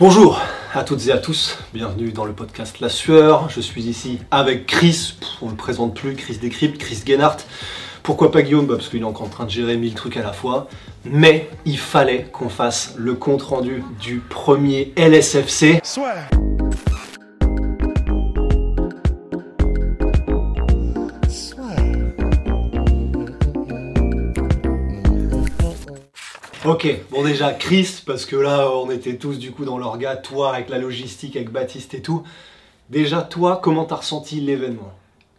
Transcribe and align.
Bonjour 0.00 0.40
à 0.72 0.82
toutes 0.82 1.08
et 1.08 1.12
à 1.12 1.18
tous, 1.18 1.58
bienvenue 1.74 2.10
dans 2.10 2.24
le 2.24 2.32
podcast 2.32 2.80
La 2.80 2.88
Sueur. 2.88 3.50
Je 3.50 3.60
suis 3.60 3.82
ici 3.82 4.18
avec 4.30 4.64
Chris, 4.64 5.16
on 5.42 5.46
ne 5.46 5.50
le 5.50 5.58
présente 5.58 5.94
plus, 5.94 6.14
Chris 6.14 6.38
Décrypte, 6.38 6.78
Chris 6.78 7.02
Guénart. 7.04 7.36
Pourquoi 8.02 8.32
pas 8.32 8.40
Guillaume? 8.40 8.66
Bah, 8.66 8.76
Parce 8.76 8.88
qu'il 8.88 9.02
est 9.02 9.04
encore 9.04 9.26
en 9.26 9.28
train 9.28 9.44
de 9.44 9.50
gérer 9.50 9.76
mille 9.76 9.92
trucs 9.92 10.16
à 10.16 10.22
la 10.22 10.32
fois. 10.32 10.68
Mais 11.04 11.50
il 11.66 11.76
fallait 11.76 12.28
qu'on 12.32 12.48
fasse 12.48 12.94
le 12.96 13.12
compte 13.12 13.42
rendu 13.42 13.84
du 14.00 14.20
premier 14.20 14.94
LSFC. 14.96 15.82
Ok, 26.70 26.86
bon 27.10 27.24
déjà 27.24 27.52
Chris, 27.52 28.00
parce 28.06 28.24
que 28.24 28.36
là 28.36 28.70
on 28.70 28.92
était 28.92 29.16
tous 29.16 29.40
du 29.40 29.50
coup 29.50 29.64
dans 29.64 29.76
l'orga, 29.76 30.14
toi 30.14 30.54
avec 30.54 30.68
la 30.68 30.78
logistique, 30.78 31.34
avec 31.34 31.50
Baptiste 31.50 31.94
et 31.94 32.00
tout. 32.00 32.22
Déjà 32.90 33.22
toi, 33.22 33.58
comment 33.60 33.84
t'as 33.84 33.96
ressenti 33.96 34.40
l'événement? 34.40 34.92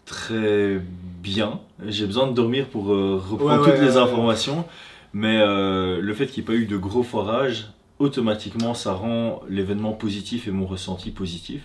Très 0.04 0.82
bien. 1.24 1.62
J'ai 1.88 2.06
besoin 2.06 2.28
de 2.28 2.34
dormir 2.34 2.68
pour 2.68 2.92
euh, 2.92 3.16
reprendre 3.16 3.62
Ouais, 3.62 3.66
ouais, 3.66 3.78
toutes 3.78 3.88
les 3.88 3.96
ouais, 3.96 4.04
informations. 4.04 4.66
Mais 5.14 5.38
euh, 5.40 6.02
le 6.02 6.14
fait 6.14 6.28
qu'il 6.28 6.44
n'y 6.44 6.50
ait 6.50 6.54
pas 6.54 6.62
eu 6.62 6.66
de 6.66 6.76
gros 6.76 7.02
forages, 7.02 7.72
automatiquement, 8.00 8.74
ça 8.74 8.92
rend 8.92 9.42
l'événement 9.48 9.94
positif 9.94 10.50
et 10.50 10.52
mon 10.52 10.66
ressenti 10.66 11.12
positif. 11.12 11.62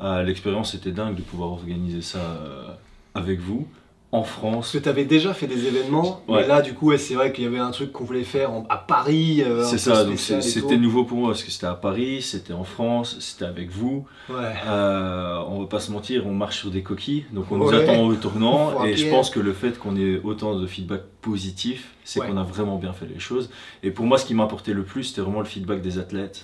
Euh, 0.00 0.22
L'expérience 0.22 0.74
était 0.74 0.92
dingue 0.92 1.16
de 1.16 1.22
pouvoir 1.22 1.50
organiser 1.50 2.02
ça 2.02 2.78
avec 3.16 3.40
vous, 3.40 3.66
en 4.14 4.24
France. 4.24 4.66
Parce 4.66 4.72
que 4.72 4.78
t'avais 4.78 5.06
déjà 5.06 5.32
fait 5.32 5.46
des 5.46 5.66
événements, 5.66 6.20
mais 6.28 6.46
là 6.46 6.60
du 6.60 6.74
coup 6.74 6.88
ouais, 6.90 6.98
c'est 6.98 7.14
vrai 7.14 7.32
qu'il 7.32 7.44
y 7.44 7.46
avait 7.46 7.58
un 7.58 7.70
truc 7.70 7.92
qu'on 7.92 8.04
voulait 8.04 8.24
faire 8.24 8.52
en- 8.52 8.66
à 8.68 8.76
Paris. 8.76 9.42
euh, 9.42 9.64
C'est 9.64 9.78
ça, 9.78 10.04
donc 10.04 10.18
c'était 10.18 10.76
nouveau 10.76 11.04
pour 11.04 11.16
moi 11.16 11.30
parce 11.30 11.42
que 11.42 11.50
c'était 11.50 11.66
à 11.66 11.74
Paris, 11.74 12.20
c'était 12.20 12.52
en 12.52 12.64
France, 12.64 13.16
c'était 13.20 13.46
avec 13.46 13.70
vous. 13.70 14.04
Ouais. 14.28 14.36
Euh, 14.66 15.38
on 15.48 15.60
va 15.60 15.66
pas 15.66 15.80
se 15.80 15.90
mentir, 15.90 16.26
on 16.26 16.34
marche 16.34 16.58
sur 16.58 16.70
des 16.70 16.82
coquilles, 16.82 17.24
donc 17.32 17.50
on 17.50 17.56
nous 17.56 17.72
attend 17.72 18.04
au 18.04 18.14
tournant. 18.14 18.84
Et 18.84 18.96
je 18.96 19.08
pense 19.08 19.30
que 19.30 19.40
le 19.40 19.54
fait 19.54 19.78
qu'on 19.78 19.96
ait 19.96 20.20
autant 20.22 20.54
de 20.56 20.66
feedback 20.66 21.02
positif, 21.22 21.92
c'est 22.04 22.20
qu'on 22.20 22.36
a 22.36 22.42
vraiment 22.44 22.76
bien 22.76 22.92
fait 22.92 23.06
les 23.06 23.18
choses. 23.18 23.48
Et 23.82 23.90
pour 23.90 24.04
moi, 24.04 24.18
ce 24.18 24.26
qui 24.26 24.34
m'importait 24.34 24.74
le 24.74 24.82
plus, 24.82 25.04
c'était 25.04 25.22
vraiment 25.22 25.40
le 25.40 25.46
feedback 25.46 25.80
des 25.80 25.98
athlètes. 25.98 26.42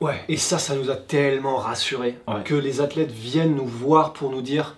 Ouais, 0.00 0.20
et 0.28 0.36
ça, 0.36 0.58
ça 0.58 0.74
nous 0.74 0.90
a 0.90 0.96
tellement 0.96 1.58
rassurés 1.58 2.16
que 2.44 2.56
les 2.56 2.80
athlètes 2.80 3.12
viennent 3.12 3.54
nous 3.54 3.66
voir 3.66 4.12
pour 4.12 4.30
nous 4.32 4.42
dire 4.42 4.74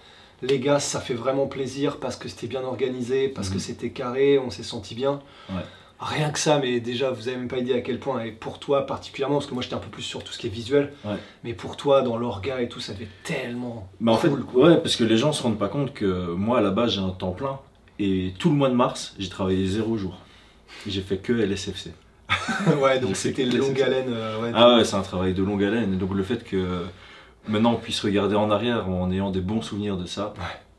les 0.47 0.59
gars, 0.61 0.79
ça 0.81 1.01
fait 1.01 1.15
vraiment 1.15 1.47
plaisir 1.47 1.99
parce 1.99 2.17
que 2.17 2.29
c'était 2.29 2.47
bien 2.47 2.63
organisé, 2.63 3.29
parce 3.29 3.49
que 3.49 3.55
Mhm. 3.55 3.61
c'était 3.61 3.91
carré, 3.91 4.39
on 4.39 4.51
s'est 4.51 4.63
senti 4.63 4.95
bien. 4.95 5.21
Ouais. 5.51 5.63
Rien 6.01 6.31
que 6.31 6.39
ça, 6.39 6.59
mais 6.59 6.81
déjà, 6.81 7.11
vous 7.11 7.29
avez 7.29 7.37
même 7.37 7.49
pas 7.49 7.59
idée 7.59 7.73
à 7.73 7.81
quel 7.81 7.99
point, 7.99 8.23
et 8.25 8.33
pour 8.33 8.59
toi 8.59 8.85
particulièrement, 8.85 9.37
parce 9.37 9.47
que 9.47 9.55
moi 9.55 9.63
j'étais 9.63 9.77
un 9.77 9.79
peu 9.79 9.89
plus 9.89 10.03
sur 10.03 10.23
tout 10.25 10.33
ce 10.33 10.39
qui 10.39 10.49
est 10.49 10.51
visuel, 10.51 10.93
Ouais. 11.05 11.15
mais 11.45 11.55
pour 11.55 11.77
toi, 11.77 12.03
dans 12.03 12.17
l'orga 12.17 12.61
et 12.61 12.69
tout, 12.69 12.81
ça 12.81 12.93
devait 12.93 13.09
tellement 13.23 13.89
en 14.05 14.17
cool. 14.17 14.31
fait, 14.31 14.37
quoi. 14.53 14.69
ouais, 14.69 14.77
parce 14.79 14.97
que 14.97 15.05
les 15.05 15.17
gens 15.17 15.33
se 15.33 15.43
rendent 15.43 15.59
pas 15.59 15.69
compte 15.69 15.95
que 15.95 16.33
moi, 16.35 16.59
à 16.59 16.61
la 16.61 16.71
base, 16.71 16.93
j'ai 16.95 17.01
un 17.01 17.11
temps 17.11 17.31
plein. 17.33 17.59
Et 18.01 18.35
tout 18.41 18.51
le 18.51 18.57
mois 18.57 18.69
de 18.71 18.75
mars, 18.75 19.15
j'ai 19.21 19.29
travaillé 19.29 19.67
zéro 19.69 19.97
jour. 19.97 20.19
J'ai 20.87 21.01
fait 21.01 21.19
que 21.19 21.33
LSFC. 21.33 21.93
ouais, 22.83 22.99
donc 22.99 23.15
c'était 23.17 23.45
longue 23.45 23.81
haleine. 23.81 24.09
euh, 24.09 24.41
ouais, 24.43 24.51
Ah 24.55 24.77
ouais, 24.77 24.85
c'est 24.85 24.97
un 24.97 25.03
travail 25.03 25.33
de 25.33 25.43
longue 25.45 25.63
haleine. 25.63 25.97
Donc 25.97 26.13
le 26.13 26.23
fait 26.25 26.43
que 26.43 26.81
maintenant 27.49 27.73
on 27.73 27.77
puisse 27.77 28.01
regarder 28.01 28.37
en 28.37 28.51
arrière 28.51 28.89
en 28.89 29.11
ayant 29.11 29.31
des 29.31 29.41
bons 29.41 29.63
souvenirs 29.63 29.97
de 29.97 30.07
ça, 30.07 30.35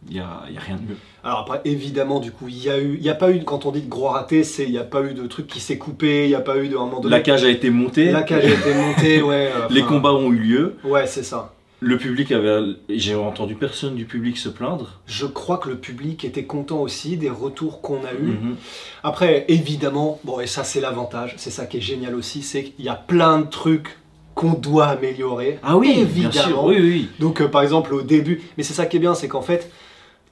il 0.08 0.14
n'y 0.16 0.20
a, 0.20 0.44
y 0.52 0.58
a 0.58 0.60
rien 0.60 0.76
de 0.76 0.82
mieux. 0.82 0.98
Alors 1.24 1.40
après, 1.40 1.62
évidemment, 1.66 2.20
du 2.20 2.32
coup, 2.32 2.48
il 2.48 2.64
y 2.64 2.70
a 2.70 2.78
eu, 2.80 3.00
y 3.00 3.10
a 3.10 3.16
pas 3.16 3.32
eu, 3.32 3.44
quand 3.44 3.66
on 3.66 3.72
dit 3.72 3.82
de 3.82 3.90
gros 3.90 4.10
raté, 4.10 4.44
c'est, 4.44 4.64
il 4.66 4.72
y 4.72 4.78
a 4.78 4.84
pas 4.84 5.02
eu 5.02 5.14
de 5.16 5.26
truc 5.26 5.48
qui 5.48 5.60
s'est 5.60 5.80
coupé, 5.80 6.26
il 6.26 6.30
y 6.30 6.36
a 6.36 6.42
pas 6.42 6.58
eu 6.60 6.68
de 6.68 6.76
un 6.76 6.82
moment 6.82 7.00
donné. 7.00 7.16
La 7.16 7.22
cage 7.22 7.44
a 7.44 7.50
été 7.50 7.70
montée, 7.72 8.12
La 8.12 8.22
cage 8.22 8.46
a 8.46 8.50
été 8.50 8.74
montée, 8.76 9.22
ouais. 9.24 9.52
euh, 9.56 9.68
les 9.72 9.82
combats 9.82 10.14
ont 10.14 10.32
eu 10.32 10.38
lieu, 10.38 10.76
Ouais, 10.84 11.08
c'est 11.08 11.24
ça. 11.24 11.54
le 11.80 11.98
public 11.98 12.32
avait... 12.32 12.60
J'ai 12.90 13.16
entendu 13.16 13.56
personne 13.56 13.96
du 13.96 14.06
public 14.06 14.38
se 14.38 14.50
plaindre. 14.50 15.00
Je 15.08 15.26
crois 15.26 15.58
que 15.58 15.70
le 15.70 15.78
public 15.78 16.24
était 16.24 16.44
content 16.46 16.82
aussi 16.82 17.18
des 17.18 17.32
retours 17.32 17.82
qu'on 17.82 18.04
a 18.06 18.14
eus. 18.14 18.38
Mhm. 18.40 18.56
Après, 19.02 19.46
évidemment, 19.48 20.20
bon, 20.24 20.40
et 20.40 20.46
ça 20.46 20.64
c'est 20.64 20.82
l'avantage, 20.82 21.34
c'est 21.38 21.50
ça 21.52 21.66
qui 21.66 21.78
est 21.78 21.82
génial 21.82 22.14
aussi, 22.14 22.44
c'est 22.44 22.66
qu'il 22.66 22.86
y 22.86 22.90
a 22.90 22.96
plein 22.96 23.40
de 23.40 23.48
trucs 23.48 23.98
qu'on 24.36 24.54
doit 24.54 24.88
améliorer. 24.88 25.60
Ah 25.64 25.78
oui, 25.78 25.96
évidemment. 25.98 26.30
bien 26.32 26.42
sûr, 26.44 26.64
oui, 26.66 26.76
oui. 26.80 27.10
Donc 27.20 27.42
euh, 27.42 27.48
par 27.48 27.62
exemple 27.64 27.94
au 27.94 28.02
début, 28.02 28.42
mais 28.58 28.64
c'est 28.64 28.74
ça 28.74 28.86
qui 28.86 28.98
est 28.98 29.00
bien, 29.00 29.16
c'est 29.16 29.28
qu'en 29.30 29.42
fait, 29.42 29.72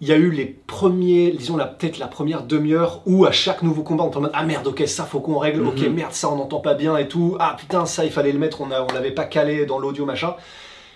il 0.02 0.08
y 0.08 0.12
a 0.12 0.18
eu 0.18 0.30
les 0.32 0.46
premiers, 0.46 1.32
disons 1.32 1.56
la 1.56 1.66
peut-être 1.66 1.98
la 2.00 2.08
première 2.08 2.44
demi-heure 2.44 3.02
où 3.06 3.26
à 3.26 3.32
chaque 3.32 3.64
nouveau 3.64 3.84
combat 3.84 4.04
on 4.04 4.12
est 4.12 4.18
en 4.18 4.22
mode 4.22 4.32
ah 4.34 4.44
merde 4.44 4.68
ok 4.68 4.84
ça 4.86 5.06
faut 5.06 5.22
qu'on 5.22 5.38
règle, 5.38 5.66
ok 5.66 5.80
Mhm. 5.80 5.94
merde 5.94 6.12
ça 6.12 6.30
on 6.30 6.36
n'entend 6.36 6.60
pas 6.60 6.74
bien 6.74 6.98
et 6.98 7.08
tout, 7.08 7.38
ah 7.40 7.56
putain 7.58 7.86
ça 7.86 8.04
il 8.04 8.12
fallait 8.12 8.34
le 8.34 8.40
mettre, 8.40 8.60
on 8.60 8.72
a, 8.72 8.82
on 8.82 8.94
l'avait 8.94 9.12
pas 9.12 9.24
calé 9.24 9.66
dans 9.66 9.80
l'audio 9.80 10.06
machin. 10.06 10.36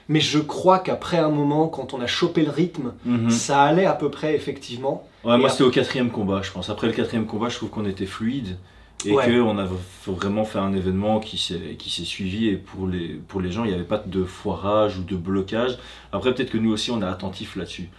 Mais 0.09 0.19
je 0.21 0.39
crois 0.39 0.79
qu'après 0.79 1.17
un 1.17 1.27
moment, 1.29 1.67
quand 1.67 1.93
on 1.93 1.99
a 2.01 2.07
chopé 2.07 2.43
le 2.43 2.49
rythme, 2.51 2.93
Mhm. 3.05 3.29
ça 3.29 3.61
allait 3.63 3.85
à 3.85 3.93
peu 3.93 4.09
près 4.09 4.35
effectivement. 4.35 5.05
Ouais, 5.23 5.35
Et 5.35 5.37
moi 5.37 5.47
après- 5.47 5.49
c'était 5.51 5.63
au 5.63 5.69
quatrième 5.71 6.09
combat, 6.11 6.41
je 6.43 6.51
pense. 6.51 6.69
Après 6.69 6.87
le 6.87 6.93
quatrième 6.93 7.25
combat, 7.25 7.47
je 7.49 7.55
trouve 7.57 7.69
qu'on 7.69 7.85
était 7.85 8.05
fluide 8.05 8.57
et 9.05 9.11
Ouais. 9.13 9.25
qu'on 9.27 9.57
a 9.59 9.67
vraiment 10.07 10.43
fait 10.45 10.59
un 10.59 10.73
événement 10.73 11.19
qui 11.19 11.37
s'est 11.37 12.03
suivi. 12.05 12.47
Et 12.49 12.55
pour 12.55 12.87
les, 12.87 13.09
pour 13.27 13.41
les 13.41 13.51
gens, 13.51 13.63
il 13.63 13.69
n'y 13.69 13.73
avait 13.75 13.83
pas 13.83 14.01
de 14.05 14.23
foirage 14.23 14.97
ou 14.97 15.03
de 15.03 15.15
blocage. 15.15 15.77
Après, 16.11 16.33
peut-être 16.33 16.51
que 16.51 16.57
nous 16.57 16.71
aussi, 16.71 16.91
on 16.91 17.01
est 17.01 17.05
attentif 17.05 17.55
là-dessus. 17.55 17.89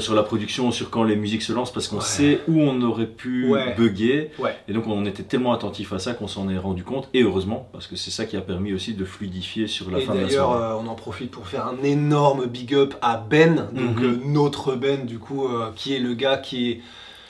Sur 0.00 0.14
la 0.16 0.24
production, 0.24 0.72
sur 0.72 0.90
quand 0.90 1.04
les 1.04 1.14
musiques 1.14 1.42
se 1.42 1.52
lancent, 1.52 1.72
parce 1.72 1.86
qu'on 1.86 1.98
Ouais. 1.98 2.02
sait 2.02 2.40
où 2.48 2.60
on 2.60 2.82
aurait 2.82 3.06
pu 3.06 3.48
Ouais. 3.52 3.76
bugger. 3.76 4.32
Et 4.66 4.72
donc, 4.72 4.88
on 4.88 5.04
était 5.06 5.22
tellement 5.22 5.52
attentif 5.52 5.92
à 5.92 6.00
ça 6.00 6.14
qu'on 6.14 6.26
s'en 6.26 6.48
est 6.48 6.58
rendu 6.58 6.82
compte. 6.82 7.08
Et 7.14 7.22
heureusement, 7.22 7.68
parce 7.72 7.86
que 7.86 7.94
c'est 7.94 8.10
ça 8.10 8.24
qui 8.24 8.36
a 8.36 8.40
permis 8.40 8.72
aussi 8.72 8.94
de 8.94 9.04
fluidifier 9.04 9.68
sur 9.68 9.92
la 9.92 9.98
Et 9.98 10.02
fin 10.02 10.14
de 10.14 10.18
la 10.22 10.26
d'ailleurs, 10.26 10.48
soirée. 10.48 10.64
euh, 10.64 10.82
on 10.84 10.88
en 10.88 10.96
profite 10.96 11.30
pour 11.30 11.46
faire 11.46 11.66
un 11.68 11.80
énorme 11.84 12.46
big 12.46 12.74
up 12.74 12.94
à 13.02 13.18
Ben, 13.18 13.68
donc 13.72 13.98
Mhm. 14.00 14.04
euh, 14.04 14.18
notre 14.24 14.74
Ben, 14.74 15.06
du 15.06 15.20
coup, 15.20 15.46
euh, 15.46 15.70
qui 15.76 15.94
est 15.94 16.00
le 16.00 16.14
gars 16.14 16.38
qui 16.38 16.70
est 16.72 16.80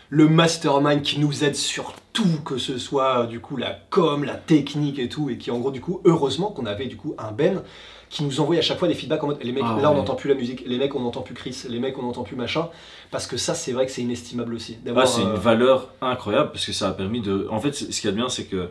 le 0.09 0.27
mastermind 0.31 1.03
qui 1.03 1.21
nous 1.21 1.45
aide 1.45 1.57
sur 1.57 1.93
tout, 2.15 2.41
que 2.45 2.57
ce 2.57 2.79
soit 2.79 3.25
euh, 3.25 3.27
du 3.27 3.41
coup 3.41 3.59
la 3.59 3.77
com, 3.91 4.25
la 4.25 4.37
technique 4.37 4.99
et 4.99 5.11
tout, 5.11 5.29
et 5.29 5.37
qui 5.37 5.51
en 5.51 5.59
gros, 5.59 5.71
du 5.71 5.83
coup, 5.83 6.01
heureusement 6.07 6.47
qu'on 6.47 6.65
avait 6.65 6.87
du 6.87 6.97
coup 6.97 7.15
un 7.19 7.33
Ben 7.33 7.63
qui 8.09 8.23
nous 8.25 8.41
envoyait 8.41 8.61
à 8.61 8.63
chaque 8.63 8.79
fois 8.79 8.87
des 8.87 8.95
feedbacks 8.95 9.23
en 9.25 9.27
mode 9.27 9.43
les 9.43 9.51
mecs, 9.51 9.65
Ah 9.67 9.77
là 9.83 9.91
on 9.91 9.97
n'entend 9.97 10.15
plus 10.15 10.29
la 10.29 10.37
musique, 10.37 10.63
les 10.65 10.79
mecs 10.79 10.95
on 10.95 11.01
n'entend 11.01 11.23
plus 11.23 11.35
Chris, 11.35 11.65
les 11.69 11.81
mecs 11.81 11.99
on 11.99 12.03
n'entend 12.03 12.23
plus 12.23 12.37
machin, 12.37 12.69
parce 13.11 13.27
que 13.27 13.37
ça 13.37 13.55
c'est 13.55 13.73
vrai 13.73 13.85
que 13.87 13.93
c'est 13.93 14.03
inestimable 14.03 14.55
aussi. 14.55 14.79
Ah, 14.97 15.05
c'est 15.07 15.23
euh, 15.23 15.35
une 15.35 15.35
valeur 15.35 15.93
incroyable 16.01 16.53
parce 16.53 16.65
que 16.65 16.73
ça 16.73 16.89
a 16.89 16.93
permis 16.93 17.21
de. 17.21 17.49
En 17.51 17.61
fait, 17.61 17.73
ce 17.73 17.87
qu'il 17.87 18.05
y 18.05 18.09
a 18.09 18.13
de 18.13 18.17
bien, 18.17 18.29
c'est 18.29 18.45
que 18.45 18.71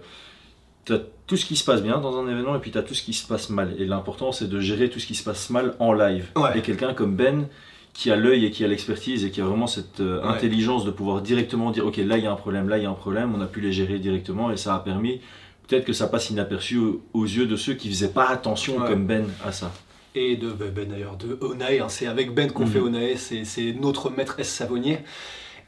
tu 0.85 0.93
as 0.93 0.99
tout 1.27 1.35
ce 1.35 1.45
qui 1.45 1.57
se 1.57 1.65
passe 1.65 1.81
bien 1.81 1.97
dans 1.99 2.17
un 2.17 2.27
événement 2.29 2.55
et 2.55 2.59
puis 2.59 2.71
tu 2.71 2.77
as 2.77 2.83
tout 2.83 2.93
ce 2.93 3.03
qui 3.03 3.13
se 3.13 3.27
passe 3.27 3.49
mal. 3.49 3.75
Et 3.77 3.85
l'important, 3.85 4.31
c'est 4.31 4.47
de 4.47 4.59
gérer 4.59 4.89
tout 4.89 4.99
ce 4.99 5.05
qui 5.05 5.15
se 5.15 5.23
passe 5.23 5.49
mal 5.49 5.75
en 5.79 5.91
live. 5.91 6.29
Ouais. 6.37 6.57
Et 6.57 6.61
quelqu'un 6.61 6.93
comme 6.93 7.15
Ben, 7.15 7.47
qui 7.93 8.09
a 8.11 8.15
l'œil 8.15 8.45
et 8.45 8.51
qui 8.51 8.63
a 8.65 8.67
l'expertise 8.67 9.23
et 9.23 9.29
qui 9.31 9.39
a 9.39 9.45
vraiment 9.45 9.67
cette 9.67 9.99
euh, 9.99 10.19
Ouais. 10.21 10.27
intelligence 10.29 10.83
de 10.85 10.91
pouvoir 10.91 11.21
directement 11.21 11.69
dire 11.71 11.85
Ok, 11.85 11.97
là 11.97 12.17
il 12.17 12.23
y 12.23 12.27
a 12.27 12.31
un 12.31 12.35
problème, 12.35 12.67
là 12.69 12.77
il 12.77 12.83
y 12.83 12.87
a 12.87 12.89
un 12.89 12.93
problème, 12.93 13.33
on 13.35 13.41
a 13.41 13.45
pu 13.45 13.61
les 13.61 13.71
gérer 13.71 13.99
directement 13.99 14.51
et 14.51 14.57
ça 14.57 14.73
a 14.75 14.79
permis. 14.79 15.21
Peut-être 15.67 15.85
que 15.85 15.93
ça 15.93 16.07
passe 16.07 16.29
inaperçu 16.29 16.77
aux, 16.77 17.01
aux 17.13 17.23
yeux 17.25 17.45
de 17.45 17.55
ceux 17.55 17.73
qui 17.75 17.87
faisaient 17.89 18.09
pas 18.11 18.27
attention 18.29 18.77
Ouais. 18.79 18.87
comme 18.87 19.05
Ben 19.05 19.25
à 19.45 19.51
ça. 19.51 19.71
et 20.15 20.35
de 20.35 20.51
Ben 20.51 20.71
ben, 20.71 20.89
d'ailleurs 20.89 21.17
de 21.17 21.37
Onae, 21.41 21.79
hein, 21.81 21.87
c'est 21.89 22.07
avec 22.07 22.33
Ben 22.33 22.51
qu'on 22.51 22.65
fait 22.65 22.79
Onae, 22.79 23.15
c'est 23.15 23.45
c'est 23.45 23.73
notre 23.79 24.09
maître 24.09 24.39
S 24.39 24.49
Savonnier. 24.49 24.99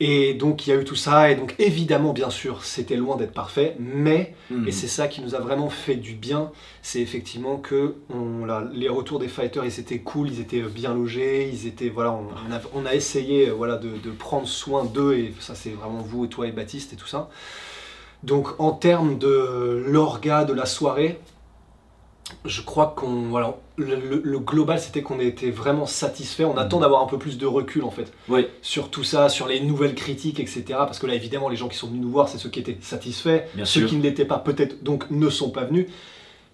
Et 0.01 0.33
donc 0.33 0.67
il 0.67 0.71
y 0.71 0.73
a 0.73 0.75
eu 0.79 0.83
tout 0.83 0.95
ça, 0.95 1.31
et 1.31 1.35
donc 1.35 1.55
évidemment 1.57 2.11
bien 2.11 2.29
sûr 2.29 2.65
c'était 2.65 2.97
loin 2.97 3.15
d'être 3.15 3.31
parfait, 3.33 3.77
mais, 3.79 4.33
Mhm. 4.51 4.67
et 4.67 4.71
c'est 4.71 4.89
ça 4.89 5.07
qui 5.07 5.21
nous 5.21 5.35
a 5.35 5.39
vraiment 5.39 5.69
fait 5.69 5.95
du 5.95 6.13
bien, 6.13 6.51
c'est 6.81 6.99
effectivement 6.99 7.55
que 7.57 7.95
on, 8.13 8.43
là, 8.45 8.67
les 8.73 8.89
retours 8.89 9.19
des 9.19 9.29
fighters 9.29 9.63
ils 9.65 9.79
étaient 9.79 9.99
cool, 9.99 10.29
ils 10.29 10.41
étaient 10.41 10.61
bien 10.61 10.93
logés, 10.93 11.49
ils 11.51 11.65
étaient, 11.65 11.87
voilà, 11.89 12.11
on, 12.11 12.25
on 12.49 12.53
a, 12.53 12.59
on 12.73 12.85
a 12.85 12.93
essayé 12.93 13.47
euh, 13.49 13.53
voilà, 13.53 13.77
de, 13.77 13.89
de 14.03 14.11
prendre 14.11 14.47
soin 14.47 14.83
d'eux, 14.83 15.13
et 15.15 15.33
ça 15.39 15.55
c'est 15.55 15.69
vraiment 15.71 16.01
vous 16.01 16.25
et 16.25 16.27
toi 16.29 16.45
et 16.47 16.51
Baptiste 16.51 16.91
et 16.91 16.97
tout 16.97 17.07
ça. 17.07 17.29
Donc 18.23 18.59
en 18.59 18.71
termes 18.71 19.17
de 19.17 19.83
l'orga 19.87 20.43
de 20.45 20.53
la 20.53 20.65
soirée, 20.65 21.19
je 22.43 22.61
crois 22.61 22.93
qu'on 22.97 23.23
voilà, 23.29 23.55
le, 23.77 23.95
le- 23.95 24.21
le 24.23 24.39
global 24.39 24.79
c'était 24.79 25.01
qu'on 25.03 25.19
était 25.19 25.51
vraiment 25.51 25.85
satisfait. 25.85 26.43
On 26.43 26.57
attend 26.57 26.79
d'avoir 26.79 27.03
un 27.03 27.07
peu 27.07 27.19
plus 27.19 27.37
de 27.37 27.45
recul 27.45 27.83
en 27.83 27.91
fait 27.91 28.11
Oui, 28.29 28.47
sur 28.63 28.89
tout 28.89 29.03
ça, 29.03 29.29
sur 29.29 29.47
les 29.47 29.59
nouvelles 29.59 29.93
critiques, 29.95 30.39
etc. 30.39 30.63
Parce 30.69 30.97
que 30.99 31.05
là 31.07 31.13
évidemment 31.13 31.49
les 31.49 31.55
gens 31.55 31.67
qui 31.67 31.77
sont 31.77 31.87
venus 31.87 32.01
nous 32.01 32.09
voir 32.09 32.27
c'est 32.27 32.37
ceux 32.39 32.49
qui 32.49 32.59
étaient 32.59 32.77
satisfaits, 32.81 33.43
Bien 33.53 33.65
ceux 33.65 33.81
sûr. 33.81 33.89
qui 33.89 33.95
ne 33.97 34.01
l'étaient 34.03 34.25
pas 34.25 34.39
peut-être 34.39 34.83
donc 34.83 35.09
ne 35.11 35.29
sont 35.29 35.51
pas 35.51 35.65
venus. 35.65 35.87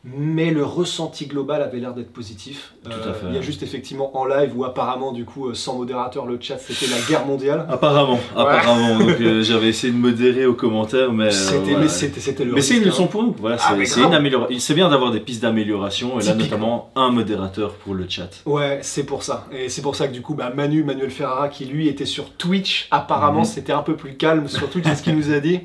Mais 0.04 0.50
le 0.50 0.66
ressenti 0.66 1.28
global 1.28 1.62
avait 1.62 1.78
l'air 1.78 1.94
d'être 1.94 2.12
positif. 2.12 2.74
Euh, 2.88 2.90
Tout 2.90 3.10
à 3.10 3.14
fait. 3.14 3.28
Il 3.30 3.36
y 3.36 3.38
a 3.38 3.42
juste 3.42 3.62
effectivement 3.62 4.18
en 4.18 4.26
live 4.26 4.58
où 4.58 4.64
apparemment 4.66 5.12
du 5.12 5.26
coup 5.26 5.50
euh, 5.50 5.54
sans 5.54 5.78
modérateur 5.78 6.26
le 6.26 6.40
chat 6.42 6.58
c'était 6.58 6.88
la 6.88 7.00
guerre 7.08 7.28
mondiale. 7.28 7.68
apparemment, 7.70 8.20
apparemment. 8.36 8.98
Donc 8.98 9.22
euh, 9.22 9.44
j'avais 9.44 9.68
essayé 9.68 9.94
de 9.94 9.98
modérer 10.00 10.48
aux 10.48 10.56
commentaires, 10.56 11.14
mais. 11.14 11.26
euh, 11.26 11.30
C'était 11.32 11.60
voilà. 11.60 11.80
mais 11.82 11.88
c'était 11.88 12.44
le 12.44 12.54
Mais 12.54 12.62
c'est 12.62 12.78
une 12.78 12.86
leçon 12.86 13.04
hein. 13.04 13.08
pour 13.12 13.22
nous. 13.22 13.36
Voilà, 13.40 13.58
Ah, 13.60 13.76
c'est 13.86 14.02
une 14.02 14.14
amélioration. 14.16 14.58
C'est 14.60 14.74
bien 14.74 14.90
d'avoir 14.90 15.12
des 15.12 15.20
pistes 15.20 15.44
d'amélioration 15.44 16.20
et 16.20 16.24
là 16.24 16.34
notamment 16.34 16.90
un 16.96 17.12
modérateur 17.12 17.76
pour 17.76 17.94
le 17.94 18.08
chat. 18.10 18.30
Ouais, 18.48 18.80
c'est 18.82 19.04
pour 19.04 19.22
ça. 19.22 19.48
Et 19.52 19.70
c'est 19.70 19.84
pour 19.84 19.96
ça 19.96 20.08
que 20.08 20.14
du 20.14 20.24
coup, 20.24 20.34
bah, 20.34 20.52
Manu, 20.56 20.84
Manuel 20.84 21.12
Ferrara, 21.12 21.48
qui 21.48 21.66
lui 21.66 21.88
était 21.88 22.06
sur 22.06 22.32
Twitch, 22.34 22.88
apparemment 22.90 23.42
Mhm. 23.42 23.46
c'était 23.46 23.72
un 23.74 23.84
peu 23.84 23.96
plus 23.96 24.16
calme 24.16 24.48
sur 24.48 24.68
Twitch, 24.68 24.86
c'est 24.88 24.96
ce 24.96 25.04
qu'il 25.04 25.16
nous 25.18 25.32
a 25.32 25.40
dit. 25.40 25.60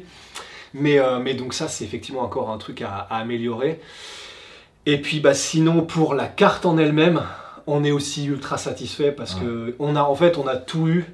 Mais, 0.75 0.99
euh, 0.99 1.21
mais 1.23 1.33
donc 1.33 1.55
ça, 1.55 1.69
c'est 1.69 1.85
effectivement 1.85 2.21
encore 2.21 2.51
un 2.51 2.59
truc 2.59 2.83
à, 2.83 3.07
à 3.09 3.17
améliorer. 3.17 3.81
Et 4.87 5.01
puis 5.01 5.21
bah, 5.21 5.35
sinon, 5.35 5.83
pour 5.83 6.15
la 6.15 6.27
carte 6.27 6.65
en 6.67 6.79
elle-même, 6.79 7.23
on 7.67 7.83
est 7.85 7.91
aussi 7.91 8.27
ultra 8.27 8.57
satisfait 8.59 9.11
parce 9.13 9.35
Ouais. 9.35 9.41
que 9.43 9.75
on 9.79 9.97
a, 9.97 10.03
en 10.03 10.15
fait, 10.15 10.39
on 10.39 10.47
a 10.47 10.57
tout 10.57 10.87
eu. 10.89 11.05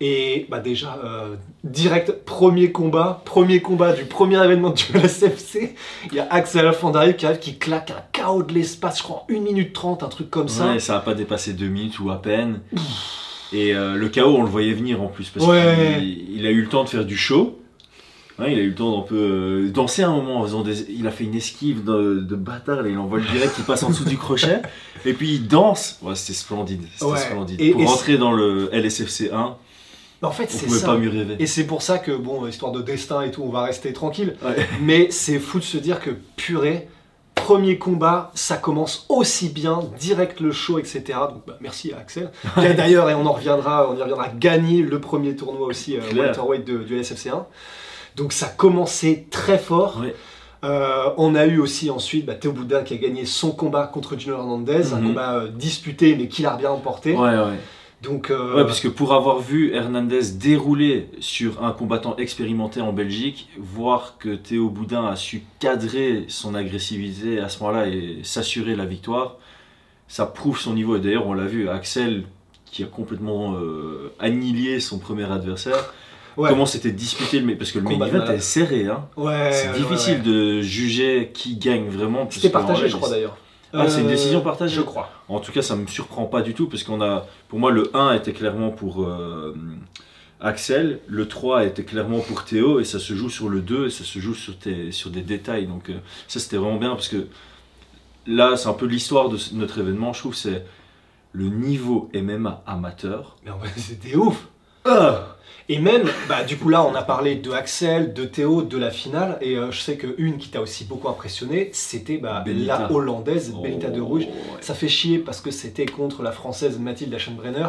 Et 0.00 0.46
bah 0.50 0.58
déjà, 0.58 0.98
euh, 1.04 1.36
direct, 1.62 2.24
premier 2.26 2.72
combat, 2.72 3.22
premier 3.24 3.62
combat 3.62 3.92
du 3.92 4.04
premier 4.04 4.42
événement 4.44 4.70
du 4.70 4.82
LSFC, 4.92 5.74
il 6.10 6.14
y 6.16 6.18
a 6.20 6.26
Axel 6.30 6.66
Alfandari 6.66 7.16
qui 7.16 7.24
arrive, 7.24 7.38
qui 7.38 7.56
claque 7.58 7.92
un 7.92 8.02
KO 8.22 8.42
de 8.42 8.52
l'espace, 8.52 8.98
je 8.98 9.02
crois, 9.04 9.24
en 9.30 9.32
1 9.32 9.40
minute 9.40 9.72
30, 9.72 10.02
un 10.02 10.08
truc 10.08 10.30
comme 10.30 10.48
ça. 10.48 10.66
Ouais, 10.72 10.78
ça 10.80 10.96
a 10.96 11.00
pas 11.00 11.14
dépassé 11.14 11.52
deux 11.52 11.68
minutes 11.68 12.00
ou 12.00 12.10
à 12.10 12.20
peine. 12.20 12.60
Et 13.52 13.72
euh, 13.74 13.94
le 13.94 14.08
chaos, 14.08 14.36
on 14.36 14.42
le 14.42 14.48
voyait 14.48 14.74
venir 14.74 15.00
en 15.00 15.06
plus 15.06 15.30
parce 15.30 15.46
Ouais. 15.46 15.94
qu'il 16.00 16.38
il 16.38 16.44
a 16.46 16.50
eu 16.50 16.60
le 16.60 16.68
temps 16.68 16.82
de 16.84 16.88
faire 16.88 17.04
du 17.04 17.16
show. 17.16 17.60
Il 18.40 18.44
a 18.44 18.48
eu 18.62 18.68
le 18.70 18.74
temps 18.74 18.96
d'un 18.98 19.06
peu 19.06 19.14
euh, 19.16 19.70
danser 19.70 20.02
un 20.02 20.10
moment 20.10 20.40
en 20.40 20.42
faisant 20.42 20.62
des. 20.62 20.90
Il 20.90 21.06
a 21.06 21.10
fait 21.12 21.24
une 21.24 21.36
esquive 21.36 21.84
de, 21.84 22.18
de 22.20 22.34
bâtard, 22.34 22.82
là, 22.82 22.88
il 22.88 22.98
envoie 22.98 23.18
le 23.18 23.24
direct, 23.26 23.54
il 23.58 23.64
passe 23.64 23.82
en 23.84 23.90
dessous 23.90 24.04
du 24.04 24.18
crochet. 24.18 24.60
Et 25.06 25.12
puis 25.12 25.34
il 25.34 25.46
danse. 25.46 25.98
Ouais, 26.02 26.14
c'était 26.16 26.32
splendide. 26.32 26.82
C'était 26.94 27.04
Ouais. 27.04 27.18
splendide. 27.18 27.60
Et- 27.60 27.70
Pour 27.72 27.82
et 27.82 27.84
rentrer 27.86 28.18
dans 28.18 28.32
le 28.32 28.70
LSFC 28.72 29.30
1, 29.32 29.56
En 30.22 30.30
fait, 30.32 30.44
on 30.44 30.48
c'est 30.58 30.66
pouvait 30.66 30.78
ça. 30.80 30.86
pas 30.86 30.96
mieux 30.98 31.10
rêver. 31.10 31.36
Et 31.38 31.46
c'est 31.46 31.64
pour 31.66 31.82
ça 31.82 31.98
que, 31.98 32.10
bon, 32.12 32.46
histoire 32.48 32.72
de 32.72 32.82
destin 32.82 33.22
et 33.22 33.30
tout, 33.30 33.42
on 33.44 33.50
va 33.50 33.62
rester 33.64 33.92
tranquille. 33.92 34.34
Ouais. 34.44 34.66
Mais 34.82 35.10
c'est 35.10 35.38
fou 35.38 35.58
de 35.60 35.64
se 35.64 35.76
dire 35.78 36.00
que, 36.00 36.10
purée, 36.36 36.88
premier 37.36 37.78
combat, 37.78 38.32
ça 38.34 38.56
commence 38.56 39.06
aussi 39.10 39.50
bien, 39.50 39.80
direct 40.00 40.40
le 40.40 40.50
show, 40.50 40.78
etc. 40.78 41.02
Donc, 41.30 41.42
bah, 41.46 41.58
merci 41.60 41.92
à 41.92 41.98
Axel. 41.98 42.30
Qui 42.54 42.66
a 42.66 42.72
D'ailleurs, 42.72 43.10
et 43.10 43.14
on 43.14 43.26
en 43.26 43.32
reviendra, 43.32 43.88
on 43.90 43.96
y 43.96 44.00
reviendra, 44.00 44.28
gagner 44.28 44.82
le 44.82 44.98
premier 45.00 45.36
tournoi 45.36 45.66
aussi, 45.68 45.96
euh, 45.96 46.00
welterweight 46.16 46.64
du 46.64 46.96
LSFC1. 46.98 47.44
Donc, 48.16 48.32
ça 48.32 48.46
commençait 48.46 49.26
très 49.30 49.58
fort. 49.58 50.02
Euh, 50.64 51.10
on 51.18 51.34
a 51.34 51.44
eu 51.46 51.58
aussi 51.58 51.90
ensuite 51.90 52.24
bah, 52.24 52.34
Théo 52.34 52.52
Boudin 52.52 52.82
qui 52.84 52.94
a 52.94 52.96
gagné 52.96 53.26
son 53.26 53.50
combat 53.50 53.86
contre 53.86 54.18
Junior 54.18 54.40
Hernandez, 54.40 54.94
un 54.94 55.00
Mhm. 55.00 55.08
combat 55.08 55.34
euh, 55.34 55.48
disputé 55.48 56.16
mais 56.16 56.26
qu'il 56.28 56.46
a 56.46 56.56
bien 56.56 56.70
emporté. 56.70 57.12
Ouais, 57.14 57.36
ouais. 57.36 57.58
Donc, 58.02 58.30
euh, 58.30 58.54
Ouais, 58.56 58.64
parce 58.64 58.80
que 58.80 58.88
pour 58.88 59.12
avoir 59.12 59.40
vu 59.40 59.74
Hernandez 59.74 60.22
dérouler 60.38 61.08
sur 61.20 61.62
un 61.62 61.72
combattant 61.72 62.16
expérimenté 62.16 62.80
en 62.80 62.92
Belgique, 62.94 63.48
voir 63.58 64.16
que 64.18 64.34
Théo 64.34 64.70
Boudin 64.70 65.06
a 65.06 65.16
su 65.16 65.42
cadrer 65.58 66.24
son 66.28 66.54
agressivité 66.54 67.40
à 67.40 67.48
ce 67.50 67.58
moment-là 67.62 67.88
et 67.88 68.20
s'assurer 68.22 68.74
la 68.74 68.86
victoire, 68.86 69.36
ça 70.08 70.24
prouve 70.24 70.58
son 70.58 70.72
niveau. 70.74 70.96
Et 70.96 71.00
d'ailleurs, 71.00 71.26
on 71.26 71.34
l'a 71.34 71.46
vu, 71.46 71.68
Axel, 71.68 72.24
qui 72.64 72.82
a 72.82 72.86
complètement 72.86 73.54
annihilé 74.18 74.80
son 74.80 74.98
premier 74.98 75.30
adversaire, 75.30 75.92
ouais. 76.36 76.50
comment 76.50 76.66
c'était 76.66 76.90
disputé, 76.92 77.40
le, 77.40 77.46
ma- 77.46 77.56
parce 77.56 77.72
que 77.72 77.78
le 77.78 77.84
main 77.84 78.06
event 78.06 78.26
est 78.32 78.38
serré. 78.40 78.86
Hein. 78.86 79.06
Ouais, 79.16 79.50
C'est 79.52 79.68
ouais, 79.70 79.78
difficile 79.78 80.14
ouais. 80.18 80.20
de 80.32 80.60
juger 80.62 81.30
qui 81.34 81.56
gagne 81.56 81.88
vraiment. 81.88 82.26
C'était 82.30 82.50
partagé, 82.50 82.88
je 82.88 82.96
crois 82.96 83.10
d'ailleurs. 83.10 83.36
Ah, 83.76 83.88
c'est 83.88 84.00
une 84.02 84.06
Euh, 84.06 84.10
décision 84.10 84.40
partagée 84.40 84.76
Je 84.76 84.82
crois. 84.82 85.10
En 85.28 85.40
tout 85.40 85.50
cas, 85.50 85.60
ça 85.62 85.74
me 85.74 85.86
surprend 85.88 86.26
pas 86.26 86.42
du 86.42 86.54
tout 86.54 86.68
parce 86.68 86.84
qu'on 86.84 87.00
a, 87.02 87.26
pour 87.48 87.58
moi, 87.58 87.72
le 87.72 87.90
1 87.92 88.14
était 88.14 88.32
clairement 88.32 88.70
pour 88.70 89.02
euh, 89.02 89.52
Axel, 90.40 91.00
le 91.08 91.26
3 91.26 91.64
était 91.64 91.82
clairement 91.84 92.20
pour 92.20 92.44
Théo 92.44 92.78
et 92.78 92.84
ça 92.84 92.98
se 93.00 93.14
joue 93.14 93.30
sur 93.30 93.48
le 93.48 93.60
2 93.60 93.86
et 93.86 93.90
ça 93.90 94.04
se 94.04 94.18
joue 94.20 94.34
sur, 94.34 94.56
tes- 94.58 94.92
sur 94.92 95.10
des 95.10 95.22
détails. 95.22 95.66
Donc 95.66 95.88
euh, 95.90 95.94
ça, 96.28 96.38
c'était 96.38 96.56
vraiment 96.56 96.76
bien 96.78 96.90
parce 96.90 97.08
que 97.08 97.26
là, 98.26 98.56
c'est 98.56 98.68
un 98.68 98.74
peu 98.74 98.86
l'histoire 98.86 99.28
de 99.28 99.38
notre 99.54 99.78
événement. 99.80 100.12
Je 100.12 100.20
trouve 100.20 100.34
c'est 100.36 100.64
le 101.32 101.46
niveau 101.48 102.10
MMA 102.14 102.62
amateur. 102.66 103.36
Mais 103.44 103.50
en 103.50 103.58
vrai, 103.58 103.70
c'était 103.76 104.14
ouf. 104.14 104.46
Ah 104.84 105.33
Et 105.70 105.78
même, 105.78 106.02
bah, 106.28 106.44
du 106.44 106.58
coup, 106.58 106.68
là, 106.68 106.84
on 106.84 106.94
a 106.94 107.02
parlé 107.02 107.36
de 107.36 107.50
Axel, 107.50 108.12
de 108.12 108.24
Théo, 108.26 108.62
de 108.62 108.76
la 108.76 108.90
finale. 108.90 109.38
Et 109.40 109.56
euh, 109.56 109.70
je 109.70 109.80
sais 109.80 109.96
qu'une 109.96 110.36
qui 110.36 110.48
t'a 110.50 110.60
aussi 110.60 110.84
beaucoup 110.84 111.08
impressionné, 111.08 111.70
c'était 111.72 112.18
bah, 112.18 112.44
la 112.46 112.92
hollandaise, 112.92 113.54
Benita 113.62 113.88
de 113.88 114.00
Oh, 114.00 114.06
Rouge. 114.06 114.24
ouais. 114.24 114.32
Ça 114.60 114.74
fait 114.74 114.88
chier 114.88 115.18
parce 115.18 115.40
que 115.40 115.50
c'était 115.50 115.86
contre 115.86 116.22
la 116.22 116.32
française 116.32 116.78
Mathilde 116.78 117.14
Aschenbrenner. 117.14 117.68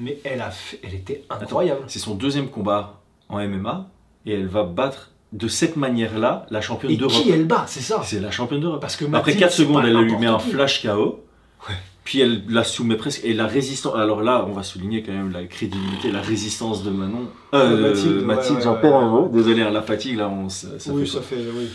Mais 0.00 0.18
elle, 0.24 0.40
a 0.40 0.50
fait- 0.50 0.80
elle 0.84 0.94
était 0.94 1.24
incroyable. 1.30 1.82
C'est 1.88 1.98
son 2.00 2.14
deuxième 2.14 2.48
combat 2.48 3.00
en 3.28 3.38
MMA 3.40 3.88
et 4.26 4.32
elle 4.34 4.46
va 4.46 4.62
battre 4.64 5.10
de 5.32 5.46
cette 5.48 5.76
manière-là 5.76 6.46
la 6.50 6.60
championne 6.60 6.90
Et 6.92 6.96
d'Europe. 6.96 7.22
qui 7.22 7.30
elle 7.30 7.44
bat, 7.46 7.64
c'est 7.68 7.80
ça? 7.80 8.00
C'est 8.04 8.18
la 8.20 8.30
championne 8.30 8.60
d'Europe. 8.60 8.80
Parce 8.80 8.96
que 8.96 9.04
Après 9.04 9.18
Mathilde, 9.18 9.38
4 9.40 9.52
c'est 9.52 9.62
secondes, 9.62 9.84
elle 9.84 9.96
lui 9.96 10.16
met 10.16 10.26
un 10.26 10.38
flash 10.38 10.82
KO. 10.82 11.20
Ouais. 11.68 11.74
Puis 12.08 12.20
elle 12.20 12.42
la 12.48 12.64
soumet 12.64 12.96
presque. 12.96 13.22
Et 13.22 13.34
la 13.34 13.46
résistance. 13.46 13.94
Alors 13.94 14.22
là, 14.22 14.46
on 14.48 14.52
va 14.52 14.62
souligner 14.62 15.02
quand 15.02 15.12
même 15.12 15.30
la 15.30 15.44
crédibilité, 15.44 16.10
la 16.10 16.22
résistance 16.22 16.82
de 16.82 16.88
Manon. 16.88 17.28
Euh, 17.52 17.90
Mathilde, 17.90 18.24
Mathilde, 18.24 18.56
ouais, 18.56 18.64
j'en 18.64 18.74
ouais, 18.76 18.80
perds 18.80 18.96
un 18.96 19.10
mot. 19.10 19.28
Désolé, 19.30 19.60
hein, 19.60 19.70
la 19.70 19.82
fatigue, 19.82 20.16
là, 20.16 20.30
on, 20.30 20.48
ça, 20.48 20.68
ça 20.78 20.90
oui, 20.90 21.02
fait, 21.02 21.18
ça 21.18 21.20
fait, 21.20 21.36
oui. 21.36 21.68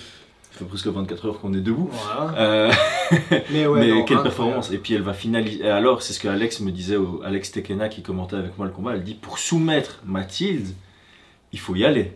ça 0.51 0.57
fait 0.57 0.65
presque 0.65 0.88
24 0.88 1.27
heures 1.27 1.39
qu'on 1.39 1.53
est 1.53 1.62
debout. 1.62 1.88
Voilà. 1.91 2.33
Euh, 2.39 2.71
Mais 3.51 3.68
ouais, 3.68 3.80
mais 3.80 3.89
non, 3.89 4.06
quelle 4.06 4.24
performance 4.24 4.71
Et 4.71 4.80
puis 4.80 4.95
elle 4.95 5.03
va 5.03 5.13
finaliser. 5.13 5.65
et 5.65 5.69
Alors, 5.69 6.01
c'est 6.01 6.13
ce 6.13 6.19
que 6.19 6.27
Alex 6.27 6.62
me 6.62 6.71
disait, 6.71 6.95
au, 6.95 7.21
Alex 7.24 7.51
Tekena 7.51 7.88
qui 7.88 8.01
commentait 8.01 8.38
avec 8.38 8.57
moi 8.57 8.65
le 8.65 8.74
combat. 8.74 8.95
Elle 8.95 9.03
dit 9.03 9.13
pour 9.13 9.38
soumettre 9.38 10.01
Mathilde, 10.03 10.69
il 11.51 11.59
faut 11.59 11.75
y 11.75 11.85
aller. 11.85 12.12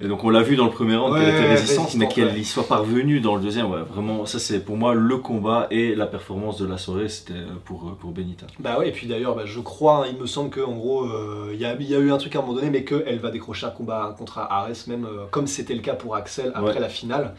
Et 0.00 0.08
donc 0.08 0.24
on 0.24 0.28
l'a 0.30 0.42
vu 0.42 0.56
dans 0.56 0.64
le 0.64 0.72
premier 0.72 0.96
round 0.96 1.14
qu'elle 1.16 1.28
était 1.28 1.48
résistante, 1.48 1.94
mais 1.94 2.08
qu'elle 2.08 2.26
ouais. 2.32 2.40
y 2.40 2.44
soit 2.44 2.66
parvenue 2.66 3.20
dans 3.20 3.36
le 3.36 3.40
deuxième. 3.42 3.70
Ouais, 3.70 3.82
vraiment, 3.82 4.26
ça 4.26 4.40
c'est 4.40 4.58
pour 4.58 4.76
moi 4.76 4.92
le 4.94 5.16
combat 5.18 5.68
et 5.70 5.94
la 5.94 6.06
performance 6.06 6.58
de 6.58 6.66
la 6.66 6.78
soirée, 6.78 7.08
c'était 7.08 7.34
pour, 7.64 7.94
pour 8.00 8.10
Benita. 8.10 8.46
Bah 8.58 8.78
ouais, 8.78 8.88
et 8.88 8.92
puis 8.92 9.06
d'ailleurs, 9.06 9.36
bah, 9.36 9.44
je 9.46 9.60
crois, 9.60 10.04
hein, 10.04 10.10
il 10.12 10.18
me 10.20 10.26
semble 10.26 10.50
qu'en 10.50 10.72
gros, 10.72 11.04
euh, 11.04 11.50
il 11.54 11.60
y, 11.60 11.64
a, 11.64 11.74
il 11.78 11.88
y 11.88 11.94
a 11.94 11.98
eu 12.00 12.10
un 12.10 12.18
truc 12.18 12.34
à 12.34 12.40
un 12.40 12.42
moment 12.42 12.54
donné, 12.54 12.70
mais 12.70 12.82
qu'elle 12.84 13.20
va 13.20 13.30
décrocher 13.30 13.66
un 13.66 13.70
combat 13.70 14.14
contre 14.18 14.38
Ares, 14.38 14.68
même 14.88 15.04
euh, 15.04 15.26
comme 15.30 15.46
c'était 15.46 15.74
le 15.74 15.80
cas 15.80 15.94
pour 15.94 16.16
Axel 16.16 16.50
après 16.56 16.80
la 16.80 16.88
finale. 16.88 17.34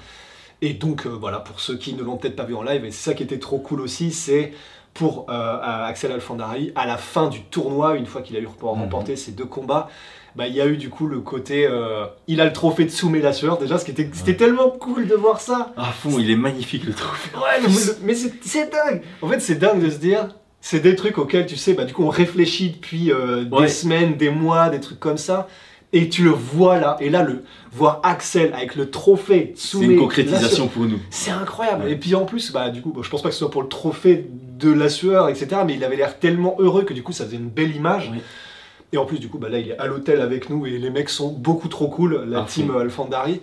Et 0.62 0.74
donc, 0.74 1.06
euh, 1.06 1.10
voilà, 1.10 1.40
pour 1.40 1.60
ceux 1.60 1.76
qui 1.76 1.94
ne 1.94 2.02
l'ont 2.04 2.16
peut-être 2.16 2.38
pas 2.38 2.46
vu 2.46 2.56
en 2.56 2.64
live, 2.64 2.86
et 2.86 2.92
c'est 2.92 3.10
ça 3.10 3.14
qui 3.14 3.24
était 3.24 3.40
trop 3.40 3.60
cool 3.60 3.82
aussi, 3.82 4.12
c'est 4.14 4.54
pour 4.94 5.26
euh, 5.30 5.34
à 5.62 5.86
Axel 5.88 6.14
Alfandari, 6.14 6.72
à 6.76 6.88
la 6.88 6.96
fin 6.96 7.28
du 7.28 7.42
tournoi, 7.42 7.98
une 7.98 8.06
fois 8.06 8.22
qu'il 8.22 8.38
a 8.38 8.40
eu 8.40 8.44
Mhm. 8.48 8.52
remporté 8.62 9.18
ces 9.18 9.34
deux 9.34 9.44
combats, 9.46 9.90
bah, 10.36 10.48
il 10.48 10.54
y 10.56 10.62
a 10.62 10.68
eu 10.68 10.78
du 10.78 10.90
coup 10.90 11.08
le 11.08 11.20
côté. 11.22 11.66
euh, 11.66 12.06
il 12.28 12.42
a 12.42 12.46
le 12.46 12.54
trophée 12.54 12.86
de 12.86 12.90
Soumé 12.90 13.22
la 13.22 13.34
sueur, 13.34 13.58
déjà, 13.58 13.78
ce 13.78 13.86
qui 13.86 13.92
était, 13.92 14.10
c'était 14.14 14.36
tellement 14.36 14.70
cool 14.70 15.08
de 15.08 15.16
voir 15.16 15.40
ça. 15.40 15.74
À 15.78 15.92
fond, 15.92 16.18
il 16.20 16.30
est 16.30 16.36
magnifique 16.36 16.84
le 16.86 16.94
trophée. 16.94 17.30
Ouais, 17.36 17.62
mais, 17.62 17.70
mais 18.04 18.16
c'est 18.16 18.34
c'est 18.44 18.72
dingue. 18.72 19.02
En 19.22 19.28
fait, 19.30 19.40
c'est 19.40 19.56
dingue 19.56 19.82
de 19.82 19.90
se 19.90 19.98
dire, 19.98 20.30
c'est 20.62 20.80
des 20.82 20.96
trucs 20.96 21.18
auxquels 21.18 21.46
tu 21.46 21.56
sais, 21.56 21.74
bah 21.74 21.86
du 21.86 21.94
coup, 21.94 22.04
on 22.04 22.10
réfléchit 22.10 22.72
depuis 22.72 23.12
euh, 23.12 23.46
des 23.46 23.68
semaines, 23.68 24.16
des 24.16 24.30
mois, 24.30 24.70
des 24.70 24.80
trucs 24.80 25.00
comme 25.00 25.18
ça, 25.18 25.48
et 25.94 26.10
tu 26.10 26.24
le 26.24 26.32
vois 26.32 26.80
là. 26.80 26.98
Et 27.00 27.10
là, 27.10 27.24
le 27.24 27.44
voir 27.72 28.02
Axel 28.04 28.52
avec 28.54 28.76
le 28.76 28.90
trophée 28.90 29.54
C'est 29.56 29.78
une 29.80 29.98
concrétisation 29.98 30.68
pour 30.68 30.84
nous. 30.84 31.00
C'est 31.12 31.32
incroyable. 31.32 31.86
Ouais. 31.86 31.92
Et 31.94 31.96
puis 31.96 32.14
en 32.16 32.26
plus, 32.26 32.52
bah 32.52 32.70
du 32.70 32.82
coup, 32.82 32.92
bon, 32.92 33.04
je 33.04 33.10
pense 33.10 33.22
pas 33.22 33.30
que 33.30 33.34
ce 33.36 33.40
soit 33.40 33.52
pour 33.52 33.62
le 33.62 33.70
trophée 33.70 34.28
de 34.60 34.72
la 34.72 34.90
sueur, 34.90 35.30
etc. 35.30 35.62
Mais 35.66 35.76
il 35.76 35.84
avait 35.84 35.96
l'air 35.96 36.20
tellement 36.20 36.56
heureux 36.60 36.84
que 36.84 36.94
du 36.94 37.04
coup, 37.04 37.12
ça 37.14 37.26
faisait 37.26 37.38
une 37.38 37.50
belle 37.50 37.74
image. 37.76 38.10
Oui. 38.12 38.20
Et 38.94 38.98
en 38.98 39.06
plus, 39.06 39.20
du 39.20 39.28
coup, 39.28 39.38
bah 39.40 39.50
là, 39.50 39.60
il 39.60 39.70
est 39.70 39.78
à 39.78 39.88
l'hôtel 39.88 40.22
avec 40.22 40.50
nous 40.50 40.66
et 40.66 40.78
les 40.78 40.90
mecs 40.90 41.10
sont 41.10 41.32
beaucoup 41.32 41.68
trop 41.68 41.88
cool, 41.88 42.24
la 42.28 42.42
À 42.42 42.44
team. 42.46 42.72
Alfandari. 42.76 43.42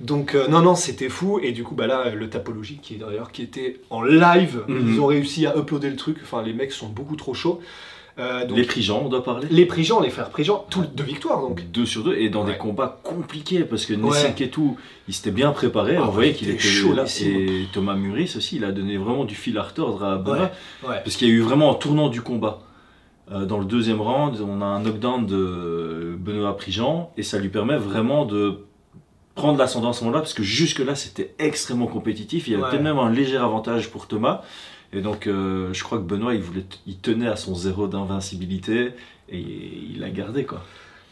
Donc, 0.00 0.34
euh, 0.34 0.46
non, 0.48 0.60
non, 0.62 0.74
c'était 0.74 1.08
fou. 1.08 1.38
Et 1.42 1.52
du 1.52 1.64
coup, 1.64 1.74
bah 1.74 1.86
là, 1.86 2.10
le 2.14 2.28
Tapologie, 2.30 2.78
qui 2.82 2.94
est 2.94 2.98
d'ailleurs, 2.98 3.30
qui 3.32 3.42
était 3.42 3.80
en 3.90 4.02
live, 4.02 4.62
Mhm. 4.68 4.92
ils 4.94 5.00
ont 5.00 5.06
réussi 5.06 5.46
à 5.46 5.56
uploader 5.56 5.90
le 5.90 5.96
truc. 5.96 6.18
Enfin, 6.22 6.42
les 6.42 6.52
mecs 6.52 6.72
sont 6.72 6.88
beaucoup 6.88 7.16
trop 7.16 7.34
chauds. 7.34 7.60
Euh, 8.18 8.46
donc, 8.46 8.56
Les 8.56 8.62
les, 8.62 8.66
Prigents, 8.68 9.02
on 9.04 9.08
doit 9.10 9.22
parler. 9.22 9.66
Prigents, 9.66 10.00
les 10.00 10.08
frères 10.08 10.30
Prigents, 10.30 10.64
tous 10.70 10.84
deux 10.94 11.04
victoires 11.04 11.42
donc. 11.42 11.62
Deux 11.70 11.84
sur 11.84 12.02
deux 12.02 12.14
et 12.16 12.30
dans 12.30 12.46
Ouais. 12.46 12.52
des 12.52 12.56
combats 12.58 12.98
compliqués 13.02 13.60
parce 13.64 13.84
que 13.84 13.92
Ouais. 13.92 14.32
Ketou 14.34 14.78
il 15.06 15.12
s'était 15.12 15.30
bien 15.30 15.50
préparé, 15.52 15.96
Ah 15.96 16.04
on 16.06 16.10
voyait 16.10 16.30
il 16.30 16.34
qu'il 16.36 16.48
était 16.48 16.58
chaud, 16.58 16.94
là 16.94 17.04
et 17.22 17.66
Thomas 17.74 17.94
Muris 17.94 18.32
aussi 18.38 18.56
il 18.56 18.64
a 18.64 18.72
donné 18.72 18.96
vraiment 18.96 19.26
du 19.26 19.34
fil 19.34 19.58
à 19.58 19.62
retordre 19.64 20.02
à 20.02 20.16
Ouais. 20.16 20.48
parce 21.04 21.16
qu'il 21.16 21.28
y 21.28 21.30
a 21.30 21.34
eu 21.34 21.40
vraiment 21.42 21.70
un 21.72 21.74
tournant 21.74 22.08
du 22.08 22.22
combat. 22.22 22.60
Euh, 23.32 23.44
dans 23.44 23.58
le 23.58 23.64
deuxième 23.64 24.00
round, 24.00 24.38
on 24.40 24.60
a 24.62 24.64
un 24.64 24.80
knockdown 24.80 25.26
de 25.26 26.16
Benoît 26.18 26.56
Prigent 26.56 27.12
et 27.16 27.22
ça 27.22 27.38
lui 27.38 27.48
permet 27.48 27.76
vraiment 27.76 28.24
de 28.24 28.64
prendre 29.34 29.58
l'ascendant 29.58 29.90
à 29.90 29.92
ce 29.92 30.02
moment-là, 30.04 30.20
parce 30.20 30.32
que 30.32 30.42
jusque-là, 30.42 30.94
c'était 30.94 31.34
extrêmement 31.38 31.88
compétitif. 31.88 32.46
Il 32.46 32.52
y 32.52 32.54
avait 32.54 32.62
Ouais. 32.64 32.70
peut-être 32.70 32.82
même 32.82 32.98
un 32.98 33.10
léger 33.10 33.36
avantage 33.36 33.90
pour 33.90 34.06
Thomas. 34.06 34.42
Et 34.92 35.00
donc, 35.02 35.26
euh, 35.26 35.68
je 35.74 35.82
crois 35.84 35.98
que 35.98 36.04
Benoît, 36.04 36.34
il, 36.34 36.40
voulait, 36.40 36.64
il 36.86 36.96
tenait 36.98 37.26
à 37.26 37.36
son 37.36 37.54
zéro 37.54 37.86
d'invincibilité 37.88 38.92
et 39.28 39.38
il 39.38 39.98
l'a 40.00 40.08
gardé, 40.10 40.44
quoi. 40.44 40.62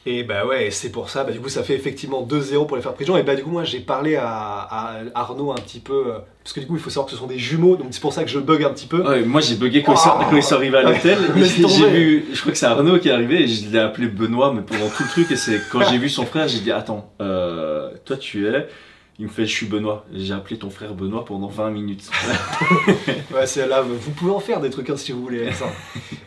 Et 0.07 0.23
bah 0.23 0.45
ouais, 0.45 0.71
c'est 0.71 0.91
pour 0.91 1.09
ça, 1.09 1.25
bah 1.25 1.33
du 1.33 1.41
coup 1.41 1.49
ça 1.49 1.63
fait 1.63 1.75
effectivement 1.75 2.27
2-0 2.31 2.67
pour 2.67 2.77
les 2.77 2.83
faire 2.83 2.93
prison. 2.93 3.17
Et 3.17 3.23
bah 3.23 3.35
du 3.35 3.43
coup 3.43 3.51
moi 3.51 3.65
j'ai 3.65 3.81
parlé 3.81 4.17
à, 4.17 4.27
à 4.29 4.97
Arnaud 5.15 5.51
un 5.53 5.55
petit 5.55 5.81
peu, 5.81 6.09
euh, 6.09 6.19
parce 6.43 6.53
que 6.53 6.61
du 6.61 6.67
coup 6.67 6.75
il 6.75 6.81
faut 6.81 6.91
savoir 6.91 7.07
que 7.07 7.13
ce 7.13 7.17
sont 7.17 7.27
des 7.27 7.39
jumeaux, 7.39 7.77
donc 7.77 7.87
c'est 7.91 8.03
pour 8.03 8.13
ça 8.13 8.23
que 8.23 8.29
je 8.29 8.39
bug 8.39 8.63
un 8.65 8.71
petit 8.71 8.87
peu. 8.87 9.01
Ouais, 9.01 9.23
moi, 9.23 9.41
j'ai 9.41 9.55
bugué 9.55 9.83
quand, 9.83 9.95
ils 9.95 9.99
sont, 9.99 10.11
Oh. 10.15 10.23
quand 10.29 10.37
ils 10.37 10.43
sont 10.43 10.57
arrivés 10.57 10.77
à 10.77 10.83
l'hôtel. 10.83 11.19
J'ai 11.37 11.89
vu, 11.89 12.27
je 12.35 12.39
crois 12.41 12.53
que 12.53 12.59
c'est 12.59 12.67
Arnaud 12.67 12.99
qui 12.99 13.09
est 13.09 13.13
arrivé 13.13 13.45
et 13.45 13.47
je 13.47 13.71
l'ai 13.71 13.79
appelé 13.79 14.09
Benoît, 14.09 14.53
mais 14.55 14.61
pendant 14.61 14.89
tout 14.91 15.05
le 15.05 15.09
truc. 15.09 15.31
Et 15.31 15.37
c'est 15.37 15.59
quand 15.73 15.81
j'ai 15.91 15.97
vu 15.97 16.11
son 16.11 16.27
frère, 16.27 16.49
j'ai 16.49 16.61
dit 16.61 16.71
Attends, 16.71 17.11
euh, 17.23 17.89
toi 18.05 18.19
tu 18.19 18.47
es. 18.47 18.69
Il 19.19 19.27
me 19.27 19.31
fait 19.31 19.47
Je 19.47 19.53
suis 19.55 19.67
Benoît. 19.67 20.05
J'ai 20.13 20.35
appelé 20.35 20.59
ton 20.59 20.71
frère 20.71 20.95
Benoît 20.95 21.25
pendant 21.25 21.47
20 21.49 21.71
minutes. 21.71 22.11
Ouais, 23.35 23.47
c'est 23.47 23.67
là, 23.67 23.83
vous 23.83 24.11
pouvez 24.13 24.31
en 24.31 24.39
faire 24.41 24.61
des 24.61 24.71
trucs 24.71 24.91
hein, 24.91 24.97
si 24.97 25.13
vous 25.13 25.21
voulez. 25.23 25.51
ça. 25.53 25.67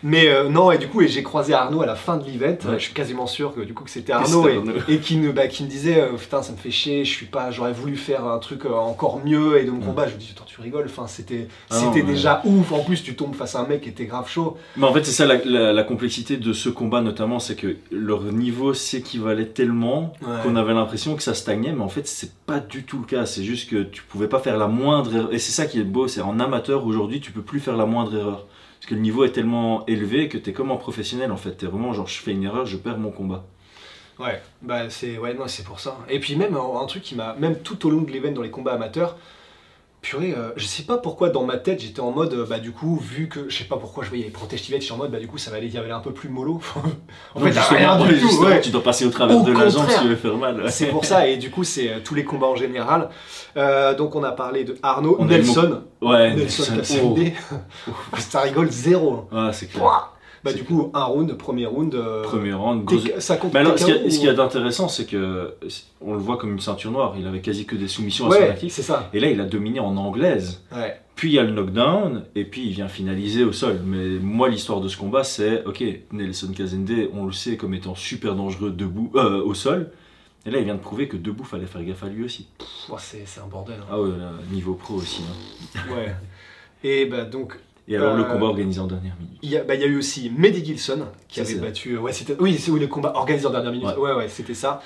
Mais 0.03 0.27
euh, 0.27 0.49
non, 0.49 0.71
et 0.71 0.77
du 0.77 0.87
coup, 0.87 1.01
et 1.01 1.07
j'ai 1.07 1.23
croisé 1.23 1.53
Arnaud 1.53 1.81
à 1.81 1.85
la 1.85 1.95
fin 1.95 2.17
de 2.17 2.25
l'event. 2.25 2.57
Ouais. 2.65 2.77
Je 2.77 2.83
suis 2.83 2.93
quasiment 2.93 3.27
sûr 3.27 3.53
que 3.55 3.61
du 3.61 3.73
coup 3.73 3.83
que 3.83 3.89
c'était 3.89 4.11
Arnaud 4.13 4.47
et, 4.47 4.57
Arnaud. 4.57 4.73
et 4.89 4.97
qui, 4.99 5.17
me, 5.17 5.31
bah, 5.31 5.47
qui 5.47 5.63
me 5.63 5.69
disait 5.69 5.99
euh, 6.01 6.13
putain 6.17 6.41
ça 6.43 6.51
me 6.51 6.57
fait 6.57 6.71
chier, 6.71 7.05
je 7.05 7.11
suis 7.11 7.25
pas, 7.25 7.49
j'aurais 7.51 7.71
voulu 7.73 7.95
faire 7.95 8.25
un 8.25 8.39
truc 8.39 8.65
euh, 8.65 8.73
encore 8.73 9.21
mieux 9.23 9.57
et 9.59 9.63
de 9.65 9.71
mon 9.71 9.77
Mm. 9.77 9.85
combat. 9.85 10.07
Je 10.07 10.13
me 10.15 10.19
dis 10.19 10.31
attends 10.35 10.43
tu 10.45 10.59
rigoles, 10.59 10.85
enfin 10.87 11.07
c'était 11.07 11.47
Ah 11.69 11.75
c'était 11.79 12.01
ouais. 12.01 12.11
déjà 12.13 12.41
ouf. 12.45 12.71
En 12.71 12.83
plus 12.83 13.03
tu 13.03 13.15
tombes 13.15 13.35
face 13.35 13.55
à 13.55 13.59
un 13.61 13.67
mec 13.67 13.81
qui 13.81 13.89
était 13.89 14.05
grave 14.05 14.29
chaud. 14.29 14.57
Mais 14.75 14.85
en 14.85 14.93
fait, 14.93 15.05
c'est 15.05 15.11
ça 15.11 15.25
la, 15.25 15.37
la- 15.45 15.71
la 15.73 15.83
complexité 15.83 16.37
de 16.37 16.51
ce 16.53 16.69
combat, 16.69 17.01
notamment, 17.01 17.39
c'est 17.39 17.55
que 17.55 17.77
leur 17.91 18.23
niveau 18.23 18.73
s'équivalait 18.73 19.45
tellement 19.47 20.13
qu'on 20.43 20.55
avait 20.55 20.73
l'impression 20.73 21.15
que 21.15 21.23
ça 21.23 21.33
stagnait, 21.33 21.71
mais 21.71 21.83
en 21.83 21.89
fait, 21.89 22.07
c'est 22.07 22.33
pas 22.45 22.59
du 22.59 22.76
tout 22.83 22.99
le 22.99 23.05
cas. 23.05 23.25
C'est 23.25 23.43
juste 23.43 23.69
que 23.69 23.83
tu 23.83 24.03
pouvais 24.03 24.27
pas 24.27 24.39
faire 24.39 24.57
la 24.57 24.67
moindre 24.67 25.15
erreur. 25.15 25.33
Et 25.33 25.39
c'est 25.39 25.51
ça 25.51 25.65
qui 25.65 25.79
est 25.79 25.83
beau, 25.83 26.07
c'est 26.07 26.21
en 26.21 26.39
amateur 26.39 26.85
aujourd'hui, 26.85 27.19
tu 27.21 27.31
peux 27.31 27.41
plus 27.41 27.59
faire 27.59 27.77
la 27.77 27.85
moindre 27.85 28.15
erreur. 28.15 28.45
Parce 28.79 28.89
que 28.89 28.95
le 28.95 29.01
niveau 29.01 29.23
est 29.23 29.31
tellement 29.31 29.85
élevé 29.87 30.29
que 30.29 30.37
t'es 30.37 30.53
comme 30.53 30.71
en 30.71 30.77
professionnel 30.77 31.31
en 31.31 31.37
fait. 31.37 31.51
T'es 31.51 31.65
vraiment 31.65 31.93
genre, 31.93 32.07
je 32.07 32.19
fais 32.19 32.31
une 32.31 32.43
erreur, 32.43 32.65
je 32.65 32.77
perds 32.77 32.97
mon 32.97 33.11
combat. 33.11 33.45
Ouais, 34.19 34.41
bah 34.61 34.89
c'est 34.89 35.17
ouais, 35.19 35.33
non, 35.35 35.45
pour 35.65 35.79
ça. 35.79 35.97
Et 36.09 36.19
puis 36.19 36.35
même 36.35 36.55
un, 36.55 36.81
un 36.81 36.85
truc 36.85 37.03
qui 37.03 37.15
m'a 37.15 37.35
même 37.35 37.59
tout 37.59 37.85
au 37.85 37.89
long 37.91 38.01
de 38.01 38.11
l'event 38.11 38.31
dans 38.31 38.41
les 38.41 38.49
combats 38.49 38.73
amateurs, 38.73 39.17
purée, 40.07 40.33
euh, 40.37 40.51
je 40.55 40.65
sais 40.65 40.83
pas 40.83 40.97
pourquoi 40.97 41.29
dans 41.29 41.43
ma 41.43 41.57
tête 41.57 41.81
j'étais 41.81 41.99
en 41.99 42.11
mode 42.11 42.33
euh, 42.33 42.45
bah 42.45 42.59
du 42.59 42.71
coup 42.71 42.95
vu 42.95 43.27
que 43.27 43.49
je 43.49 43.57
sais 43.57 43.65
pas 43.65 43.75
pourquoi 43.75 44.05
je 44.05 44.09
voyais 44.09 44.23
les 44.23 44.29
protèges 44.29 44.61
Tibet, 44.61 44.79
j'étais 44.79 44.93
en 44.93 44.97
mode 44.97 45.11
bah 45.11 45.19
du 45.19 45.27
coup 45.27 45.37
ça 45.37 45.51
va 45.51 45.57
aller, 45.57 45.67
y 45.67 45.77
avait 45.77 45.91
un 45.91 45.99
peu 45.99 46.13
plus 46.13 46.29
mollo. 46.29 46.61
en 47.35 47.39
fait, 47.41 47.59
rien 47.75 47.97
du 47.97 48.17
tout. 48.17 48.41
ouais. 48.45 48.61
tu 48.61 48.69
dois 48.69 48.83
passer 48.83 49.05
au 49.05 49.09
travers 49.09 49.41
Au 49.41 49.43
de 49.43 49.51
la 49.51 49.67
jambe 49.67 49.89
si 49.89 49.99
tu 49.99 50.07
veux 50.07 50.15
faire 50.15 50.37
mal. 50.37 50.61
ouais. 50.61 50.71
C'est 50.71 50.87
pour 50.87 51.03
ça 51.03 51.27
et 51.27 51.35
du 51.35 51.51
coup 51.51 51.65
c'est 51.65 51.89
euh, 51.89 51.99
tous 52.01 52.15
les 52.15 52.23
combats 52.23 52.47
en 52.47 52.55
général. 52.55 53.09
Donc 53.97 54.15
on 54.15 54.23
a 54.23 54.31
parlé 54.31 54.63
de 54.63 54.77
Arnaud, 54.81 55.17
On 55.19 55.25
Nelson, 55.25 55.81
Ouais, 56.01 56.33
Nelson 56.33 56.75
Nelson. 56.75 56.95
Cassandé. 56.95 57.33
ça 58.17 58.41
rigole 58.41 58.69
zéro. 58.69 59.27
Oh. 59.29 59.35
Ouais, 59.35 59.51
c'est 59.51 59.67
clair. 59.67 60.13
Bah 60.51 60.53
du 60.57 60.63
coup 60.63 60.91
un 60.93 61.03
round, 61.03 61.33
premier 61.37 61.65
round. 61.65 61.93
euh, 61.95 62.23
Premier 62.23 62.53
round, 62.53 62.83
grosse- 62.85 63.19
Ça 63.19 63.37
compte 63.37 63.53
Mais 63.53 63.59
alors, 63.59 63.77
ce 63.77 63.85
qu'il 63.85 63.93
y 63.95 63.97
a, 63.97 64.09
ce 64.09 64.33
ou- 64.33 64.35
d'intéressant, 64.35 64.87
c'est 64.87 65.05
que 65.05 65.53
on 66.01 66.13
le 66.13 66.19
voit 66.19 66.37
comme 66.37 66.51
une 66.51 66.59
ceinture 66.59 66.91
noire. 66.91 67.15
Il 67.19 67.25
avait 67.27 67.41
quasi 67.41 67.65
que 67.65 67.75
des 67.75 67.87
soumissions 67.87 68.27
à 68.27 68.31
son 68.35 68.39
Ouais, 68.41 68.49
actif. 68.49 68.73
c'est 68.73 68.81
ça. 68.81 69.09
Et 69.13 69.19
là, 69.19 69.29
il 69.29 69.39
a 69.41 69.45
dominé 69.45 69.79
en 69.79 69.95
anglaise. 69.97 70.61
Ouais. 70.75 70.99
Puis 71.15 71.29
il 71.29 71.33
y 71.33 71.39
a 71.39 71.43
le 71.43 71.51
knockdown, 71.51 72.23
et 72.35 72.43
puis 72.45 72.65
il 72.67 72.73
vient 72.73 72.87
finaliser 72.87 73.43
au 73.43 73.51
sol. 73.51 73.79
Mais 73.83 74.19
moi, 74.21 74.49
l'histoire 74.49 74.81
de 74.81 74.87
ce 74.87 74.97
combat, 74.97 75.23
c'est 75.23 75.65
ok, 75.65 75.83
Nelson 76.11 76.51
Kazende, 76.55 77.09
on 77.13 77.25
le 77.25 77.31
sait 77.31 77.57
comme 77.57 77.73
étant 77.73 77.95
super 77.95 78.35
dangereux 78.35 78.69
debout, 78.71 79.11
euh, 79.15 79.41
au 79.43 79.53
sol. 79.55 79.89
Et 80.45 80.51
là, 80.51 80.59
il 80.59 80.63
vient 80.65 80.75
de 80.75 80.79
prouver 80.79 81.07
que 81.07 81.17
debout, 81.17 81.43
fallait 81.43 81.65
faire 81.65 81.83
gaffe 81.83 82.03
à 82.03 82.07
lui 82.07 82.23
aussi. 82.23 82.47
Ouais, 82.87 82.95
c'est 82.99 83.23
c'est 83.25 83.41
un 83.41 83.47
bordel. 83.47 83.75
hein. 83.81 83.85
Ah 83.91 83.99
ouais, 83.99 84.09
là, 84.09 84.31
niveau 84.51 84.75
pro 84.75 84.93
aussi. 84.93 85.21
hein. 85.75 85.79
Ouais. 85.93 86.15
Et 86.83 87.05
bah 87.07 87.23
donc, 87.25 87.57
Et 87.89 87.95
alors, 87.95 88.15
le 88.15 88.23
Euh, 88.23 88.25
combat 88.25 88.47
organisé 88.47 88.79
en 88.81 88.87
dernière 88.87 89.15
minute. 89.19 89.39
il 89.41 89.49
y, 89.49 89.57
a, 89.57 89.63
bah, 89.63 89.75
il 89.75 89.81
y 89.81 89.83
a 89.83 89.87
eu 89.87 89.97
aussi 89.97 90.29
Mehdi 90.35 90.63
Gilson 90.65 91.05
qui 91.29 91.35
Ça, 91.39 91.41
avait 91.49 91.55
battu. 91.59 91.97
Ouais, 91.97 92.11
c'était. 92.11 92.35
Oui, 92.39 92.57
c'est 92.59 92.69
oui, 92.71 92.79
le 92.81 92.87
combat 92.87 93.13
organisé 93.15 93.45
en 93.47 93.51
dernière 93.51 93.71
minute. 93.71 93.87
Ouais, 93.97 94.11
ouais, 94.13 94.27
c'était 94.27 94.53
ça. 94.53 94.81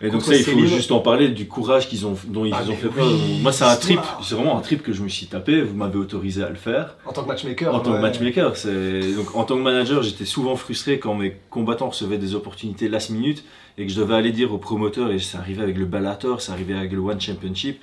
Et 0.00 0.10
donc 0.10 0.22
ça, 0.22 0.34
il 0.36 0.44
faut 0.44 0.64
juste 0.64 0.92
en 0.92 1.00
parler 1.00 1.28
du 1.28 1.48
courage 1.48 1.88
qu'ils 1.88 2.06
ont, 2.06 2.14
dont 2.28 2.44
ils 2.44 2.54
Ah, 2.54 2.62
ont 2.62 2.74
fait 2.76 2.86
oui, 2.86 2.92
preuve. 2.96 3.18
Moi, 3.42 3.50
c'est 3.52 3.64
un 3.64 3.74
trip, 3.76 3.98
c'est 4.22 4.36
vraiment 4.36 4.56
un 4.56 4.60
trip 4.60 4.82
que 4.82 4.92
je 4.92 5.02
me 5.02 5.08
suis 5.08 5.26
tapé. 5.26 5.60
Vous 5.60 5.74
m'avez 5.74 5.98
autorisé 5.98 6.42
à 6.44 6.48
le 6.48 6.54
faire. 6.54 6.96
En 7.04 7.12
tant 7.12 7.22
que 7.24 7.28
matchmaker. 7.28 7.74
En 7.74 7.80
tant 7.80 7.92
que 7.94 7.98
matchmaker, 8.00 8.56
c'est 8.56 9.12
donc 9.14 9.34
en 9.34 9.42
tant 9.44 9.56
que 9.56 9.62
manager, 9.62 10.02
j'étais 10.02 10.24
souvent 10.24 10.54
frustré 10.56 11.00
quand 11.00 11.14
mes 11.14 11.36
combattants 11.50 11.88
recevaient 11.88 12.16
des 12.18 12.34
opportunités 12.36 12.88
last 12.88 13.10
minute 13.10 13.44
et 13.76 13.86
que 13.86 13.92
je 13.92 14.00
devais 14.00 14.14
aller 14.14 14.30
dire 14.32 14.54
au 14.54 14.58
promoteur 14.58 15.10
et 15.10 15.18
ça 15.18 15.38
arrivait 15.38 15.62
avec 15.64 15.76
le 15.76 15.84
Bellator, 15.84 16.40
ça 16.40 16.52
arrivait 16.52 16.74
avec 16.74 16.92
le 16.92 16.98
One 17.00 17.20
Championship, 17.20 17.80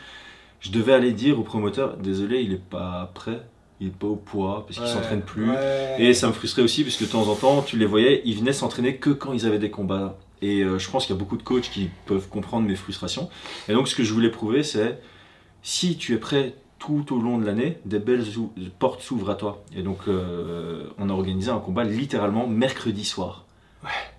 je 0.62 0.72
devais 0.72 0.94
aller 0.94 1.12
dire 1.12 1.38
au 1.38 1.44
promoteur 1.44 1.98
désolé, 1.98 2.42
il 2.42 2.54
est 2.54 2.62
pas 2.70 3.12
prêt, 3.14 3.42
il 3.80 3.88
est 3.88 3.92
pas 3.92 4.08
au 4.08 4.16
poids 4.16 4.66
parce 4.66 4.80
qu'il 4.80 4.88
s'entraîne 4.88 5.22
plus. 5.22 5.50
Et 6.00 6.14
ça 6.14 6.28
me 6.28 6.34
frustrait 6.34 6.62
aussi 6.62 6.84
parce 6.84 6.98
que 6.98 7.06
de 7.06 7.10
temps 7.10 7.28
en 7.28 7.36
temps, 7.36 7.62
tu 7.62 7.78
les 7.78 7.86
voyais, 7.86 8.22
ils 8.26 8.38
venaient 8.38 8.54
s'entraîner 8.54 8.98
que 8.98 9.10
quand 9.10 9.34
ils 9.34 9.46
avaient 9.46 9.60
des 9.60 9.72
combats. 9.72 10.18
Et 10.42 10.62
euh, 10.62 10.80
je 10.80 10.90
pense 10.90 11.06
qu'il 11.06 11.16
y 11.16 11.18
a 11.18 11.20
beaucoup 11.20 11.38
de 11.38 11.44
coachs 11.44 11.70
qui 11.70 11.90
peuvent 12.06 12.28
comprendre 12.28 12.68
mes 12.68 12.76
frustrations. 12.76 13.30
Et 13.68 13.74
donc, 13.74 13.88
ce 13.88 13.96
que 13.96 14.04
je 14.04 14.14
voulais 14.14 14.30
prouver, 14.30 14.64
c'est 14.64 15.00
si 15.64 15.98
tu 15.98 16.14
es 16.14 16.18
prêt 16.18 16.56
tout 16.80 17.16
au 17.16 17.20
long 17.20 17.38
de 17.38 17.46
l'année, 17.46 17.80
des 17.86 18.00
belles 18.00 18.26
portes 18.78 19.02
s'ouvrent 19.02 19.30
à 19.30 19.36
toi. 19.36 19.64
Et 19.76 19.82
donc, 19.82 20.00
euh, 20.08 20.88
on 20.98 21.10
a 21.10 21.14
organisé 21.14 21.50
un 21.50 21.60
combat 21.60 21.84
littéralement 21.84 22.48
mercredi 22.48 23.06
soir. 23.06 23.46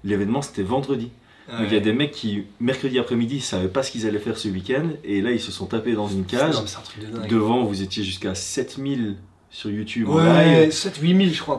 L'événement, 0.05 0.43
c'était 0.43 0.63
vendredi. 0.63 1.11
Ouais. 1.49 1.59
Donc, 1.59 1.67
il 1.69 1.75
y 1.75 1.77
a 1.77 1.81
des 1.81 1.93
mecs 1.93 2.13
qui, 2.13 2.45
mercredi 2.61 2.99
après-midi, 2.99 3.41
savaient 3.41 3.69
pas 3.69 3.83
ce 3.83 3.91
qu'ils 3.91 4.07
allaient 4.07 4.19
faire 4.19 4.37
ce 4.37 4.49
week-end. 4.49 4.89
Et 5.05 5.21
là, 5.21 5.31
ils 5.31 5.41
se 5.41 5.53
sont 5.53 5.67
tapés 5.67 5.93
dans 5.93 6.09
une 6.09 6.25
cage. 6.25 6.57
Un. 6.57 7.27
Devant, 7.29 7.65
vous 7.65 7.83
étiez 7.83 8.03
jusqu'à 8.03 8.35
7000 8.35 9.17
sur 9.57 9.71
YouTube 9.71 10.09
Ouais, 10.09 10.65
live. 10.67 10.71
7-8 10.71 11.17
000, 11.25 11.31
je 11.35 11.41
crois. 11.41 11.57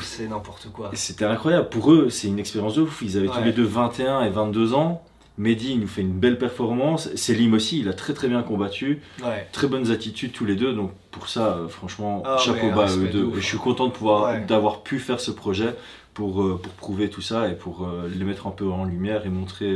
C'est 0.00 0.28
n'importe 0.28 0.68
quoi. 0.72 0.90
C'était 0.94 1.24
incroyable. 1.24 1.68
Pour 1.70 1.92
eux, 1.92 2.08
c'est 2.08 2.28
une 2.28 2.38
expérience 2.38 2.76
de 2.76 2.82
ouf. 2.82 3.02
Ils 3.02 3.18
avaient 3.18 3.26
tous 3.26 3.42
les 3.42 3.52
deux 3.52 3.64
21 3.64 4.22
et 4.22 4.30
22 4.30 4.74
ans. 4.74 5.02
Mehdi, 5.38 5.72
il 5.72 5.80
nous 5.80 5.88
fait 5.88 6.02
une 6.02 6.12
belle 6.12 6.38
performance. 6.38 7.12
Selim 7.16 7.54
aussi, 7.54 7.80
il 7.80 7.88
a 7.88 7.94
très 7.94 8.12
très 8.14 8.28
bien 8.28 8.42
combattu. 8.44 9.00
Ouais. 9.24 9.48
Très 9.50 9.66
bonnes 9.66 9.90
attitudes 9.90 10.30
tous 10.30 10.44
les 10.44 10.54
deux. 10.54 10.72
Donc 10.72 10.92
pour 11.10 11.28
ça, 11.28 11.56
euh, 11.56 11.68
franchement, 11.68 12.22
Ah 12.24 12.36
chapeau 12.38 12.70
bas 12.70 12.86
eux 12.96 13.06
de 13.06 13.08
deux. 13.08 13.24
ouf. 13.24 13.34
Je 13.36 13.40
suis 13.46 13.58
content 13.58 13.86
de 13.88 13.92
pouvoir 13.92 14.34
Ouais. 14.34 14.40
d'avoir 14.46 14.82
pu 14.82 15.00
faire 15.00 15.18
ce 15.18 15.32
projet 15.32 15.74
pour, 16.14 16.42
euh, 16.42 16.60
pour 16.62 16.72
prouver 16.74 17.10
tout 17.10 17.22
ça 17.22 17.48
et 17.48 17.54
pour 17.56 17.84
euh, 17.86 18.08
les 18.14 18.24
mettre 18.24 18.46
un 18.46 18.50
peu 18.52 18.68
en 18.70 18.84
lumière 18.84 19.26
et 19.26 19.30
montrer 19.30 19.74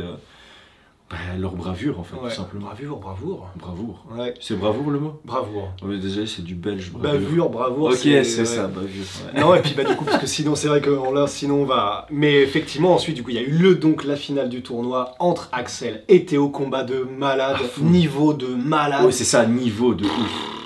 bah, 1.09 1.15
leur 1.37 1.53
bravure 1.55 1.99
en 1.99 2.03
fait, 2.03 2.15
Ouais. 2.17 2.29
tout 2.29 2.35
simplement. 2.35 2.65
Bravoure, 2.65 2.99
bravoure. 2.99 3.47
Bravoure. 3.55 4.05
Ouais. 4.17 4.33
C'est 4.41 4.59
bravoure 4.59 4.91
le 4.91 4.99
mot? 4.99 5.13
Bravoure. 5.23 5.71
Ouais, 5.81 5.97
Désolé, 5.97 6.27
c'est 6.27 6.43
du 6.43 6.53
belge. 6.55 6.91
bravoure. 6.91 7.11
Bavure, 7.19 7.49
bravoure. 7.49 7.87
Ok, 7.89 7.95
c'est 7.97 8.19
ouais. 8.19 8.23
ça, 8.45 8.67
bavure. 8.67 9.03
ouais. 9.33 9.39
Non 9.41 9.55
et 9.55 9.61
puis 9.61 9.73
bah 9.75 9.83
du 9.85 9.95
coup 9.95 10.03
parce 10.05 10.17
que 10.17 10.27
sinon 10.27 10.55
c'est 10.55 10.67
vrai 10.67 10.81
que 10.81 10.89
là 11.13 11.27
sinon 11.27 11.61
on 11.61 11.65
va 11.65 12.07
mais 12.11 12.41
effectivement 12.41 12.93
ensuite 12.93 13.15
du 13.15 13.23
coup 13.23 13.29
il 13.29 13.35
y 13.35 13.39
a 13.39 13.43
eu 13.43 13.51
le 13.57 13.75
donc 13.75 14.03
la 14.03 14.15
finale 14.17 14.49
du 14.49 14.61
tournoi 14.63 15.13
entre 15.19 15.49
Axel 15.53 16.03
et 16.09 16.25
Théo 16.25 16.49
combat 16.49 16.83
de 16.83 17.07
malade 17.17 17.57
Ah, 17.59 17.81
niveau 17.81 18.33
de 18.33 18.47
malade 18.47 19.05
Ouais, 19.05 19.11
c'est 19.11 19.23
ça, 19.23 19.45
niveau 19.45 19.93
de 19.93 20.03
ouf. 20.05 20.56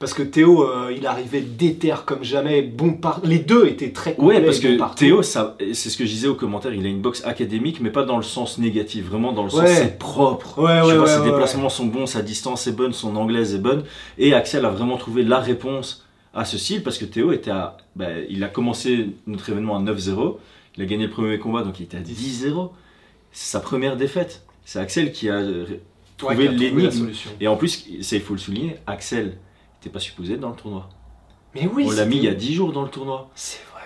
Parce 0.00 0.14
que 0.14 0.22
Théo 0.22 0.64
euh, 0.64 0.94
il 0.96 1.06
arrivait 1.06 1.42
déter 1.42 1.94
comme 2.06 2.24
jamais 2.24 2.62
bon 2.62 2.94
par 2.94 3.20
les 3.22 3.38
deux 3.38 3.66
étaient 3.66 3.92
très 3.92 4.14
complets, 4.14 4.38
Ouais, 4.38 4.44
parce 4.44 4.58
que. 4.58 4.94
Théo, 4.96 5.22
c'est 5.22 5.74
ce 5.74 5.96
que 5.98 6.06
je 6.06 6.10
disais 6.10 6.26
au 6.26 6.34
commentaire, 6.34 6.72
il 6.72 6.84
a 6.86 6.88
une 6.88 7.02
boxe 7.02 7.22
académique, 7.26 7.80
mais 7.82 7.90
pas 7.90 8.04
dans 8.04 8.16
le 8.16 8.22
sens 8.22 8.56
négatif, 8.58 9.04
vraiment 9.04 9.32
dans 9.32 9.44
le 9.44 9.50
sens 9.50 9.60
Ouais. 9.60 9.74
c'est 9.74 9.98
propre. 9.98 10.58
Ouais, 10.58 10.80
Tu 10.80 10.86
ouais, 10.88 10.94
vois, 10.96 11.04
ouais, 11.04 11.10
ses 11.12 11.18
ouais, 11.20 11.30
déplacements 11.30 11.68
sont 11.68 11.84
bons, 11.86 12.06
sa 12.06 12.22
distance 12.22 12.66
est 12.66 12.72
bonne, 12.72 12.94
son 12.94 13.14
anglaise 13.14 13.54
est 13.54 13.58
bonne. 13.58 13.84
Et 14.16 14.32
Axel 14.32 14.64
a 14.64 14.70
vraiment 14.70 14.96
trouvé 14.96 15.22
la 15.22 15.38
réponse 15.38 16.06
à 16.32 16.46
ce 16.46 16.56
style, 16.56 16.82
parce 16.82 16.96
que 16.96 17.04
Théo 17.04 17.30
était 17.32 17.50
à. 17.50 17.76
bah, 17.94 18.06
il 18.30 18.42
a 18.42 18.48
commencé 18.48 19.10
notre 19.26 19.50
événement 19.50 19.76
à 19.76 19.80
9-0, 19.82 20.38
il 20.78 20.82
a 20.82 20.86
gagné 20.86 21.04
le 21.04 21.10
premier 21.10 21.38
combat, 21.38 21.62
donc 21.62 21.78
il 21.78 21.82
était 21.82 21.98
à 21.98 22.00
10-0. 22.00 22.70
C'est 23.32 23.50
sa 23.52 23.60
première 23.60 23.96
défaite. 23.98 24.44
C'est 24.64 24.78
Axel 24.78 25.12
qui 25.12 25.28
a 25.28 25.34
euh, 25.34 25.66
Ouais, 26.22 26.34
trouvé 26.34 26.46
la 26.46 26.52
l'énigme. 26.52 27.10
Et 27.40 27.48
en 27.48 27.56
plus, 27.56 27.86
ça 28.00 28.16
il 28.16 28.22
faut 28.22 28.34
le 28.34 28.40
souligner, 28.40 28.76
Axel 28.86 29.36
n'était 29.80 29.92
pas 29.92 30.00
supposé 30.00 30.34
être 30.34 30.40
dans 30.40 30.50
le 30.50 30.56
tournoi. 30.56 30.88
Mais 31.54 31.68
oui, 31.72 31.84
On 31.88 31.90
l'a 31.92 32.04
mis 32.04 32.16
il 32.16 32.22
y 32.24 32.28
a 32.28 32.30
c'était- 32.30 32.40
10 32.46 32.54
jours 32.54 32.72
dans 32.72 32.82
le 32.82 32.88
tournoi. 32.90 33.30
C'est 33.34 33.60
vrai. 33.72 33.80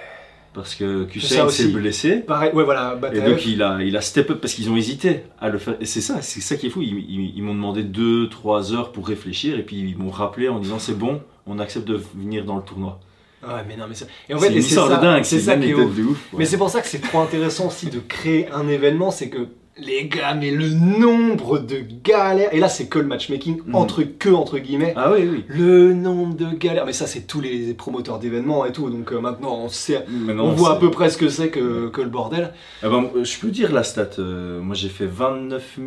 Parce 0.53 0.75
que 0.75 1.05
ça 1.07 1.11
Kusain 1.13 1.49
s'est 1.49 1.69
blessé. 1.69 2.17
Pareil, 2.21 2.53
ouais 2.53 2.63
voilà, 2.65 2.97
Et 3.13 3.21
donc 3.21 3.45
il 3.47 3.61
a, 3.63 3.83
il 3.83 3.97
a 3.97 4.01
step 4.01 4.31
up 4.31 4.41
parce 4.41 4.55
qu'ils 4.55 4.71
ont 4.71 4.77
hésité 4.77 5.23
à 5.41 5.49
le 5.49 5.59
faire. 5.59 5.75
Et 5.81 5.85
c'est 5.87 6.01
ça, 6.01 6.21
c'est 6.23 6.41
ça 6.41 6.57
qui 6.57 6.67
est 6.67 6.71
fou. 6.71 6.81
Ils, 6.83 6.99
ils- 6.99 7.33
ils 7.37 7.43
m'ont 7.43 7.55
demandé 7.55 7.83
2-3 7.83 8.73
heures 8.73 8.93
pour 8.93 9.09
réfléchir 9.09 9.59
et 9.59 9.63
puis 9.65 9.79
ils 9.81 9.97
m'ont 9.99 10.11
rappelé 10.11 10.49
en 10.49 10.59
disant 10.61 10.79
c'est 10.79 10.97
bon, 10.97 11.23
on 11.47 11.59
accepte 11.59 11.89
de 11.89 12.01
venir 12.15 12.45
dans 12.45 12.57
le 12.57 12.63
tournoi. 12.63 13.01
Ouais, 13.43 13.51
mais 13.69 13.77
non 13.77 13.85
mais 13.89 13.95
c'est 13.95 14.07
et 14.29 14.35
en 14.35 14.39
fait 14.39 14.53
c'est 14.63 14.75
ça, 14.75 14.97
dingue, 14.97 15.23
c'est 15.25 15.39
ça 15.41 15.57
qui 15.57 15.69
est 15.71 15.75
ouf. 15.75 15.95
de 15.95 16.03
ouf. 16.05 16.33
ouais. 16.33 16.39
Mais 16.39 16.45
c'est 16.47 16.57
pour 16.57 16.71
ça 16.71 16.81
que 16.81 16.87
c'est 16.87 17.01
trop 17.01 17.19
intéressant 17.21 17.67
aussi 17.67 17.91
de 17.91 17.99
créer 17.99 18.49
un 18.53 18.69
événement, 18.69 19.11
c'est 19.11 19.29
que 19.29 19.49
les 19.77 20.07
gars, 20.07 20.35
mais 20.35 20.51
le 20.53 20.69
nombre 20.69 21.59
de 21.59 21.83
galères, 22.05 22.55
et 22.55 22.61
là 22.61 22.69
c'est 22.69 22.87
que 22.87 22.99
le 23.01 23.07
matchmaking, 23.07 23.61
Mhm. 23.67 23.75
entre 23.75 24.03
que 24.05 24.29
entre 24.29 24.59
guillemets, 24.59 24.93
Ah 24.97 25.11
oui, 25.13 25.29
oui. 25.31 25.45
le 25.49 25.93
nombre 25.95 26.35
de 26.37 26.47
galères, 26.57 26.87
mais 26.87 26.93
ça 26.93 27.07
c'est 27.07 27.27
tous 27.27 27.41
les 27.41 27.75
promoteurs 27.75 28.19
d'événements 28.21 28.65
et 28.67 28.73
tout, 28.73 28.89
donc 28.89 29.13
euh, 29.13 29.19
maintenant 29.21 29.57
on 29.57 29.69
sait, 29.69 30.05
Maintenant, 30.09 30.45
on 30.47 30.53
voit 30.53 30.73
à 30.75 30.77
peu 30.77 30.91
près 30.91 31.11
ce 31.11 31.19
que 31.19 31.29
c'est 31.29 31.49
que, 31.49 31.89
que 31.89 32.01
le 32.01 32.09
bordel. 32.09 32.53
Ah 32.83 32.89
ben, 32.89 33.11
je 33.23 33.39
peux 33.39 33.49
dire 33.49 33.73
la 33.73 33.83
stat. 33.83 34.11
euh, 34.21 34.61
moi 34.61 34.75
j'ai 34.77 34.89
fait 34.89 35.07
29 35.07 35.79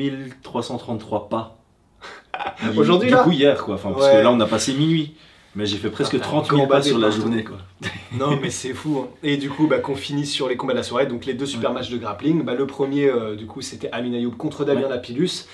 333 0.43 1.29
pas 1.29 1.53
Aujourd'hui, 2.77 3.09
Du 3.09 3.15
coup, 3.15 3.31
hier, 3.31 3.63
quoi. 3.63 3.75
Enfin, 3.75 3.91
parce 3.91 4.09
que 4.09 4.17
là, 4.17 4.31
on 4.31 4.39
a 4.39 4.45
passé 4.45 4.73
minuit. 4.73 5.15
Mais 5.55 5.65
j'ai 5.65 5.77
fait 5.77 5.89
presque 5.89 6.15
Ah, 6.15 6.19
30 6.23 6.49
000 6.51 6.67
pas 6.67 6.81
sur 6.81 6.99
la 6.99 7.09
journée, 7.09 7.43
quoi. 7.43 7.57
Non, 8.17 8.37
mais 8.41 8.49
c'est 8.51 8.73
fou. 8.73 8.99
hein. 9.03 9.07
Et 9.23 9.37
du 9.37 9.49
coup, 9.49 9.67
bah, 9.67 9.79
qu'on 9.79 9.95
finisse 9.95 10.31
sur 10.31 10.47
les 10.49 10.55
combats 10.55 10.73
de 10.73 10.77
la 10.77 10.83
soirée. 10.83 11.07
Donc, 11.07 11.25
les 11.25 11.33
deux 11.33 11.45
super 11.47 11.73
matchs 11.73 11.89
de 11.89 11.97
grappling. 11.97 12.43
Bah, 12.43 12.53
le 12.53 12.67
premier, 12.67 13.09
euh, 13.09 13.35
du 13.35 13.45
coup, 13.47 13.61
c'était 13.61 13.89
Amin 13.91 14.13
Ayoub 14.13 14.31
contre 14.37 14.65
Damien 14.65 14.81
Ouais. 14.83 14.89
Lapillus. 14.89 15.45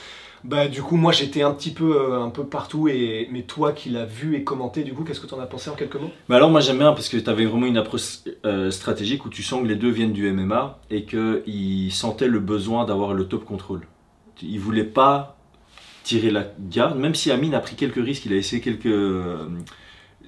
Bah, 0.43 0.67
du 0.67 0.81
coup, 0.81 0.97
moi, 0.97 1.13
j'étais 1.13 1.41
un 1.41 1.51
petit 1.51 1.71
peu, 1.71 1.95
euh, 1.95 2.21
un 2.21 2.29
peu 2.29 2.43
partout. 2.43 2.89
Et... 2.89 3.29
Mais 3.31 3.43
toi 3.43 3.71
qui 3.71 3.89
l'as 3.89 4.03
vu 4.03 4.35
et 4.35 4.43
commenté, 4.43 4.83
du 4.83 4.93
coup, 4.93 5.03
qu'est-ce 5.05 5.21
que 5.21 5.27
tu 5.27 5.33
en 5.35 5.39
as 5.39 5.45
pensé 5.45 5.69
en 5.69 5.73
quelques 5.75 5.95
mots? 5.95 6.11
Mais 6.27 6.35
alors, 6.35 6.49
moi, 6.49 6.59
j'aime 6.59 6.79
bien 6.79 6.91
parce 6.91 7.07
que 7.07 7.15
tu 7.15 7.29
avais 7.29 7.45
vraiment 7.45 7.65
une 7.67 7.77
approche 7.77 8.19
euh, 8.45 8.69
stratégique 8.71 9.25
où 9.25 9.29
tu 9.29 9.41
sens 9.41 9.61
que 9.63 9.67
les 9.67 9.75
deux 9.77 9.89
viennent 9.89 10.11
du 10.11 10.29
MMA 10.29 10.79
et 10.89 11.05
qu'ils 11.05 11.93
sentaient 11.93 12.27
le 12.27 12.39
besoin 12.39 12.83
d'avoir 12.83 13.13
le 13.13 13.25
top 13.25 13.45
contrôle. 13.45 13.87
Ils 14.41 14.59
voulaient 14.59 14.83
pas 14.83 15.37
tirer 16.03 16.29
la 16.29 16.43
garde, 16.59 16.99
même 16.99 17.15
si 17.15 17.31
Amin 17.31 17.53
a 17.53 17.59
pris 17.61 17.77
quelques 17.77 18.03
risques, 18.03 18.25
il 18.25 18.33
a 18.33 18.35
essayé 18.35 18.61
quelques 18.61 18.89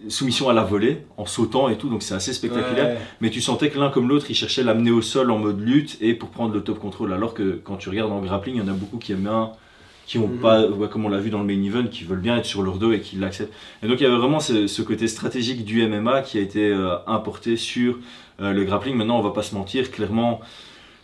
soumissions 0.09 0.49
à 0.49 0.53
la 0.53 0.63
volée 0.63 0.99
en 1.17 1.25
sautant 1.25 1.69
et 1.69 1.77
tout, 1.77 1.89
donc 1.89 2.03
c'est 2.03 2.13
assez 2.15 2.33
spectaculaire. 2.33 2.95
Ouais. 2.95 2.97
Mais 3.21 3.29
tu 3.29 3.41
sentais 3.41 3.69
que 3.69 3.79
l'un 3.79 3.89
comme 3.89 4.07
l'autre, 4.09 4.27
ils 4.29 4.35
cherchaient 4.35 4.63
l'amener 4.63 4.91
au 4.91 5.01
sol 5.01 5.31
en 5.31 5.37
mode 5.39 5.59
lutte 5.61 5.97
et 6.01 6.13
pour 6.13 6.29
prendre 6.29 6.53
le 6.53 6.61
top 6.61 6.79
contrôle. 6.79 7.13
Alors 7.13 7.33
que 7.33 7.59
quand 7.63 7.77
tu 7.77 7.89
regardes 7.89 8.11
en 8.11 8.21
grappling, 8.21 8.55
il 8.55 8.59
y 8.59 8.61
en 8.63 8.67
a 8.67 8.73
beaucoup 8.75 8.97
qui 8.97 9.11
aiment 9.13 9.21
bien, 9.23 9.51
qui 10.05 10.17
ont 10.19 10.27
Mhm. 10.27 10.37
pas, 10.39 10.67
ouais, 10.67 10.87
comme 10.87 11.05
on 11.05 11.09
l'a 11.09 11.17
vu 11.19 11.29
dans 11.31 11.39
le 11.39 11.45
main 11.45 11.63
event, 11.63 11.87
qui 11.87 12.03
veulent 12.03 12.19
bien 12.19 12.37
être 12.37 12.45
sur 12.45 12.61
leur 12.61 12.77
dos 12.77 12.91
et 12.91 12.99
qui 13.01 13.15
l'acceptent. 13.15 13.53
Et 13.83 13.87
donc 13.87 13.99
il 13.99 14.03
y 14.03 14.05
avait 14.05 14.17
vraiment 14.17 14.39
ce, 14.39 14.67
ce 14.67 14.81
côté 14.83 15.07
stratégique 15.07 15.65
du 15.65 15.81
MMA 15.87 16.21
qui 16.21 16.37
a 16.37 16.41
été 16.41 16.69
euh, 16.69 16.95
importé 17.07 17.57
sur 17.57 17.97
euh, 18.41 18.51
le 18.53 18.63
grappling. 18.65 18.95
Maintenant, 18.95 19.17
on 19.17 19.21
va 19.23 19.31
pas 19.31 19.41
se 19.43 19.55
mentir, 19.55 19.89
clairement, 19.91 20.41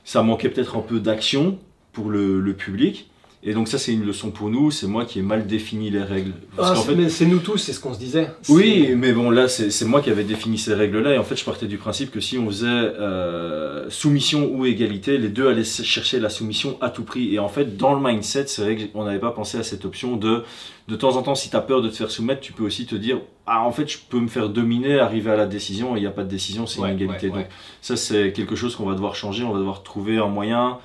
ça 0.04 0.22
manquait 0.22 0.50
peut-être 0.50 0.78
un 0.78 0.82
peu 0.82 1.00
d'action 1.00 1.58
pour 1.94 2.10
le, 2.10 2.40
le 2.40 2.54
public. 2.54 3.10
Et 3.44 3.54
donc 3.56 3.68
ça, 3.68 3.80
c'est 3.80 3.92
une 3.92 4.06
leçon 4.06 4.30
pour 4.30 4.50
nous. 4.50 4.70
C'est 4.70 4.86
moi 4.86 5.04
qui 5.04 5.18
ai 5.18 5.22
mal 5.24 5.48
défini 5.48 5.90
les 5.90 6.04
règles. 6.04 6.34
Ah, 6.60 6.74
c'est- 6.76 6.84
fait, 6.84 6.96
mais 6.96 7.10
c'est 7.10 7.26
nous 7.26 7.40
tous, 7.40 7.58
c'est 7.58 7.74
ce 7.74 7.80
qu'on 7.80 7.92
se 7.94 7.98
disait. 7.98 8.28
oui, 8.50 8.94
mais 8.96 9.14
bon, 9.14 9.32
là, 9.32 9.48
c'est 9.48 9.84
moi 9.86 10.02
qui 10.02 10.12
avais 10.12 10.24
défini 10.24 10.60
ces 10.60 10.76
règles-là. 10.76 11.16
Et 11.16 11.18
en 11.18 11.24
fait, 11.24 11.36
je 11.36 11.44
partais 11.44 11.66
du 11.66 11.78
principe 11.78 12.12
que 12.12 12.20
si 12.20 12.38
on 12.38 12.46
faisait 12.48 12.68
euh, 12.68 13.90
soumission 13.90 14.50
ou 14.54 14.66
égalité, 14.66 15.18
les 15.18 15.30
deux 15.30 15.48
allaient 15.48 15.64
chercher 15.64 16.20
la 16.20 16.30
soumission 16.30 16.78
à 16.82 16.90
tout 16.92 17.04
prix. 17.04 17.34
Et 17.34 17.40
en 17.40 17.50
fait, 17.50 17.78
dans 17.78 17.94
le 17.96 18.02
mindset, 18.02 18.46
c'est 18.48 18.62
vrai 18.62 18.78
qu'on 18.94 19.06
n'avait 19.06 19.18
pas 19.20 19.32
pensé 19.32 19.58
à 19.58 19.64
cette 19.64 19.86
option 19.86 20.18
de, 20.18 20.44
de 20.88 20.96
temps 20.96 21.16
en 21.18 21.24
temps, 21.24 21.34
si 21.36 21.50
tu 21.50 21.56
as 21.56 21.62
peur 21.62 21.82
de 21.82 21.90
te 21.90 21.96
faire 21.96 22.12
soumettre, 22.12 22.42
tu 22.42 22.54
peux 22.54 22.64
aussi 22.64 22.86
te 22.86 22.94
dire, 22.96 23.22
ah, 23.48 23.64
en 23.64 23.72
fait, 23.72 23.90
je 23.92 23.98
peux 24.08 24.20
me 24.20 24.28
faire 24.28 24.50
dominer, 24.50 25.00
arriver 25.00 25.32
à 25.32 25.36
la 25.36 25.48
décision, 25.48 25.96
et 25.96 26.00
il 26.00 26.02
n'y 26.04 26.08
a 26.08 26.12
pas 26.12 26.24
de 26.24 26.30
décision, 26.30 26.68
c'est 26.68 26.80
Ouais, 26.80 26.90
une 26.92 26.96
égalité. 27.02 27.30
ouais, 27.30 27.34
ouais. 27.38 27.42
Donc, 27.44 27.52
ça, 27.82 27.96
c'est 27.98 28.34
quelque 28.34 28.56
chose 28.56 28.76
qu'on 28.76 28.86
va 28.86 28.94
devoir 28.94 29.16
changer. 29.16 29.44
On 29.44 29.52
va 29.52 29.58
devoir 29.60 29.82
trouver 29.82 30.18
un 30.20 30.28
moyen 30.28 30.78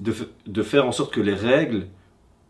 de, 0.00 0.14
de 0.46 0.62
faire 0.62 0.86
en 0.86 0.92
sorte 0.92 1.12
que 1.12 1.20
les 1.20 1.34
règles 1.34 1.86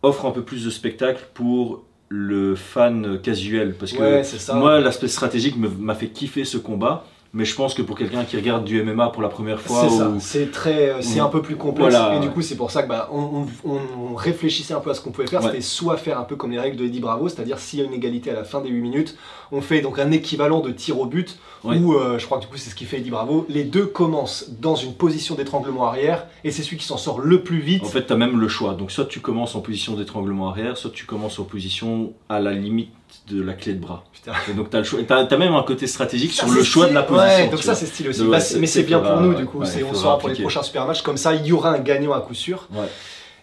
offrent 0.02 0.26
un 0.26 0.30
peu 0.30 0.42
plus 0.42 0.64
de 0.64 0.70
spectacle 0.70 1.28
pour 1.34 1.84
le 2.08 2.54
fan 2.54 3.20
casuel. 3.20 3.74
Parce 3.78 3.92
que 3.92 3.98
Ouais, 4.00 4.22
moi, 4.54 4.80
l'aspect 4.80 5.08
stratégique 5.08 5.56
m'a 5.56 5.94
fait 5.94 6.08
kiffer 6.08 6.44
ce 6.44 6.58
combat, 6.58 7.04
mais 7.36 7.44
je 7.44 7.54
pense 7.54 7.74
que 7.74 7.82
pour 7.82 7.96
quelqu'un 7.98 8.24
qui 8.24 8.36
regarde 8.36 8.64
du 8.64 8.82
MMA 8.82 9.10
pour 9.10 9.20
la 9.22 9.28
première 9.28 9.60
fois, 9.60 9.82
C'est 9.88 9.96
ça, 9.96 10.08
ou- 10.08 10.16
c'est 10.20 10.50
très, 10.50 10.88
euh, 10.88 11.02
c'est 11.02 11.20
ou- 11.20 11.24
un 11.24 11.28
peu 11.28 11.42
plus 11.42 11.56
complexe. 11.56 11.94
Voilà, 11.94 12.16
et 12.16 12.20
du 12.20 12.30
coup, 12.30 12.40
c'est 12.40 12.56
pour 12.56 12.70
ça 12.70 12.82
que 12.82 12.88
bah, 12.88 13.10
on, 13.12 13.44
on- 13.64 13.78
on 14.10 14.14
réfléchissait 14.14 14.72
un 14.72 14.80
peu 14.80 14.88
à 14.90 14.94
ce 14.94 15.02
qu'on 15.02 15.10
pouvait 15.10 15.26
faire. 15.26 15.40
Ouais. 15.42 15.48
C'était 15.50 15.60
soit 15.60 15.98
faire 15.98 16.18
un 16.18 16.24
peu 16.24 16.34
comme 16.34 16.50
les 16.50 16.58
règles 16.58 16.76
de 16.78 16.84
Eddie 16.86 17.00
Bravo, 17.00 17.28
c'est-à-dire 17.28 17.58
s'il 17.58 17.78
y 17.78 17.82
a 17.82 17.84
une 17.84 17.92
égalité 17.92 18.30
à 18.30 18.34
la 18.34 18.44
fin 18.44 18.60
des 18.62 18.70
8 18.70 18.80
minutes, 18.80 19.16
on 19.52 19.60
fait 19.60 19.82
donc 19.82 19.98
un 19.98 20.10
équivalent 20.12 20.60
de 20.60 20.70
tir 20.72 20.98
au 20.98 21.04
but, 21.06 21.38
Ouais. 21.62 21.76
où 21.78 21.94
euh, 21.94 22.18
je 22.18 22.24
crois 22.26 22.38
que 22.38 22.44
du 22.44 22.48
coup 22.48 22.56
c'est 22.56 22.70
ce 22.70 22.74
qui 22.74 22.84
fait 22.86 22.98
Eddie 22.98 23.10
Bravo. 23.10 23.44
Les 23.50 23.64
deux 23.64 23.86
commencent 23.86 24.50
dans 24.60 24.74
une 24.76 24.94
position 24.94 25.34
d'étranglement 25.34 25.84
arrière, 25.86 26.26
et 26.42 26.50
c'est 26.50 26.62
celui 26.62 26.78
qui 26.78 26.86
s'en 26.86 26.96
sort 26.96 27.20
le 27.20 27.42
plus 27.42 27.58
vite. 27.60 27.82
En 27.84 27.86
fait, 27.88 28.06
tu 28.06 28.12
as 28.12 28.16
même 28.16 28.40
le 28.40 28.48
choix. 28.48 28.72
Donc, 28.74 28.90
soit 28.90 29.04
tu 29.04 29.20
commences 29.20 29.54
en 29.54 29.60
position 29.60 29.94
d'étranglement 29.94 30.48
arrière, 30.48 30.76
soit 30.78 30.90
tu 30.90 31.04
commences 31.04 31.38
en 31.38 31.44
position 31.44 32.12
à 32.30 32.40
la 32.40 32.52
limite 32.52 32.90
de 33.28 33.42
la 33.42 33.52
clé 33.54 33.72
de 33.74 33.80
bras. 33.80 34.04
Putain. 34.12 34.32
Et 34.50 34.54
donc, 34.54 34.70
tu 34.70 34.76
as, 34.76 34.80
le 34.80 34.84
choix. 34.84 35.00
T'as, 35.06 35.24
t'as 35.26 35.36
même 35.36 35.54
un 35.54 35.62
côté 35.62 35.86
stratégique 35.86 36.32
Ça, 36.32 36.46
sur 36.46 36.54
le 36.54 36.62
choix 36.62 36.88
de 36.88 36.94
la 36.94 37.02
position. 37.02 37.26
Ouais, 37.26 37.48
donc 37.48 37.58
ça 37.60 37.66
vois. 37.72 37.74
c'est 37.74 37.86
stylé 37.86 38.08
aussi. 38.10 38.22
Ouais, 38.22 38.28
Bah, 38.30 38.40
c'est- 38.40 38.58
mais 38.58 38.66
c'est 38.66 38.82
bien 38.84 39.00
pour 39.00 39.20
nous 39.20 39.34
du 39.34 39.44
coup, 39.46 39.58
ouais, 39.60 39.66
on 39.90 39.94
saura 39.94 40.18
pour 40.18 40.28
les 40.28 40.36
prochains 40.40 40.62
super 40.62 40.86
matchs. 40.86 41.02
Comme 41.02 41.16
ça, 41.16 41.34
il 41.34 41.46
y 41.46 41.52
aura 41.52 41.70
un 41.70 41.78
gagnant 41.78 42.12
à 42.12 42.20
coup 42.20 42.34
sûr. 42.34 42.68
Ouais. 42.72 42.86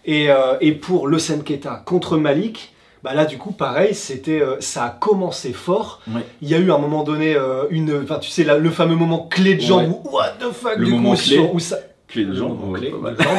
Et, 0.06 0.30
euh, 0.30 0.56
et 0.60 0.72
pour 0.72 1.06
le 1.06 1.18
Senketa 1.18 1.82
contre 1.84 2.16
Malik, 2.18 2.72
bah 3.02 3.14
là 3.14 3.24
du 3.26 3.36
coup 3.38 3.52
pareil, 3.52 3.94
c'était, 3.94 4.40
euh, 4.40 4.56
ça 4.60 4.84
a 4.84 4.90
commencé 4.90 5.52
fort. 5.52 6.00
Ouais. 6.08 6.22
Il 6.42 6.48
y 6.48 6.54
a 6.54 6.58
eu 6.58 6.70
à 6.70 6.74
un 6.74 6.78
moment 6.78 7.02
donné 7.04 7.34
euh, 7.36 7.64
une, 7.70 8.00
enfin 8.02 8.18
tu 8.18 8.30
sais 8.30 8.44
là, 8.44 8.56
le 8.58 8.70
fameux 8.70 8.96
moment 8.96 9.26
clé 9.30 9.54
de 9.54 9.60
jambe 9.62 9.88
Ouais. 9.88 9.98
où 10.04 10.14
what 10.16 10.32
the 10.40 10.52
fuck 10.52 10.76
Le 10.76 10.86
du 10.86 10.92
moment 10.92 11.10
coup 11.12 11.16
clé. 11.22 11.36
sur- 11.36 11.54
où 11.54 11.58
ça, 11.58 11.76
Clé 12.06 12.24
de 12.26 12.34
jambe. 12.34 12.62
ouais, 12.70 12.78
clé 12.80 12.90
pas 12.90 12.98
mal. 12.98 13.16
de 13.16 13.22
jambe. 13.22 13.36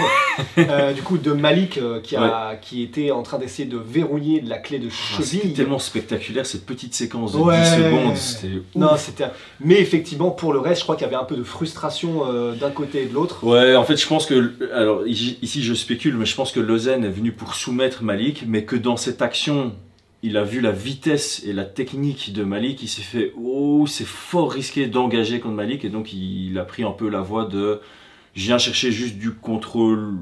Euh, 0.57 0.91
du 0.91 1.01
coup 1.01 1.17
de 1.17 1.31
Malik 1.31 1.77
euh, 1.77 2.01
qui 2.01 2.15
a, 2.17 2.55
qui 2.61 2.81
était 2.83 3.09
en 3.11 3.23
train 3.23 3.37
d'essayer 3.37 3.65
de 3.67 3.77
verrouiller 3.77 4.41
la 4.41 4.57
clé 4.57 4.79
de 4.79 4.87
Ah, 4.89 4.91
C'était 5.21 5.37
cheville. 5.37 5.53
tellement 5.53 5.79
spectaculaire 5.79 6.45
cette 6.45 6.65
petite 6.65 6.93
séquence 6.93 7.31
de 7.33 7.37
Ouais. 7.37 7.61
10 7.61 7.69
secondes. 7.69 8.15
C'était 8.17 8.61
Non, 8.75 8.97
c'était. 8.97 9.25
Mais 9.61 9.79
effectivement, 9.79 10.31
pour 10.31 10.51
le 10.51 10.59
reste, 10.59 10.79
je 10.79 10.83
crois 10.83 10.95
qu'il 10.97 11.05
y 11.05 11.07
avait 11.07 11.15
un 11.15 11.23
peu 11.23 11.37
de 11.37 11.43
frustration 11.43 12.23
euh, 12.27 12.53
d'un 12.55 12.71
côté 12.71 13.03
et 13.03 13.05
de 13.05 13.13
l'autre. 13.13 13.45
Ouais, 13.45 13.75
en 13.77 13.83
fait, 13.85 13.95
je 13.95 14.07
pense 14.07 14.25
que. 14.25 14.53
Alors, 14.73 15.07
ici, 15.07 15.63
je 15.63 15.73
spécule, 15.73 16.17
mais 16.17 16.25
je 16.25 16.35
pense 16.35 16.51
que 16.51 16.59
Lausanne 16.59 17.05
est 17.05 17.09
venu 17.09 17.31
pour 17.31 17.55
soumettre 17.55 18.03
Malik, 18.03 18.43
mais 18.47 18.65
que 18.65 18.75
dans 18.75 18.97
cette 18.97 19.21
action, 19.21 19.73
il 20.23 20.35
a 20.35 20.43
vu 20.43 20.59
la 20.59 20.71
vitesse 20.71 21.43
et 21.45 21.53
la 21.53 21.63
technique 21.65 22.33
de 22.33 22.43
Malik. 22.43 22.81
Il 22.83 22.89
s'est 22.89 23.03
fait 23.03 23.31
Oh, 23.41 23.85
c'est 23.87 24.07
fort 24.07 24.51
risqué 24.51 24.87
d'engager 24.87 25.39
contre 25.39 25.55
Malik, 25.55 25.85
et 25.85 25.89
donc 25.89 26.11
il 26.11 26.57
a 26.59 26.65
pris 26.65 26.83
un 26.83 26.91
peu 26.91 27.07
la 27.09 27.21
voie 27.21 27.45
de 27.45 27.79
Je 28.35 28.47
viens 28.47 28.57
chercher 28.57 28.91
juste 28.91 29.17
du 29.17 29.31
contrôle 29.31 30.17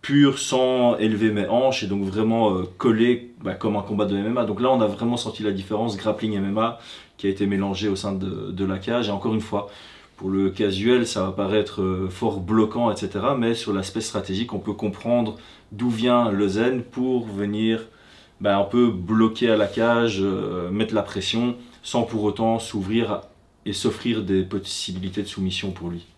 pur 0.00 0.40
sans 0.40 0.96
élever 0.96 1.30
mes 1.30 1.46
hanches, 1.46 1.84
et 1.84 1.86
donc 1.86 2.02
vraiment 2.02 2.56
euh, 2.56 2.64
coller 2.76 3.34
bah, 3.40 3.54
comme 3.54 3.76
un 3.76 3.82
combat 3.82 4.04
de 4.04 4.16
MMA. 4.16 4.44
Donc 4.46 4.60
là, 4.60 4.68
on 4.70 4.80
a 4.80 4.88
vraiment 4.88 5.16
senti 5.16 5.44
la 5.44 5.52
différence 5.52 5.96
grappling 5.96 6.38
MMA 6.40 6.80
qui 7.16 7.28
a 7.28 7.30
été 7.30 7.46
mélangé 7.46 7.88
au 7.88 7.94
sein 7.94 8.12
de, 8.12 8.64
la 8.64 8.78
cage, 8.78 9.08
et 9.08 9.12
encore 9.12 9.34
une 9.34 9.40
fois. 9.40 9.70
Pour 10.16 10.28
le 10.28 10.50
casuel, 10.50 11.06
ça 11.06 11.24
va 11.24 11.32
paraître 11.32 11.82
euh, 11.82 12.08
fort 12.08 12.40
bloquant, 12.40 12.90
etc. 12.90 13.10
Mais 13.38 13.54
sur 13.54 13.72
l'aspect 13.72 14.00
stratégique, 14.00 14.52
on 14.52 14.58
peut 14.58 14.72
comprendre 14.72 15.36
d'où 15.72 15.88
vient 15.88 16.30
le 16.30 16.48
zen 16.48 16.82
pour 16.82 17.26
venir 17.26 17.86
ben, 18.40 18.58
un 18.58 18.64
peu 18.64 18.90
bloquer 18.90 19.50
à 19.50 19.56
la 19.56 19.66
cage, 19.68 20.18
euh, 20.20 20.70
mettre 20.70 20.94
la 20.94 21.02
pression, 21.02 21.56
sans 21.82 22.02
pour 22.02 22.24
autant 22.24 22.58
s'ouvrir 22.58 23.20
et 23.66 23.72
s'offrir 23.72 24.22
des 24.22 24.42
possibilités 24.42 25.22
de 25.22 25.28
soumission 25.28 25.70
pour 25.70 25.90
lui. 25.90 26.11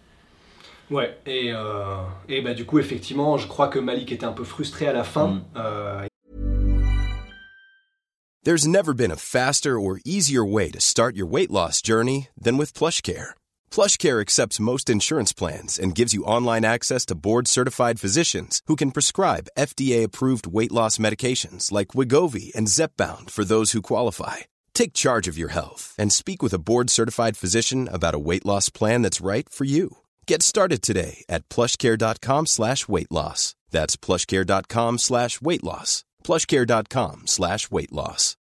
Ouais. 0.94 1.18
Et, 1.26 1.50
euh, 1.52 2.04
et 2.28 2.40
bah, 2.40 2.54
du 2.54 2.64
coup, 2.64 2.78
effectivement, 2.78 3.36
je 3.36 3.48
crois 3.48 3.66
que 3.66 3.80
Malik 3.80 4.12
était 4.12 4.24
un 4.24 4.32
peu 4.32 4.44
frustré 4.44 4.86
à 4.86 4.92
la 4.92 5.02
fin. 5.02 5.26
Mm. 5.26 5.44
Euh, 5.56 6.06
There's 8.44 8.68
never 8.68 8.94
been 8.94 9.10
a 9.10 9.16
faster 9.16 9.80
or 9.80 9.98
easier 10.04 10.44
way 10.44 10.70
to 10.70 10.78
start 10.78 11.16
your 11.16 11.26
weight 11.26 11.50
loss 11.50 11.82
journey 11.82 12.28
than 12.40 12.58
with 12.58 12.74
PlushCare. 12.74 13.32
PlushCare 13.72 14.20
accepts 14.20 14.60
most 14.60 14.88
insurance 14.88 15.32
plans 15.32 15.78
and 15.80 15.96
gives 15.96 16.12
you 16.12 16.22
online 16.24 16.64
access 16.64 17.04
to 17.06 17.16
board-certified 17.16 17.98
physicians 17.98 18.60
who 18.68 18.76
can 18.76 18.92
prescribe 18.92 19.48
FDA-approved 19.58 20.46
weight 20.46 20.70
loss 20.70 20.98
medications 20.98 21.72
like 21.72 21.96
Wigovi 21.96 22.54
and 22.54 22.68
Zepbound 22.68 23.30
for 23.30 23.44
those 23.44 23.72
who 23.72 23.82
qualify. 23.82 24.44
Take 24.74 24.92
charge 24.92 25.26
of 25.26 25.38
your 25.38 25.52
health 25.52 25.94
and 25.98 26.12
speak 26.12 26.42
with 26.42 26.52
a 26.52 26.60
board-certified 26.60 27.36
physician 27.36 27.88
about 27.90 28.14
a 28.14 28.24
weight 28.28 28.44
loss 28.44 28.68
plan 28.68 29.02
that's 29.02 29.24
right 29.24 29.48
for 29.48 29.64
you. 29.64 29.88
Get 30.26 30.42
started 30.42 30.80
today 30.82 31.24
at 31.28 31.48
plushcare.com 31.48 32.46
slash 32.46 32.88
weight 32.88 33.10
loss. 33.12 33.54
That's 33.70 33.96
plushcare.com 33.96 34.98
slash 34.98 35.40
weight 35.42 35.62
loss. 35.62 36.04
plushcare.com 36.24 37.22
slash 37.26 37.70
weight 37.70 37.92
loss. 37.92 38.36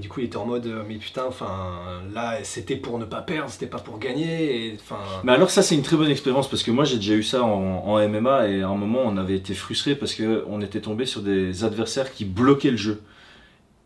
du 0.00 0.08
coup, 0.08 0.20
il 0.20 0.26
était 0.26 0.36
en 0.36 0.46
mode, 0.46 0.64
euh, 0.66 0.84
mais 0.86 0.94
putain, 0.98 1.24
enfin, 1.26 2.02
là, 2.14 2.38
c'était 2.44 2.76
pour 2.76 3.00
ne 3.00 3.04
pas 3.04 3.20
perdre, 3.20 3.50
c'était 3.50 3.66
pas 3.66 3.80
pour 3.80 3.98
gagner. 3.98 4.66
Et, 4.68 4.74
enfin, 4.80 5.00
Mais 5.24 5.32
alors 5.32 5.50
ça 5.50 5.62
c'est 5.62 5.74
une 5.74 5.82
très 5.82 5.96
bonne 5.96 6.10
expérience 6.10 6.48
parce 6.48 6.62
que 6.62 6.70
moi 6.70 6.84
j'ai 6.84 6.96
déjà 6.98 7.14
eu 7.14 7.24
ça 7.24 7.42
en, 7.42 7.84
en 7.84 8.08
MMA 8.08 8.46
et 8.48 8.62
à 8.62 8.68
un 8.68 8.76
moment 8.76 9.00
on 9.06 9.16
avait 9.16 9.34
été 9.34 9.54
frustré 9.54 9.96
parce 9.96 10.14
qu'on 10.14 10.60
était 10.60 10.80
tombé 10.80 11.04
sur 11.04 11.20
des 11.22 11.64
adversaires 11.64 12.12
qui 12.12 12.24
bloquaient 12.24 12.70
le 12.70 12.76
jeu. 12.76 13.02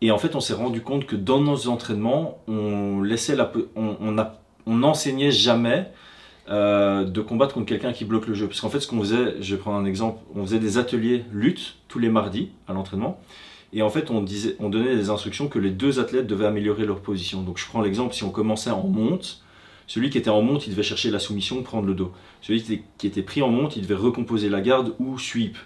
Et 0.01 0.11
en 0.11 0.19
fait 0.19 0.35
on 0.35 0.39
s'est 0.39 0.53
rendu 0.53 0.81
compte 0.81 1.07
que 1.07 1.15
dans 1.15 1.39
nos 1.41 1.67
entraînements 1.67 2.37
on 2.47 3.01
laissait 3.01 3.35
la, 3.35 3.51
on, 3.75 4.17
a- 4.19 4.39
on 4.65 4.75
n'enseignait 4.75 5.31
jamais 5.31 5.87
euh, 6.49 7.05
de 7.05 7.21
combattre 7.21 7.53
contre 7.53 7.67
quelqu'un 7.67 7.93
qui 7.93 8.05
bloque 8.05 8.27
le 8.27 8.33
jeu. 8.33 8.47
Parce 8.47 8.61
qu'en 8.61 8.69
fait 8.69 8.79
ce 8.79 8.87
qu'on 8.87 8.99
faisait, 8.99 9.41
je 9.41 9.55
vais 9.55 9.61
prendre 9.61 9.77
un 9.77 9.85
exemple, 9.85 10.19
on 10.35 10.43
faisait 10.45 10.59
des 10.59 10.77
ateliers 10.77 11.23
lutte 11.31 11.75
tous 11.87 11.99
les 11.99 12.09
mardis 12.09 12.49
à 12.67 12.73
l'entraînement. 12.73 13.19
Et 13.75 13.81
en 13.81 13.89
fait, 13.89 14.11
on, 14.11 14.21
disait, 14.21 14.55
on 14.59 14.69
donnait 14.69 14.95
des 14.95 15.09
instructions 15.09 15.47
que 15.47 15.57
les 15.57 15.71
deux 15.71 15.99
athlètes 15.99 16.27
devaient 16.27 16.45
améliorer 16.45 16.85
leur 16.85 16.99
position. 16.99 17.41
Donc 17.41 17.57
je 17.57 17.65
prends 17.65 17.81
l'exemple, 17.81 18.13
si 18.13 18.23
on 18.23 18.29
commençait 18.29 18.69
en 18.69 18.87
monte, 18.87 19.41
celui 19.87 20.09
qui 20.09 20.17
était 20.17 20.29
en 20.29 20.41
monte, 20.41 20.67
il 20.67 20.71
devait 20.71 20.83
chercher 20.83 21.09
la 21.09 21.19
soumission, 21.19 21.61
prendre 21.63 21.87
le 21.87 21.95
dos. 21.95 22.11
Celui 22.41 22.61
qui 22.61 22.73
était, 22.73 22.83
qui 22.97 23.07
était 23.07 23.21
pris 23.23 23.41
en 23.41 23.49
monte, 23.49 23.75
il 23.75 23.81
devait 23.81 23.95
recomposer 23.95 24.49
la 24.49 24.61
garde 24.61 24.93
ou 24.99 25.17
sweep. 25.17 25.57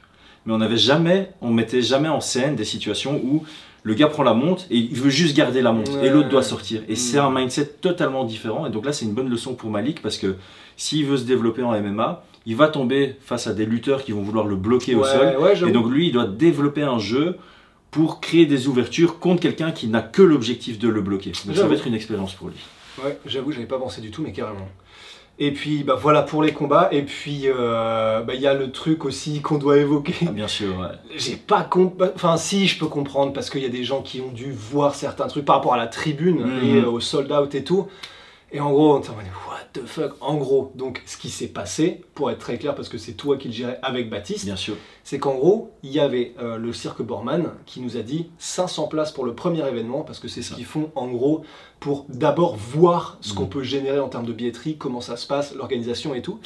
Mais 0.46 0.54
on 0.54 0.60
n'avait 0.60 0.78
jamais, 0.78 1.32
on 1.42 1.52
mettait 1.52 1.82
jamais 1.82 2.08
en 2.08 2.22
scène 2.22 2.56
des 2.56 2.64
situations 2.64 3.20
où 3.24 3.44
le 3.88 3.94
gars 3.94 4.08
prend 4.08 4.24
la 4.24 4.34
monte 4.34 4.68
et 4.70 4.76
il 4.78 4.96
veut 5.00 5.10
juste 5.10 5.34
garder 5.34 5.62
la 5.62 5.72
monte 5.72 5.90
et 6.04 6.10
l'autre 6.10 6.28
doit 6.28 6.44
sortir. 6.44 6.82
Et 6.90 6.98
c'est 6.98 7.18
un 7.20 7.32
mindset 7.32 7.68
totalement 7.80 8.26
différent. 8.26 8.68
Et 8.68 8.70
donc 8.70 8.86
là, 8.86 8.92
c'est 8.92 9.06
une 9.06 9.14
bonne 9.14 9.30
leçon 9.30 9.56
pour 9.56 9.70
Malik 9.70 10.02
parce 10.02 10.18
que 10.18 10.36
s'il 10.76 11.06
veut 11.06 11.16
se 11.16 11.24
développer 11.24 11.64
en 11.64 11.72
MMA, 11.72 12.26
il 12.46 12.58
va 12.58 12.68
tomber 12.68 13.16
face 13.22 13.48
à 13.48 13.54
des 13.54 13.66
lutteurs 13.66 14.04
qui 14.04 14.12
vont 14.12 14.22
vouloir 14.24 14.46
le 14.46 14.58
bloquer 14.58 14.94
au 14.96 15.04
Ouais, 15.04 15.08
sol. 15.10 15.38
ouais, 15.40 15.70
et 15.70 15.72
donc 15.72 15.90
lui, 15.90 16.08
il 16.08 16.12
doit 16.12 16.28
développer 16.28 16.84
un 16.84 17.00
jeu 17.00 17.38
pour 17.90 18.20
créer 18.20 18.46
des 18.46 18.68
ouvertures 18.68 19.20
contre 19.20 19.40
quelqu'un 19.42 19.72
qui 19.72 19.88
n'a 19.88 20.02
que 20.02 20.22
l'objectif 20.22 20.78
de 20.80 20.90
le 20.90 21.00
bloquer. 21.02 21.32
Donc 21.46 21.56
ça 21.56 21.66
va 21.66 21.74
être 21.74 21.88
une 21.88 21.94
expérience 21.94 22.34
pour 22.34 22.50
lui. 22.50 22.58
Ouais, 23.02 23.18
j'avoue, 23.26 23.54
j'avais 23.54 23.68
pas 23.68 23.80
pensé 23.80 24.02
du 24.02 24.12
tout, 24.12 24.22
mais 24.22 24.34
carrément. 24.34 24.68
Et 25.40 25.52
puis, 25.52 25.84
bah 25.84 25.96
voilà 25.96 26.24
pour 26.24 26.42
les 26.42 26.52
combats. 26.52 26.90
Et 26.92 27.04
puis, 27.04 27.44
euh, 27.46 28.22
bah, 28.24 28.34
il 28.34 28.42
y 28.42 28.48
a 28.48 28.56
le 28.56 28.72
truc 28.72 29.06
aussi 29.06 29.42
qu'on 29.42 29.58
doit 29.60 29.78
évoquer. 29.78 30.16
Ah, 30.28 30.32
bien 30.32 30.48
sûr, 30.48 30.80
ouais. 30.80 30.88
J'ai 31.16 31.36
pas 31.36 31.62
comp... 31.62 32.02
Enfin, 32.16 32.38
si, 32.38 32.68
je 32.68 32.80
peux 32.80 32.88
comprendre 32.88 33.34
parce 33.34 33.50
qu'il 33.52 33.62
y 33.62 33.66
a 33.66 33.70
des 33.70 33.84
gens 33.84 34.02
qui 34.02 34.20
ont 34.22 34.32
dû 34.32 34.52
voir 34.52 34.96
certains 34.96 35.28
trucs 35.28 35.46
par 35.46 35.58
rapport 35.58 35.76
à 35.76 35.78
la 35.78 35.88
tribune 35.88 36.40
Mhm. 36.44 36.64
et 36.64 36.82
euh, 36.82 36.90
au 36.90 37.00
sold 37.00 37.32
out 37.32 37.54
et 37.54 37.64
tout. 37.64 37.88
Et 38.52 38.60
en 38.60 38.72
gros, 38.72 38.96
on 38.96 39.00
était 39.00 39.10
en 39.10 39.16
mode, 39.16 39.26
the 39.82 39.86
fuck 39.86 40.14
En 40.22 40.36
gros, 40.36 40.72
donc, 40.76 41.02
ce 41.06 41.18
qui 41.18 41.30
s'est 41.30 41.48
passé, 41.48 42.02
pour 42.14 42.30
être 42.32 42.40
très 42.40 42.58
clair, 42.58 42.76
parce 42.76 42.90
que 42.90 42.98
c'est 42.98 43.14
toi 43.14 43.38
qui 43.38 43.48
le 43.50 43.54
gérais 43.54 43.80
avec 43.82 44.10
Baptiste, 44.10 44.46
Bien 44.46 44.56
sûr. 44.56 44.76
c'est 45.04 45.20
qu'en 45.20 45.36
gros, 45.36 45.72
il 45.84 45.92
y 45.92 46.00
avait 46.00 46.34
euh, 46.40 46.58
le 46.58 46.74
cirque 46.74 47.02
Borman 47.02 47.52
qui 47.66 47.80
nous 47.82 47.98
a 47.98 48.02
dit 48.02 48.30
500 48.40 48.88
places 48.88 49.12
pour 49.12 49.26
le 49.26 49.34
premier 49.36 49.68
événement, 49.68 50.02
parce 50.02 50.20
que 50.20 50.28
c'est 50.28 50.42
ce 50.42 50.54
qu'ils 50.54 50.66
font 50.66 50.92
en 50.96 51.08
gros 51.08 51.44
pour 51.80 52.06
d'abord 52.10 52.56
voir 52.56 53.18
ce 53.22 53.34
qu'on 53.34 53.46
peut 53.46 53.64
générer 53.64 54.00
en 54.00 54.10
termes 54.10 54.26
de 54.26 54.34
billetterie, 54.34 54.78
comment 54.78 55.02
ça 55.02 55.16
se 55.18 55.28
passe, 55.28 55.54
l'organisation 55.56 56.14
et 56.16 56.22
tout. 56.22 56.40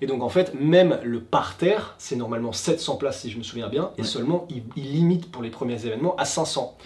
Et 0.00 0.06
donc 0.06 0.22
en 0.22 0.28
fait, 0.28 0.54
même 0.54 0.98
le 1.02 1.20
parterre, 1.20 1.94
c'est 1.98 2.16
normalement 2.16 2.52
700 2.52 2.96
places 2.96 3.20
si 3.20 3.30
je 3.30 3.38
me 3.38 3.42
souviens 3.42 3.68
bien, 3.68 3.90
et 3.98 4.02
Ouais. 4.02 4.06
seulement 4.06 4.46
il, 4.50 4.62
il 4.76 4.92
limite 4.92 5.30
pour 5.30 5.42
les 5.42 5.50
premiers 5.50 5.84
événements 5.84 6.16
à 6.16 6.24
500. 6.24 6.76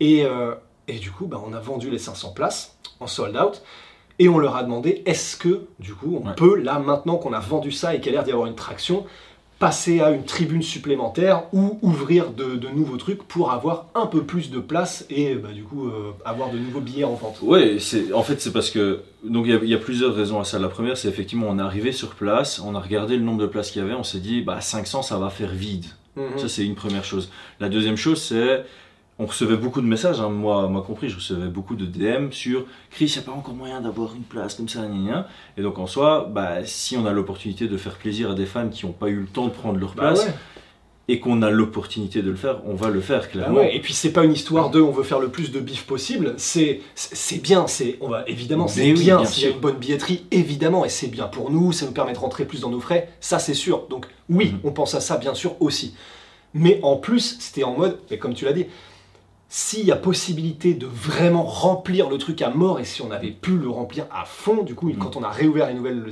Et, 0.00 0.24
euh, 0.24 0.54
et 0.88 0.98
du 0.98 1.10
coup, 1.10 1.26
bah, 1.26 1.40
on 1.44 1.52
a 1.52 1.60
vendu 1.60 1.90
les 1.90 1.98
500 1.98 2.32
places 2.32 2.76
en 3.00 3.06
sold 3.06 3.36
out. 3.36 3.62
Et 4.18 4.28
on 4.28 4.38
leur 4.38 4.56
a 4.56 4.62
demandé, 4.64 5.02
est-ce 5.06 5.36
que, 5.36 5.62
du 5.78 5.94
coup, 5.94 6.20
on 6.22 6.26
Ouais. 6.28 6.34
peut, 6.36 6.56
là, 6.56 6.78
maintenant 6.78 7.16
qu'on 7.16 7.32
a 7.32 7.40
vendu 7.40 7.70
ça 7.70 7.94
et 7.94 8.00
qu'il 8.00 8.06
y 8.06 8.08
a 8.10 8.12
l'air 8.18 8.24
d'y 8.24 8.32
avoir 8.32 8.46
une 8.48 8.56
traction, 8.56 9.04
passer 9.60 10.00
à 10.00 10.10
une 10.10 10.24
tribune 10.24 10.62
supplémentaire 10.62 11.42
ou 11.52 11.78
ouvrir 11.82 12.30
de, 12.30 12.54
de 12.56 12.68
nouveaux 12.68 12.96
trucs 12.96 13.22
pour 13.24 13.50
avoir 13.50 13.86
un 13.96 14.06
peu 14.06 14.22
plus 14.22 14.50
de 14.52 14.60
place 14.60 15.04
et 15.10 15.34
bah, 15.34 15.48
du 15.52 15.64
coup 15.64 15.88
euh, 15.88 16.12
avoir 16.24 16.50
de 16.52 16.58
nouveaux 16.58 16.80
billets 16.80 17.02
en 17.02 17.14
vente? 17.14 17.40
C'est 17.80 18.12
en 18.12 18.22
fait 18.22 18.40
c'est 18.40 18.52
parce 18.52 18.70
que 18.70 19.00
donc 19.24 19.46
il 19.46 19.52
y 19.52 19.54
a- 19.56 19.60
il 19.60 19.68
y, 19.68 19.74
a 19.74 19.78
plusieurs 19.78 20.14
raisons 20.14 20.38
à 20.38 20.44
ça. 20.44 20.60
La 20.60 20.68
première, 20.68 20.96
c'est 20.96 21.08
effectivement 21.08 21.48
on 21.50 21.58
est 21.58 21.62
arrivé 21.62 21.90
sur 21.90 22.10
place, 22.10 22.60
on 22.64 22.76
a 22.76 22.80
regardé 22.80 23.16
le 23.16 23.22
nombre 23.24 23.40
de 23.40 23.46
places 23.48 23.72
qu'il 23.72 23.82
y 23.82 23.84
avait, 23.84 23.94
on 23.94 24.04
s'est 24.04 24.20
dit 24.20 24.42
bah 24.42 24.60
500 24.60 25.02
ça 25.02 25.18
va 25.18 25.28
faire 25.28 25.50
vide. 25.50 25.86
Mhm. 26.14 26.38
Ça 26.38 26.48
c'est 26.48 26.64
une 26.64 26.76
première 26.76 27.04
chose. 27.04 27.28
La 27.58 27.68
deuxième 27.68 27.96
chose 27.96 28.22
c'est 28.22 28.64
on 29.18 29.26
recevait 29.26 29.56
beaucoup 29.56 29.80
de 29.80 29.86
messages, 29.86 30.20
hein, 30.20 30.28
moi, 30.28 30.68
moi 30.68 30.82
compris, 30.82 31.08
je 31.08 31.16
recevais 31.16 31.48
beaucoup 31.48 31.74
de 31.74 31.86
DM 31.86 32.30
sur 32.30 32.64
Chris, 32.90 33.06
il 33.06 33.12
n'y 33.18 33.24
a 33.24 33.30
pas 33.30 33.36
encore 33.36 33.54
moyen 33.54 33.80
d'avoir 33.80 34.14
une 34.14 34.22
place 34.22 34.54
comme 34.54 34.68
ça, 34.68 34.80
gna, 34.86 34.88
gna. 35.12 35.28
Et 35.56 35.62
donc 35.62 35.78
en 35.78 35.86
soi, 35.86 36.28
bah, 36.32 36.64
si 36.64 36.96
on 36.96 37.04
a 37.06 37.12
l'opportunité 37.12 37.66
de 37.66 37.76
faire 37.76 37.96
plaisir 37.96 38.30
à 38.30 38.34
des 38.34 38.46
fans 38.46 38.68
qui 38.68 38.86
n'ont 38.86 38.92
pas 38.92 39.08
eu 39.08 39.16
le 39.20 39.26
temps 39.26 39.46
de 39.46 39.50
prendre 39.52 39.78
leur 39.78 39.94
Bah 39.94 40.08
place 40.12 40.24
ouais, 40.24 40.34
et 41.10 41.20
qu'on 41.20 41.40
a 41.42 41.50
l'opportunité 41.50 42.20
de 42.22 42.30
le 42.30 42.36
faire, 42.36 42.60
on 42.66 42.74
va 42.74 42.90
le 42.90 43.00
faire 43.00 43.22
bah 43.22 43.26
clairement. 43.26 43.56
ouais. 43.60 43.74
Et 43.74 43.80
puis 43.80 43.92
c'est 43.94 44.12
pas 44.12 44.24
une 44.24 44.32
histoire 44.32 44.70
de 44.70 44.80
on 44.80 44.92
veut 44.92 45.02
faire 45.02 45.18
le 45.20 45.30
plus 45.30 45.50
de 45.50 45.58
bif 45.58 45.84
possible, 45.86 46.34
c'est 46.36 46.80
c'est 46.94 47.38
bien, 47.42 47.66
c'est 47.66 47.96
on 48.02 48.08
va 48.08 48.22
évidemment 48.28 48.68
c'est 48.68 48.92
bien 48.92 49.16
bien 49.16 49.24
s'il 49.24 49.44
y 49.44 49.46
a 49.46 49.50
une 49.50 49.58
bonne 49.58 49.78
billetterie 49.78 50.26
évidemment 50.30 50.84
et 50.84 50.90
c'est 50.90 51.08
bien 51.08 51.26
pour 51.26 51.50
nous, 51.50 51.72
ça 51.72 51.86
nous 51.86 51.92
permet 51.92 52.12
de 52.12 52.18
rentrer 52.18 52.44
plus 52.44 52.60
dans 52.60 52.70
nos 52.70 52.78
frais, 52.80 53.08
ça 53.20 53.38
c'est 53.38 53.54
sûr. 53.54 53.86
Donc 53.88 54.06
oui, 54.28 54.52
Mhm. 54.52 54.60
on 54.64 54.70
pense 54.70 54.94
à 54.94 55.00
ça 55.00 55.16
bien 55.16 55.34
sûr 55.34 55.56
aussi. 55.60 55.94
Mais 56.54 56.78
en 56.82 56.96
plus, 56.96 57.36
c'était 57.40 57.62
en 57.64 57.76
mode, 57.76 57.98
mais 58.10 58.16
comme 58.18 58.32
tu 58.32 58.46
l'as 58.46 58.54
dit, 58.54 58.66
s'il 59.48 59.86
y 59.86 59.92
a 59.92 59.96
possibilité 59.96 60.74
de 60.74 60.86
vraiment 60.86 61.42
remplir 61.44 62.10
le 62.10 62.18
truc 62.18 62.42
à 62.42 62.50
mort 62.50 62.80
et 62.80 62.84
si 62.84 63.00
on 63.02 63.10
avait 63.10 63.30
pu 63.30 63.56
le 63.56 63.68
remplir 63.70 64.06
à 64.12 64.24
fond, 64.24 64.62
du 64.62 64.74
coup, 64.74 64.88
Mhm. 64.90 64.96
quand 64.98 65.16
on 65.16 65.22
a 65.22 65.30
réouvert 65.30 65.68
les 65.68 65.74
nouvelles, 65.74 66.00
le- 66.00 66.10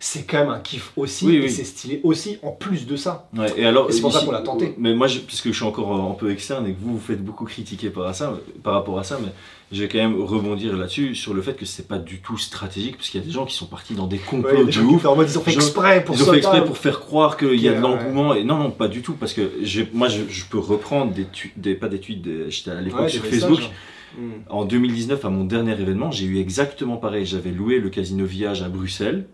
c'est 0.00 0.24
quand 0.24 0.38
même 0.38 0.50
un 0.50 0.58
kiff 0.58 0.92
aussi 0.96 1.24
Oui, 1.26 1.36
et 1.36 1.40
oui. 1.42 1.50
c'est 1.50 1.64
stylé 1.64 2.00
aussi 2.02 2.38
en 2.42 2.50
plus 2.50 2.86
de 2.86 2.96
ça. 2.96 3.28
Ouais, 3.36 3.46
et 3.56 3.64
alors, 3.64 3.90
c'est 3.92 4.00
pour 4.00 4.12
ça 4.12 4.20
qu'on 4.24 4.32
l'a 4.32 4.40
tenté. 4.42 4.74
Mais 4.76 4.92
moi, 4.92 5.06
je- 5.06 5.20
puisque 5.20 5.46
je 5.48 5.52
suis 5.52 5.64
encore 5.64 5.94
un 5.94 6.14
peu 6.14 6.30
externe 6.30 6.66
et 6.66 6.72
que 6.72 6.80
vous 6.80 6.94
vous 6.94 7.00
faites 7.00 7.24
beaucoup 7.24 7.44
critiquer 7.44 7.90
par, 7.90 8.14
ça, 8.14 8.34
par 8.62 8.74
rapport 8.74 8.98
à 8.98 9.04
ça, 9.04 9.18
mais 9.22 9.28
je 9.72 9.82
vais 9.82 9.88
quand 9.88 9.98
même 9.98 10.22
rebondir 10.22 10.76
là-dessus 10.76 11.14
sur 11.14 11.34
le 11.34 11.42
fait 11.42 11.54
que 11.54 11.64
c'est 11.64 11.88
pas 11.88 11.98
du 11.98 12.20
tout 12.20 12.38
stratégique, 12.38 12.96
parce 12.96 13.08
qu'il 13.10 13.20
y 13.20 13.24
a 13.24 13.26
des 13.26 13.32
gens 13.32 13.44
qui 13.44 13.54
sont 13.56 13.66
partis 13.66 13.94
dans 13.94 14.06
des 14.06 14.16
Ouais, 14.18 14.22
complots 14.24 14.64
des 14.64 14.70
gens 14.72 14.86
qui 14.86 14.94
ouf. 14.94 15.02
font 15.02 15.08
en 15.10 15.16
mode 15.16 15.28
ils 15.30 15.38
ont 15.38 15.42
fait 15.42 15.52
exprès 15.54 16.04
pour 16.04 16.14
Ils 16.14 16.18
ont 16.22 16.24
fait 16.26 16.30
sold 16.30 16.38
exprès 16.38 16.64
pour 16.64 16.78
faire 16.78 17.00
croire 17.00 17.36
qu'il 17.36 17.60
y 17.60 17.68
a 17.68 17.74
de 17.74 17.80
l'engouement. 17.80 18.34
Et 18.34 18.44
non, 18.44 18.56
non, 18.58 18.70
pas 18.70 18.88
du 18.88 19.02
tout, 19.02 19.14
parce 19.14 19.32
que 19.32 19.50
moi, 19.92 20.08
je, 20.08 20.22
je 20.28 20.44
peux 20.44 20.58
reprendre 20.58 21.12
des, 21.12 21.24
tu- 21.26 21.52
des 21.56 21.74
pas 21.74 21.88
des 21.88 21.98
tweets, 21.98 22.24
j'étais 22.50 22.70
à 22.70 22.80
l'époque 22.80 23.00
Ouais, 23.02 23.08
sur 23.08 23.24
Facebook. 23.24 23.58
messages. 23.58 23.72
Hmm. 24.16 24.30
En 24.48 24.64
2019, 24.64 25.24
à 25.24 25.28
mon 25.30 25.42
dernier 25.44 25.72
événement, 25.72 26.12
j'ai 26.12 26.26
eu 26.26 26.38
exactement 26.38 26.96
pareil. 26.98 27.26
J'avais 27.26 27.50
loué 27.50 27.80
le 27.80 27.90
Casino 27.90 28.24
Village 28.24 28.62
à 28.62 28.68
Bruxelles. 28.68 29.26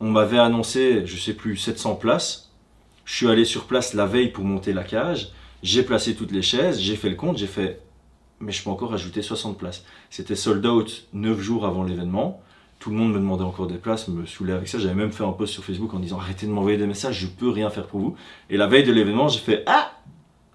On 0.00 0.10
m'avait 0.10 0.38
annoncé, 0.38 1.02
je 1.04 1.16
sais 1.18 1.34
plus, 1.34 1.58
700 1.58 1.96
places. 1.96 2.50
Je 3.04 3.14
suis 3.14 3.28
allé 3.28 3.44
sur 3.44 3.64
place 3.64 3.92
la 3.92 4.06
veille 4.06 4.28
pour 4.28 4.44
monter 4.44 4.72
la 4.72 4.84
cage. 4.84 5.32
J'ai 5.62 5.82
placé 5.82 6.14
toutes 6.14 6.32
les 6.32 6.40
chaises, 6.40 6.80
j'ai 6.80 6.96
fait 6.96 7.10
le 7.10 7.16
compte, 7.16 7.36
j'ai 7.36 7.46
fait, 7.46 7.80
mais 8.40 8.52
je 8.52 8.62
peux 8.62 8.70
encore 8.70 8.94
ajouter 8.94 9.22
60 9.22 9.58
places. 9.58 9.84
C'était 10.08 10.34
sold 10.36 10.64
out 10.66 11.04
9 11.12 11.40
jours 11.40 11.66
avant 11.66 11.84
l'événement. 11.84 12.42
Tout 12.78 12.90
le 12.90 12.96
monde 12.96 13.12
me 13.12 13.18
demandait 13.18 13.44
encore 13.44 13.66
des 13.66 13.76
places, 13.76 14.08
me 14.08 14.24
saoulait 14.24 14.54
avec 14.54 14.66
ça. 14.68 14.78
J'avais 14.78 14.94
même 14.94 15.12
fait 15.12 15.24
un 15.24 15.32
post 15.32 15.52
sur 15.52 15.62
Facebook 15.62 15.92
en 15.92 15.98
disant 15.98 16.18
arrêtez 16.18 16.46
de 16.46 16.50
m'envoyer 16.50 16.78
des 16.78 16.86
messages, 16.86 17.18
je 17.20 17.26
peux 17.26 17.50
rien 17.50 17.68
faire 17.68 17.86
pour 17.86 18.00
vous. 18.00 18.16
Et 18.48 18.56
la 18.56 18.66
veille 18.66 18.84
de 18.84 18.92
l'événement, 18.92 19.28
j'ai 19.28 19.40
fait 19.40 19.62
ah, 19.66 19.92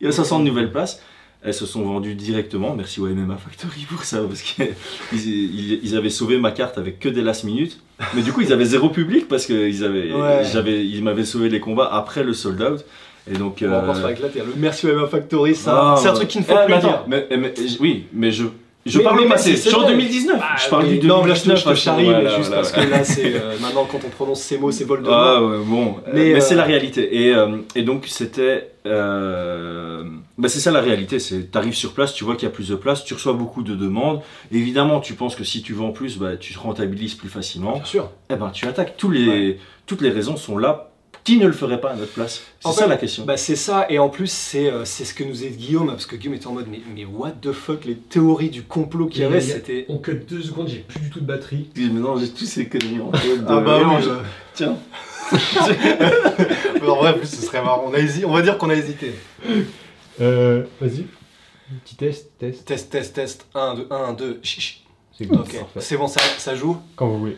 il 0.02 0.06
y 0.06 0.08
a 0.08 0.12
60 0.12 0.44
nouvelles 0.44 0.72
places. 0.72 1.02
Elles 1.44 1.54
se 1.54 1.68
sont 1.68 1.84
vendues 1.84 2.16
directement. 2.16 2.76
Merci 2.76 3.00
au 3.00 3.06
MMA 3.06 3.38
Factory 3.38 3.86
pour 3.88 4.04
ça, 4.04 4.24
parce 4.24 4.42
qu'ils 4.42 4.74
ils, 5.14 5.80
ils 5.84 5.96
avaient 5.96 6.10
sauvé 6.10 6.40
ma 6.40 6.50
carte 6.52 6.80
avec 6.80 6.98
que 6.98 7.08
des 7.08 7.22
last 7.22 7.44
minutes. 7.44 7.80
Mais 8.16 8.24
du 8.24 8.34
coup, 8.34 8.42
ils 8.42 8.52
avaient 8.52 8.66
zéro 8.66 8.90
public 8.90 9.28
parce 9.28 9.46
qu'ils 9.46 9.84
Ouais. 9.86 10.44
ils 10.84 11.04
m'avaient 11.04 11.26
sauvé 11.26 11.50
les 11.50 11.60
combats 11.60 11.94
après 11.94 12.24
le 12.24 12.34
sold 12.34 12.60
out. 12.64 12.84
Et 13.30 13.34
donc, 13.38 13.58
On 13.66 13.68
va 13.70 13.78
euh, 13.78 13.82
encore 13.82 13.96
se 13.96 14.02
faire 14.02 14.10
éclater. 14.12 14.40
Le 14.40 14.54
merci 14.58 14.86
au 14.88 14.94
MMA 14.96 15.08
Factory, 15.08 15.56
ça, 15.56 15.74
ah, 15.76 15.96
c'est 15.98 16.10
un 16.10 16.14
truc 16.14 16.28
qu'il 16.28 16.42
ne 16.42 16.46
faut 16.46 16.54
Eh, 16.62 16.66
plus 16.66 16.74
mais 16.76 16.80
dire. 16.80 16.90
attends, 16.90 17.06
mais- 17.08 17.26
mais- 17.32 17.38
mais- 17.38 17.54
oui, 17.80 18.06
mais 18.14 18.32
je, 18.32 18.46
je 18.86 18.98
Mais- 19.00 19.04
parle 19.04 19.22
au 19.22 19.28
passé. 19.28 19.56
c'est- 19.56 19.64
Je 19.64 19.68
suis 19.70 19.76
en 19.76 19.80
vrai. 19.82 19.92
2019. 19.94 20.38
Ah, 20.42 20.56
je 20.64 20.70
parle 20.70 20.86
mais 20.86 20.98
du 21.00 21.08
Non, 21.08 21.24
mais 21.24 21.30
là, 21.30 21.34
je 21.34 21.42
te, 21.42 21.46
2019. 21.48 21.76
je 21.76 21.82
charrie, 21.82 22.04
voilà, 22.06 22.20
mais 22.22 22.30
juste 22.36 22.48
voilà, 22.50 22.56
parce 22.62 22.74
voilà. 22.74 22.86
que 22.88 22.92
là, 22.92 23.04
c'est 23.04 23.34
euh, 23.36 23.58
maintenant 23.62 23.88
quand 23.92 24.00
on 24.06 24.10
prononce 24.10 24.42
ces 24.42 24.60
mots, 24.60 24.70
c'est 24.72 24.84
Voldemort. 24.84 25.14
Ah 25.16 25.44
ouais, 25.44 25.58
bon, 25.66 25.96
Mais, 26.14 26.14
mais, 26.14 26.36
euh, 26.36 26.40
c'est 26.40 26.54
la 26.56 26.64
réalité. 26.66 27.26
Et, 27.26 27.34
euh, 27.34 27.58
et 27.76 27.82
donc 27.82 28.06
c'était, 28.08 28.70
euh, 28.86 30.04
bah, 30.38 30.48
c'est 30.50 30.60
ça 30.60 30.72
la 30.72 30.82
réalité. 30.82 31.18
C'est, 31.20 31.52
t'arrives 31.52 31.74
sur 31.74 31.94
place, 31.94 32.14
tu 32.14 32.24
vois 32.26 32.36
qu'il 32.36 32.48
y 32.48 32.52
a 32.52 32.54
plus 32.54 32.70
de 32.70 32.76
place, 32.76 33.04
tu 33.06 33.14
reçois 33.16 33.34
beaucoup 33.34 33.64
de 33.64 33.76
demandes. 33.76 34.22
Évidemment, 34.52 35.00
tu 35.00 35.14
penses 35.16 35.36
que 35.36 35.44
si 35.44 35.62
tu 35.64 35.74
vends 35.74 35.92
plus, 35.92 36.18
bah, 36.20 36.38
tu 36.38 36.54
te 36.54 36.60
rentabilises 36.60 37.16
plus 37.16 37.30
facilement. 37.30 37.74
Bien 37.74 37.86
sûr. 37.86 38.10
Eh 38.30 38.36
ben, 38.36 38.50
tu 38.54 38.68
attaques 38.68 38.98
tous 38.98 39.10
les, 39.10 39.58
toutes 39.88 40.02
les 40.02 40.10
raisons 40.10 40.38
sont 40.38 40.58
là. 40.60 40.92
Qui 41.26 41.38
ne 41.38 41.48
le 41.48 41.52
ferait 41.54 41.82
pas 41.82 41.90
à 41.92 41.96
notre 41.96 42.14
place? 42.14 42.44
C'est 42.62 42.68
En 42.68 42.72
ça 42.72 42.84
fait, 42.84 42.88
la 42.90 42.98
question. 42.98 43.26
Bah 43.26 43.36
c'est 43.36 43.56
ça, 43.58 43.88
et 43.90 44.00
en 44.00 44.10
plus 44.10 44.32
c'est 44.32 44.70
euh, 44.72 44.86
c'est 44.86 45.04
ce 45.06 45.14
que 45.14 45.24
nous 45.24 45.34
dit 45.34 45.50
Guillaume, 45.50 45.88
parce 45.88 46.06
que 46.06 46.16
Guillaume 46.16 46.36
était 46.36 46.46
en 46.48 46.54
mode 46.54 46.68
mais, 46.70 46.80
mais 46.96 47.04
what 47.04 47.32
the 47.42 47.52
fuck, 47.52 47.84
les 47.86 47.96
théories 47.96 48.50
du 48.52 48.62
complot 48.64 49.08
qu'il 49.08 49.18
y 49.24 49.26
Mais 49.26 49.32
avait, 49.38 49.42
c'était... 49.42 49.86
On 49.90 49.98
cut 49.98 50.24
deux 50.30 50.42
secondes, 50.44 50.68
j'ai 50.70 50.80
plus 50.88 51.00
du 51.00 51.10
tout 51.10 51.20
de 51.20 51.26
batterie. 51.26 51.68
Maintenant, 51.76 52.16
j'ai 52.18 52.30
tous 52.30 52.46
ces 52.46 52.68
conneries 52.70 53.02
en 53.02 53.10
tête. 53.12 53.22
Ah 53.48 53.60
bah 53.60 53.80
oui, 53.84 54.04
je- 54.04 54.10
euh, 54.10 54.22
Tiens. 54.54 54.78
en 56.88 56.96
vrai, 56.98 57.10
en 57.10 57.14
plus, 57.18 57.28
ce 57.28 57.42
serait 57.42 57.62
marrant. 57.64 57.84
On, 57.88 57.94
a 57.94 57.98
hési- 58.00 58.24
on 58.26 58.32
va 58.32 58.42
dire 58.44 58.58
qu'on 58.60 58.70
a 58.70 58.76
hésité. 58.76 59.12
Euh, 60.22 60.64
vas-y. 60.80 61.06
Petit 61.84 61.96
test, 61.96 62.30
test. 62.38 62.66
Test, 62.66 62.90
test, 62.92 63.16
test. 63.16 63.48
1, 63.56 63.74
2, 63.76 63.88
1, 63.90 64.14
2. 64.14 64.40
Chichi. 64.44 64.84
C'est 65.80 65.98
bon, 65.98 66.08
ça, 66.08 66.22
ça 66.38 66.56
joue? 66.56 66.78
Quand 66.96 67.08
vous 67.08 67.18
voulez. 67.20 67.38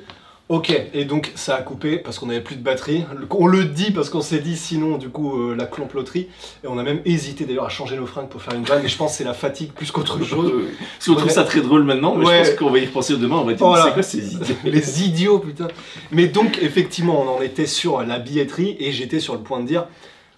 Ok, 0.49 0.71
et 0.93 1.03
donc 1.03 1.33
ça 1.35 1.55
a 1.57 1.61
coupé 1.61 1.97
parce 1.97 2.19
qu'on 2.19 2.29
avait 2.29 2.39
plus 2.39 2.55
de 2.55 2.61
batterie. 2.63 3.03
On 3.31 3.47
le 3.47 3.65
dit 3.65 3.91
parce 3.91 4.09
qu'on 4.09 4.21
s'est 4.21 4.39
dit 4.39 4.55
sinon, 4.55 4.97
du 4.97 5.09
coup, 5.09 5.37
euh, 5.41 5.53
la 5.55 5.65
comploterie. 5.65 6.29
Et 6.63 6.67
on 6.67 6.77
a 6.77 6.83
même 6.83 7.01
hésité 7.03 7.43
d'ailleurs 7.43 7.65
à 7.65 7.69
changer 7.69 7.97
nos 7.97 8.05
fringues 8.05 8.29
pour 8.29 8.41
faire 8.41 8.53
une 8.53 8.63
vanne, 8.63 8.81
mais 8.81 8.87
je 8.87 8.95
pense 8.95 9.11
que 9.11 9.17
c'est 9.17 9.23
la 9.25 9.33
fatigue 9.33 9.73
plus 9.73 9.91
qu'autre 9.91 10.23
chose. 10.23 10.53
Parce 10.99 11.05
qu'on 11.05 11.15
trouve 11.15 11.31
ça 11.31 11.43
très 11.43 11.59
drôle 11.59 11.83
maintenant, 11.83 12.15
mais 12.15 12.25
Ouais. 12.25 12.43
je 12.45 12.51
pense 12.51 12.59
qu'on 12.59 12.69
va 12.69 12.79
y 12.79 12.85
repenser 12.85 13.17
demain. 13.17 13.35
On 13.39 13.43
va 13.43 13.53
dire, 13.55 13.67
Voilà. 13.67 13.83
c'est 13.87 13.93
quoi 13.93 14.03
ces 14.03 14.35
idées 14.35 14.55
Les 14.63 15.03
idiots, 15.03 15.39
putain. 15.39 15.67
Mais 16.11 16.27
donc, 16.27 16.59
effectivement, 16.61 17.21
on 17.21 17.27
en 17.27 17.41
était 17.41 17.65
sur 17.65 18.01
la 18.03 18.17
billetterie 18.17 18.77
et 18.79 18.93
j'étais 18.93 19.19
sur 19.19 19.33
le 19.33 19.41
point 19.41 19.59
de 19.59 19.65
dire, 19.67 19.87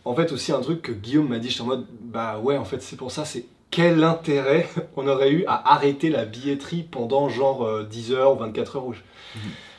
en 0.05 0.15
fait, 0.15 0.31
aussi 0.31 0.51
un 0.51 0.59
truc 0.61 0.81
que 0.81 0.91
Guillaume 0.91 1.27
m'a 1.27 1.37
dit, 1.37 1.51
j'étais 1.51 1.61
en 1.61 1.65
mode, 1.67 1.85
bah 2.01 2.39
ouais, 2.41 2.57
en 2.57 2.65
fait, 2.65 2.81
c'est 2.81 2.95
pour 2.95 3.11
ça, 3.11 3.25
c'est 3.25 3.45
quel 3.69 4.03
intérêt 4.03 4.67
on 4.97 5.07
aurait 5.07 5.29
eu 5.29 5.43
à 5.45 5.71
arrêter 5.75 6.09
la 6.09 6.25
billetterie 6.25 6.81
pendant 6.89 7.29
genre 7.29 7.63
euh, 7.63 7.83
10 7.87 8.13
heures 8.13 8.33
ou 8.33 8.39
24 8.39 8.77
heures 8.77 8.81
rouges. 8.81 9.03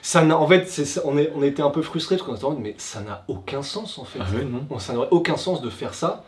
Ça 0.02 0.24
en 0.24 0.46
fait, 0.48 1.00
on, 1.04 1.18
est, 1.18 1.30
on 1.36 1.42
était 1.42 1.62
un 1.62 1.70
peu 1.70 1.82
frustrés 1.82 2.16
parce 2.16 2.26
qu'on 2.28 2.34
était 2.34 2.44
en 2.44 2.50
mode, 2.50 2.60
mais 2.60 2.74
ça 2.78 3.00
n'a 3.02 3.24
aucun 3.28 3.62
sens 3.62 3.98
en 3.98 4.04
fait. 4.04 4.18
Ah 4.22 4.26
ouais, 4.34 4.44
non 4.44 4.78
ça 4.78 4.94
n'aurait 4.94 5.08
aucun 5.10 5.36
sens 5.36 5.60
de 5.62 5.68
faire 5.70 5.94
ça. 5.94 6.24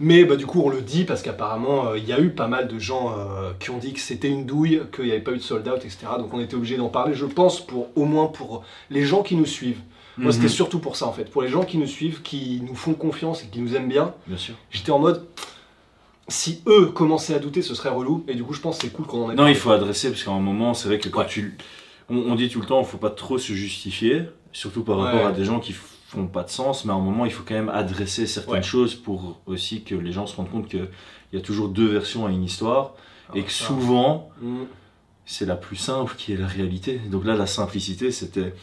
Mais 0.00 0.24
bah, 0.24 0.34
du 0.36 0.44
coup, 0.44 0.60
on 0.64 0.68
le 0.68 0.80
dit 0.82 1.04
parce 1.04 1.22
qu'apparemment, 1.22 1.86
euh, 1.90 1.98
il 1.98 2.04
y 2.04 2.12
a 2.12 2.18
eu 2.20 2.30
pas 2.30 2.48
mal 2.48 2.66
de 2.66 2.78
gens 2.80 3.14
euh, 3.16 3.52
qui 3.60 3.70
ont 3.70 3.78
dit 3.78 3.92
que 3.92 4.00
c'était 4.00 4.28
une 4.28 4.44
douille, 4.44 4.82
qu'il 4.94 5.04
n'y 5.04 5.12
avait 5.12 5.20
pas 5.20 5.30
eu 5.30 5.36
de 5.36 5.42
sold 5.42 5.66
out, 5.68 5.76
etc. 5.84 5.98
Donc 6.18 6.34
on 6.34 6.40
était 6.40 6.56
obligé 6.56 6.76
d'en 6.76 6.88
parler, 6.88 7.14
je 7.14 7.24
pense, 7.26 7.64
pour 7.64 7.88
au 7.96 8.04
moins 8.04 8.26
pour 8.26 8.64
les 8.90 9.04
gens 9.04 9.22
qui 9.22 9.36
nous 9.36 9.46
suivent. 9.46 9.80
Moi, 10.18 10.32
c'était 10.32 10.44
Mhm. 10.44 10.50
surtout 10.50 10.78
pour 10.80 10.96
ça 10.96 11.06
en 11.06 11.12
fait. 11.12 11.24
Pour 11.30 11.42
les 11.42 11.48
gens 11.48 11.64
qui 11.64 11.78
nous 11.78 11.86
suivent, 11.86 12.22
qui 12.22 12.60
nous 12.68 12.74
font 12.74 12.94
confiance 12.94 13.42
et 13.44 13.46
qui 13.46 13.60
nous 13.60 13.74
aiment 13.76 13.88
bien, 13.88 14.14
Bien 14.26 14.36
sûr. 14.36 14.54
j'étais 14.70 14.90
en 14.92 14.98
mode. 14.98 15.24
Si 16.28 16.62
eux 16.66 16.86
commençaient 16.86 17.34
à 17.34 17.38
douter, 17.38 17.62
ce 17.62 17.74
serait 17.74 17.90
relou. 17.90 18.24
Et 18.28 18.34
du 18.34 18.42
coup, 18.44 18.54
je 18.54 18.60
pense 18.60 18.78
que 18.78 18.82
c'est 18.86 18.92
cool 18.92 19.06
qu'on 19.06 19.24
en 19.26 19.30
ait 19.30 19.32
Non, 19.34 19.38
parlé. 19.38 19.52
il 19.52 19.56
faut 19.58 19.70
adresser 19.70 20.10
parce 20.10 20.22
qu'à 20.24 20.30
un 20.30 20.40
moment, 20.40 20.72
c'est 20.74 20.88
vrai 20.88 20.98
que 20.98 21.08
quand 21.08 21.20
Ouais. 21.20 21.26
tu. 21.26 21.56
On, 22.10 22.16
on 22.16 22.34
dit 22.34 22.48
tout 22.48 22.60
le 22.60 22.66
temps, 22.66 22.80
il 22.80 22.86
faut 22.86 22.98
pas 22.98 23.10
trop 23.10 23.38
se 23.38 23.52
justifier, 23.52 24.22
surtout 24.52 24.82
par 24.84 24.98
rapport 24.98 25.20
Ouais. 25.20 25.26
à 25.26 25.32
des 25.32 25.44
gens 25.44 25.60
qui 25.60 25.72
font 25.72 26.26
pas 26.26 26.42
de 26.42 26.50
sens, 26.50 26.84
mais 26.84 26.92
à 26.92 26.96
un 26.96 27.00
moment, 27.00 27.24
il 27.24 27.32
faut 27.32 27.42
quand 27.46 27.54
même 27.54 27.68
adresser 27.70 28.26
certaines 28.26 28.54
Ouais. 28.54 28.62
choses 28.62 28.94
pour 28.94 29.40
aussi 29.46 29.82
que 29.82 29.94
les 29.94 30.12
gens 30.12 30.26
se 30.26 30.36
rendent 30.36 30.50
compte 30.50 30.68
qu'il 30.68 30.88
y 31.32 31.36
a 31.36 31.40
toujours 31.40 31.68
deux 31.68 31.86
versions 31.86 32.26
à 32.26 32.30
une 32.30 32.44
histoire 32.44 32.94
et 33.34 33.42
que 33.42 33.50
ça. 33.50 33.64
souvent, 33.66 34.28
Mm. 34.40 34.64
c'est 35.24 35.46
la 35.46 35.56
plus 35.56 35.76
simple 35.76 36.14
qui 36.16 36.32
est 36.32 36.36
la 36.36 36.46
réalité. 36.46 37.00
Donc 37.10 37.24
là, 37.24 37.34
la 37.36 37.46
simplicité, 37.46 38.10
c'était 38.10 38.54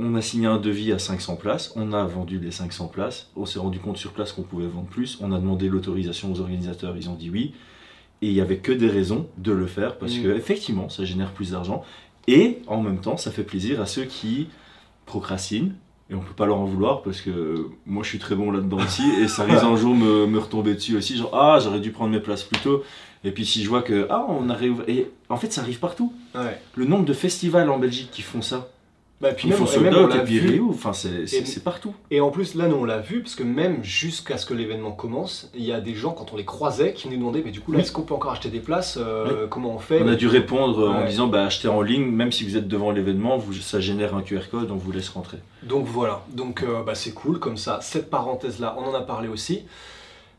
on 0.00 0.14
a 0.14 0.22
signé 0.22 0.46
un 0.46 0.58
devis 0.58 0.92
à 0.92 0.98
500 1.00 1.34
places, 1.36 1.72
on 1.74 1.92
a 1.92 2.04
vendu 2.04 2.38
les 2.38 2.50
500 2.52 2.86
places, 2.88 3.30
on 3.34 3.46
s'est 3.46 3.58
rendu 3.58 3.80
compte 3.80 3.96
sur 3.96 4.12
place 4.12 4.32
qu'on 4.32 4.42
pouvait 4.42 4.66
vendre 4.68 4.86
plus, 4.86 5.18
on 5.20 5.32
a 5.32 5.38
demandé 5.40 5.68
l'autorisation 5.68 6.32
aux 6.32 6.40
organisateurs, 6.40 6.96
ils 6.96 7.08
ont 7.10 7.14
dit 7.16 7.30
oui, 7.30 7.52
et 8.22 8.28
il 8.28 8.32
n'y 8.34 8.40
avait 8.40 8.58
que 8.58 8.70
des 8.72 8.88
raisons 8.88 9.26
de 9.38 9.50
le 9.52 9.66
faire 9.66 9.98
parce 9.98 10.14
Mm. 10.16 10.22
que 10.22 10.28
effectivement, 10.36 10.88
ça 10.88 11.04
génère 11.04 11.32
plus 11.32 11.50
d'argent 11.52 11.82
et 12.28 12.58
en 12.68 12.80
même 12.82 13.00
temps, 13.00 13.16
ça 13.16 13.30
fait 13.32 13.42
plaisir 13.42 13.80
à 13.80 13.86
ceux 13.86 14.04
qui 14.04 14.46
procrastinent. 15.06 15.72
Et 16.10 16.14
on 16.14 16.20
peut 16.20 16.32
pas 16.34 16.46
leur 16.46 16.56
en 16.58 16.64
vouloir 16.64 17.02
parce 17.02 17.20
que 17.20 17.66
moi 17.84 18.02
je 18.02 18.08
suis 18.08 18.18
très 18.18 18.34
bon 18.34 18.50
là-dedans 18.50 18.78
aussi 18.78 19.02
et 19.20 19.28
ça 19.28 19.44
risque 19.44 19.62
un 19.62 19.76
jour 19.76 19.94
me, 19.94 20.26
me 20.26 20.38
retomber 20.38 20.72
dessus 20.74 20.96
aussi 20.96 21.18
genre 21.18 21.28
ah 21.34 21.58
j'aurais 21.62 21.80
dû 21.80 21.90
prendre 21.90 22.10
mes 22.12 22.18
places 22.20 22.44
plus 22.44 22.58
tôt 22.62 22.82
et 23.24 23.30
puis 23.30 23.44
si 23.44 23.62
je 23.62 23.68
vois 23.68 23.82
que 23.82 24.06
ah 24.08 24.24
on 24.26 24.48
arrive 24.48 24.84
et 24.88 25.10
en 25.28 25.36
fait 25.36 25.52
ça 25.52 25.60
arrive 25.60 25.78
partout 25.80 26.10
Ouais. 26.34 26.58
le 26.76 26.86
nombre 26.86 27.04
de 27.04 27.12
festivals 27.12 27.68
en 27.68 27.78
Belgique 27.78 28.08
qui 28.10 28.22
font 28.22 28.40
ça, 28.40 28.68
Bah, 29.20 29.32
puis 29.32 29.48
ils 29.48 29.50
même, 29.50 29.58
font 29.58 29.80
l'a 29.80 30.16
et 30.16 30.24
puis 30.24 30.60
enfin 30.70 30.92
c'est 30.92 31.64
partout. 31.64 31.92
Et 32.12 32.20
en 32.20 32.30
plus, 32.30 32.54
là, 32.54 32.68
nous, 32.68 32.76
on 32.76 32.84
l'a 32.84 32.98
vu, 32.98 33.20
parce 33.20 33.34
que 33.34 33.42
même 33.42 33.82
jusqu'à 33.82 34.38
ce 34.38 34.46
que 34.46 34.54
l'événement 34.54 34.92
commence, 34.92 35.50
il 35.56 35.64
y 35.64 35.72
a 35.72 35.80
des 35.80 35.94
gens, 35.96 36.12
quand 36.12 36.32
on 36.32 36.36
les 36.36 36.44
croisait, 36.44 36.92
qui 36.92 37.08
nous 37.08 37.16
demandaient, 37.16 37.42
mais 37.44 37.50
du 37.50 37.58
coup, 37.60 37.72
là, 37.72 37.78
Oui. 37.78 37.82
est-ce 37.82 37.90
qu'on 37.90 38.02
peut 38.02 38.14
encore 38.14 38.30
acheter 38.32 38.48
des 38.48 38.60
places 38.60 38.96
Euh, 38.96 39.48
Comment 39.48 39.74
on 39.74 39.78
fait 39.80 40.00
On 40.04 40.08
a 40.08 40.14
dû 40.14 40.28
répondre 40.28 40.88
en 40.90 41.00
Ouais. 41.00 41.06
disant 41.08 41.26
bah 41.26 41.44
achetez 41.46 41.66
en 41.66 41.82
ligne, 41.82 42.06
même 42.06 42.30
si 42.30 42.44
vous 42.44 42.56
êtes 42.56 42.68
devant 42.68 42.92
l'événement, 42.92 43.40
ça 43.60 43.80
génère 43.80 44.14
un 44.14 44.22
QR 44.22 44.42
code, 44.50 44.70
on 44.70 44.76
vous 44.76 44.92
laisse 44.92 45.08
rentrer. 45.08 45.38
Donc 45.64 45.86
voilà, 45.86 46.22
donc 46.32 46.62
euh, 46.62 46.84
bah, 46.84 46.94
c'est 46.94 47.12
cool, 47.12 47.40
comme 47.40 47.56
ça, 47.56 47.80
cette 47.82 48.10
parenthèse-là, 48.10 48.76
on 48.78 48.88
en 48.88 48.94
a 48.94 49.00
parlé 49.00 49.26
aussi. 49.28 49.62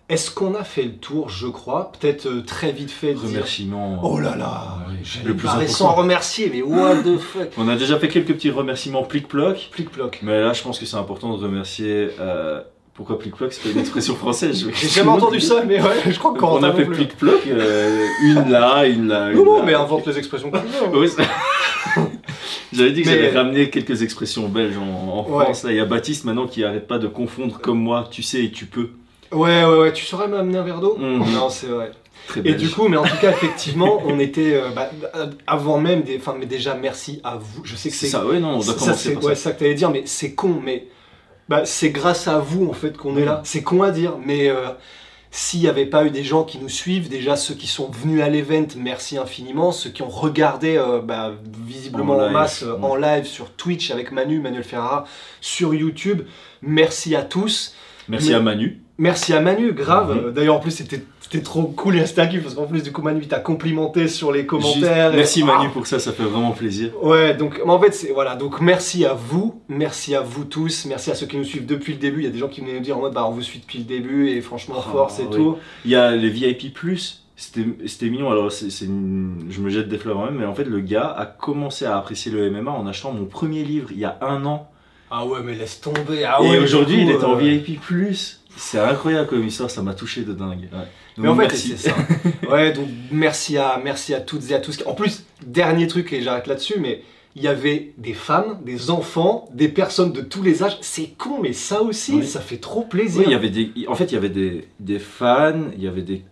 Est-ce 0.09 0.31
qu'on 0.31 0.55
a 0.55 0.63
fait 0.63 0.83
le 0.83 0.93
tour, 0.95 1.29
je 1.29 1.45
crois 1.47 1.91
Peut-être 1.99 2.25
euh, 2.25 2.41
très 2.41 2.71
vite 2.71 2.89
fait 2.89 3.13
de 3.13 3.19
dire... 3.19 3.27
Remerciements. 3.29 3.99
Oh 4.03 4.17
là 4.19 4.35
là 4.35 4.77
Ouais, 4.87 4.95
J'allais 5.03 5.27
le 5.27 5.35
plus 5.35 5.47
important. 5.47 5.71
sans 5.71 5.93
remercier, 5.93 6.49
mais 6.51 6.63
what 6.63 6.95
the 7.03 7.17
fuck 7.19 7.49
On 7.57 7.67
a 7.69 7.75
déjà 7.75 7.99
fait 7.99 8.07
quelques 8.07 8.33
petits 8.33 8.49
remerciements 8.49 9.03
plic-ploc, 9.03 9.69
Plic-ploc. 9.71 10.19
mais 10.23 10.41
là 10.41 10.53
je 10.53 10.63
pense 10.63 10.79
que 10.79 10.85
c'est 10.87 10.97
important 10.97 11.37
de 11.37 11.43
remercier. 11.43 12.09
euh, 12.19 12.59
pourquoi 12.95 13.17
plic-ploc 13.19 13.53
C'est 13.53 13.63
pas 13.63 13.69
une 13.69 13.79
expression 13.79 14.15
française. 14.15 14.67
J'ai 14.73 14.89
jamais 14.89 15.09
entendu 15.11 15.39
ça, 15.39 15.63
mais 15.65 15.79
ouais, 15.81 15.89
je 16.09 16.17
crois 16.19 16.31
On 16.31 16.37
qu'on 16.37 16.63
a 16.63 16.73
fait 16.73 16.85
plic-ploc, 16.85 17.47
euh, 17.47 18.05
une 18.23 18.49
là, 18.49 18.85
une 18.87 19.07
là. 19.07 19.31
Non, 19.31 19.39
une 19.39 19.45
non, 19.45 19.57
là. 19.59 19.63
mais 19.67 19.73
invente 19.75 20.05
les 20.07 20.17
expressions 20.17 20.49
veux. 20.51 20.97
Oui, 20.99 21.07
J'avais 22.73 22.91
dit 22.91 23.01
que 23.03 23.09
Mais- 23.09 23.15
j'allais 23.15 23.31
ramener 23.37 23.69
quelques 23.69 24.01
expressions 24.01 24.47
belges 24.49 24.77
en, 24.77 25.19
en 25.19 25.29
Ouais. 25.29 25.45
France. 25.45 25.63
Là, 25.63 25.71
il 25.71 25.77
y 25.77 25.79
a 25.79 25.85
Baptiste 25.85 26.25
maintenant 26.25 26.47
qui 26.47 26.63
arrête 26.63 26.87
pas 26.87 26.97
de 26.99 27.07
confondre 27.07 27.59
comme 27.59 27.79
moi, 27.79 28.07
tu 28.11 28.21
sais 28.23 28.43
et 28.43 28.51
tu 28.51 28.65
peux. 28.65 28.89
Ouais, 29.31 29.63
ouais, 29.63 29.77
ouais, 29.79 29.93
tu 29.93 30.05
saurais 30.05 30.27
m'amener 30.27 30.57
un 30.57 30.63
verre 30.63 30.79
d'eau 30.81 30.97
Mhm. 30.97 31.33
Non, 31.33 31.49
c'est 31.49 31.67
vrai. 31.67 31.91
Très 32.27 32.41
Et 32.45 32.53
du 32.53 32.69
coup, 32.69 32.87
mais 32.87 32.97
en 32.97 33.03
tout 33.03 33.17
cas, 33.19 33.31
effectivement, 33.31 34.01
on 34.05 34.19
était 34.19 34.53
euh, 34.53 34.69
bah, 34.75 34.89
euh, 35.15 35.27
avant 35.47 35.79
même 35.79 36.03
des. 36.03 36.17
Enfin, 36.17 36.35
mais 36.39 36.45
déjà, 36.45 36.75
merci 36.75 37.21
à 37.23 37.37
vous. 37.37 37.61
Je 37.63 37.75
sais 37.75 37.89
que 37.89 37.95
c'est 37.95 38.07
ça, 38.07 38.25
ouais, 38.25 38.39
non, 38.39 38.49
on 38.49 38.59
doit 38.59 38.65
ça, 38.65 38.73
commencer 38.73 39.13
par 39.15 39.23
ouais, 39.23 39.35
ça. 39.35 39.43
ça 39.45 39.51
que 39.53 39.59
t'allais 39.59 39.73
dire, 39.73 39.89
mais 39.89 40.03
c'est 40.05 40.33
con, 40.35 40.59
mais 40.63 40.87
bah, 41.47 41.65
c'est 41.65 41.89
grâce 41.89 42.27
à 42.27 42.37
vous 42.39 42.67
en 42.69 42.73
fait 42.73 42.95
qu'on 42.97 43.17
est 43.17 43.25
là. 43.25 43.41
C'est 43.45 43.63
con 43.63 43.81
à 43.81 43.89
dire, 43.89 44.17
mais 44.23 44.47
euh, 44.49 44.67
s'il 45.31 45.61
n'y 45.61 45.67
avait 45.67 45.87
pas 45.87 46.05
eu 46.05 46.11
des 46.11 46.23
gens 46.23 46.43
qui 46.43 46.59
nous 46.59 46.69
suivent, 46.69 47.09
déjà 47.09 47.35
ceux 47.35 47.55
qui 47.55 47.65
sont 47.65 47.89
venus 47.89 48.21
à 48.21 48.29
l'event, 48.29 48.67
merci 48.77 49.17
infiniment. 49.17 49.71
Ceux 49.71 49.89
qui 49.89 50.03
ont 50.03 50.09
regardé 50.09 50.77
euh, 50.77 51.01
bah, 51.01 51.31
visiblement 51.65 52.17
En 52.17 52.27
en, 52.27 52.29
masse 52.29 52.61
euh, 52.61 52.73
ouais. 52.75 52.83
en 52.85 52.95
live 52.95 53.25
sur 53.25 53.49
Twitch 53.53 53.89
avec 53.89 54.11
Manu, 54.11 54.39
Manuel 54.39 54.63
Ferrara, 54.63 55.05
sur 55.41 55.73
YouTube, 55.73 56.23
merci 56.61 57.15
à 57.15 57.23
tous. 57.23 57.73
Merci 58.07 58.29
Mais- 58.29 58.35
à 58.35 58.39
Manu. 58.39 58.81
Merci 58.99 59.33
à 59.33 59.39
Manu, 59.41 59.73
grave. 59.73 60.31
D'ailleurs, 60.33 60.55
en 60.55 60.59
plus, 60.59 60.71
c'était 60.71 61.01
c'était 61.21 61.43
trop 61.43 61.63
cool 61.63 61.95
et 61.97 62.03
kiff 62.03 62.41
parce 62.41 62.55
qu'en 62.55 62.65
plus, 62.65 62.81
du 62.83 62.91
coup, 62.91 63.01
Manu, 63.03 63.19
il 63.21 63.27
t'a 63.27 63.39
complimenté 63.39 64.07
sur 64.07 64.31
les 64.31 64.39
Juste- 64.39 64.49
commentaires. 64.49 65.13
et- 65.13 65.17
Merci 65.17 65.43
Manu 65.43 65.67
Ah. 65.67 65.71
pour 65.73 65.85
ça, 65.87 65.99
ça 65.99 66.11
fait 66.11 66.23
vraiment 66.23 66.51
plaisir. 66.51 66.91
Ouais, 67.03 67.35
donc 67.35 67.61
en 67.65 67.79
fait, 67.79 67.91
c'est 67.93 68.11
voilà. 68.11 68.35
Donc 68.35 68.59
merci 68.61 69.05
à 69.05 69.13
vous, 69.13 69.61
merci 69.69 70.15
à 70.15 70.21
vous 70.21 70.43
tous, 70.43 70.85
merci 70.85 71.11
à 71.11 71.15
ceux 71.15 71.27
qui 71.27 71.37
nous 71.37 71.43
suivent 71.43 71.67
depuis 71.67 71.93
le 71.93 71.99
début. 71.99 72.21
Il 72.21 72.25
y 72.25 72.27
a 72.27 72.31
des 72.31 72.39
gens 72.39 72.47
qui 72.47 72.61
venaient 72.61 72.73
nous 72.73 72.79
dire 72.79 72.97
en 72.97 73.01
mode 73.01 73.13
bah 73.13 73.25
on 73.27 73.31
vous 73.31 73.41
suit 73.43 73.59
depuis 73.59 73.77
le 73.79 73.85
début 73.85 74.29
et 74.29 74.41
franchement 74.41 74.75
Ah, 74.79 74.89
force 74.91 75.19
et 75.19 75.23
oui. 75.29 75.35
tout. 75.35 75.57
Il 75.85 75.91
y 75.91 75.95
a 75.95 76.11
les 76.15 76.29
VIP 76.29 76.73
Plus. 76.73 77.23
C'était 77.35 78.09
mignon, 78.09 78.31
alors 78.31 78.51
c'est 78.51 78.69
je 78.69 79.61
me 79.61 79.69
jette 79.69 79.87
des 79.87 79.97
fleurs 79.97 80.17
moi-même, 80.17 80.39
mais 80.39 80.45
en 80.45 80.53
fait 80.55 80.65
le 80.65 80.81
gars 80.81 81.07
a 81.17 81.25
commencé 81.25 81.85
à 81.85 81.95
apprécier 81.97 82.31
le 82.33 82.49
MMA 82.51 82.71
en 82.71 82.85
achetant 82.85 83.13
mon 83.13 83.23
premier 83.25 83.63
livre 83.63 83.89
il 83.93 83.99
y 83.99 84.03
a 84.03 84.17
un 84.21 84.43
an. 84.45 84.67
Ah 85.11 85.25
ouais, 85.25 85.39
mais 85.43 85.55
laisse 85.55 85.81
tomber. 85.81 86.23
Ah 86.23 86.37
et 86.41 86.49
ouais, 86.49 86.57
aujourd'hui 86.59 87.01
il 87.01 87.09
est 87.09 87.23
en 87.23 87.35
euh, 87.35 87.39
VIP 87.39 87.79
Plus. 87.81 88.41
C'est 88.55 88.79
incroyable 88.79 89.27
comme 89.27 89.45
histoire, 89.45 89.69
ça 89.71 89.81
m'a 89.81 89.93
touché 89.93 90.21
de 90.21 90.33
dingue. 90.33 90.67
Ouais. 90.71 90.79
Donc, 91.17 91.25
Mais 91.25 91.27
en 91.29 91.35
fait, 91.35 91.55
c'est 91.55 91.77
ça. 91.77 91.95
ouais, 92.51 92.71
donc 92.73 92.87
merci 93.11 93.57
à 93.57 93.79
merci 93.83 94.13
à 94.13 94.19
toutes 94.21 94.49
et 94.51 94.53
à 94.53 94.59
tous. 94.59 94.83
En 94.85 94.93
plus, 94.93 95.23
dernier 95.45 95.87
truc 95.87 96.11
et 96.13 96.21
j'arrête 96.21 96.47
là-dessus, 96.47 96.75
mais 96.79 97.01
il 97.35 97.41
y 97.43 97.47
avait 97.47 97.93
des 97.97 98.13
femmes, 98.13 98.59
des 98.65 98.89
enfants, 98.91 99.47
des 99.53 99.69
personnes 99.69 100.11
de 100.11 100.21
tous 100.21 100.43
les 100.43 100.61
âges. 100.63 100.77
C'est 100.81 101.09
con, 101.17 101.39
mais 101.41 101.53
ça 101.53 101.81
aussi, 101.81 102.13
Oui. 102.15 102.25
ça 102.25 102.39
fait 102.41 102.57
trop 102.57 102.81
Oui, 102.81 102.87
plaisir. 102.89 103.23
il 103.25 103.31
y 103.31 103.35
avait 103.35 103.49
des, 103.49 103.71
en 103.87 103.95
fait, 103.95 104.05
il 104.05 104.13
y 104.15 104.17
avait 104.17 104.29
des, 104.29 104.67
des 104.79 104.99
fans, 104.99 105.69
il 105.77 105.83
y 105.83 105.87
avait 105.87 106.01
des 106.01 106.23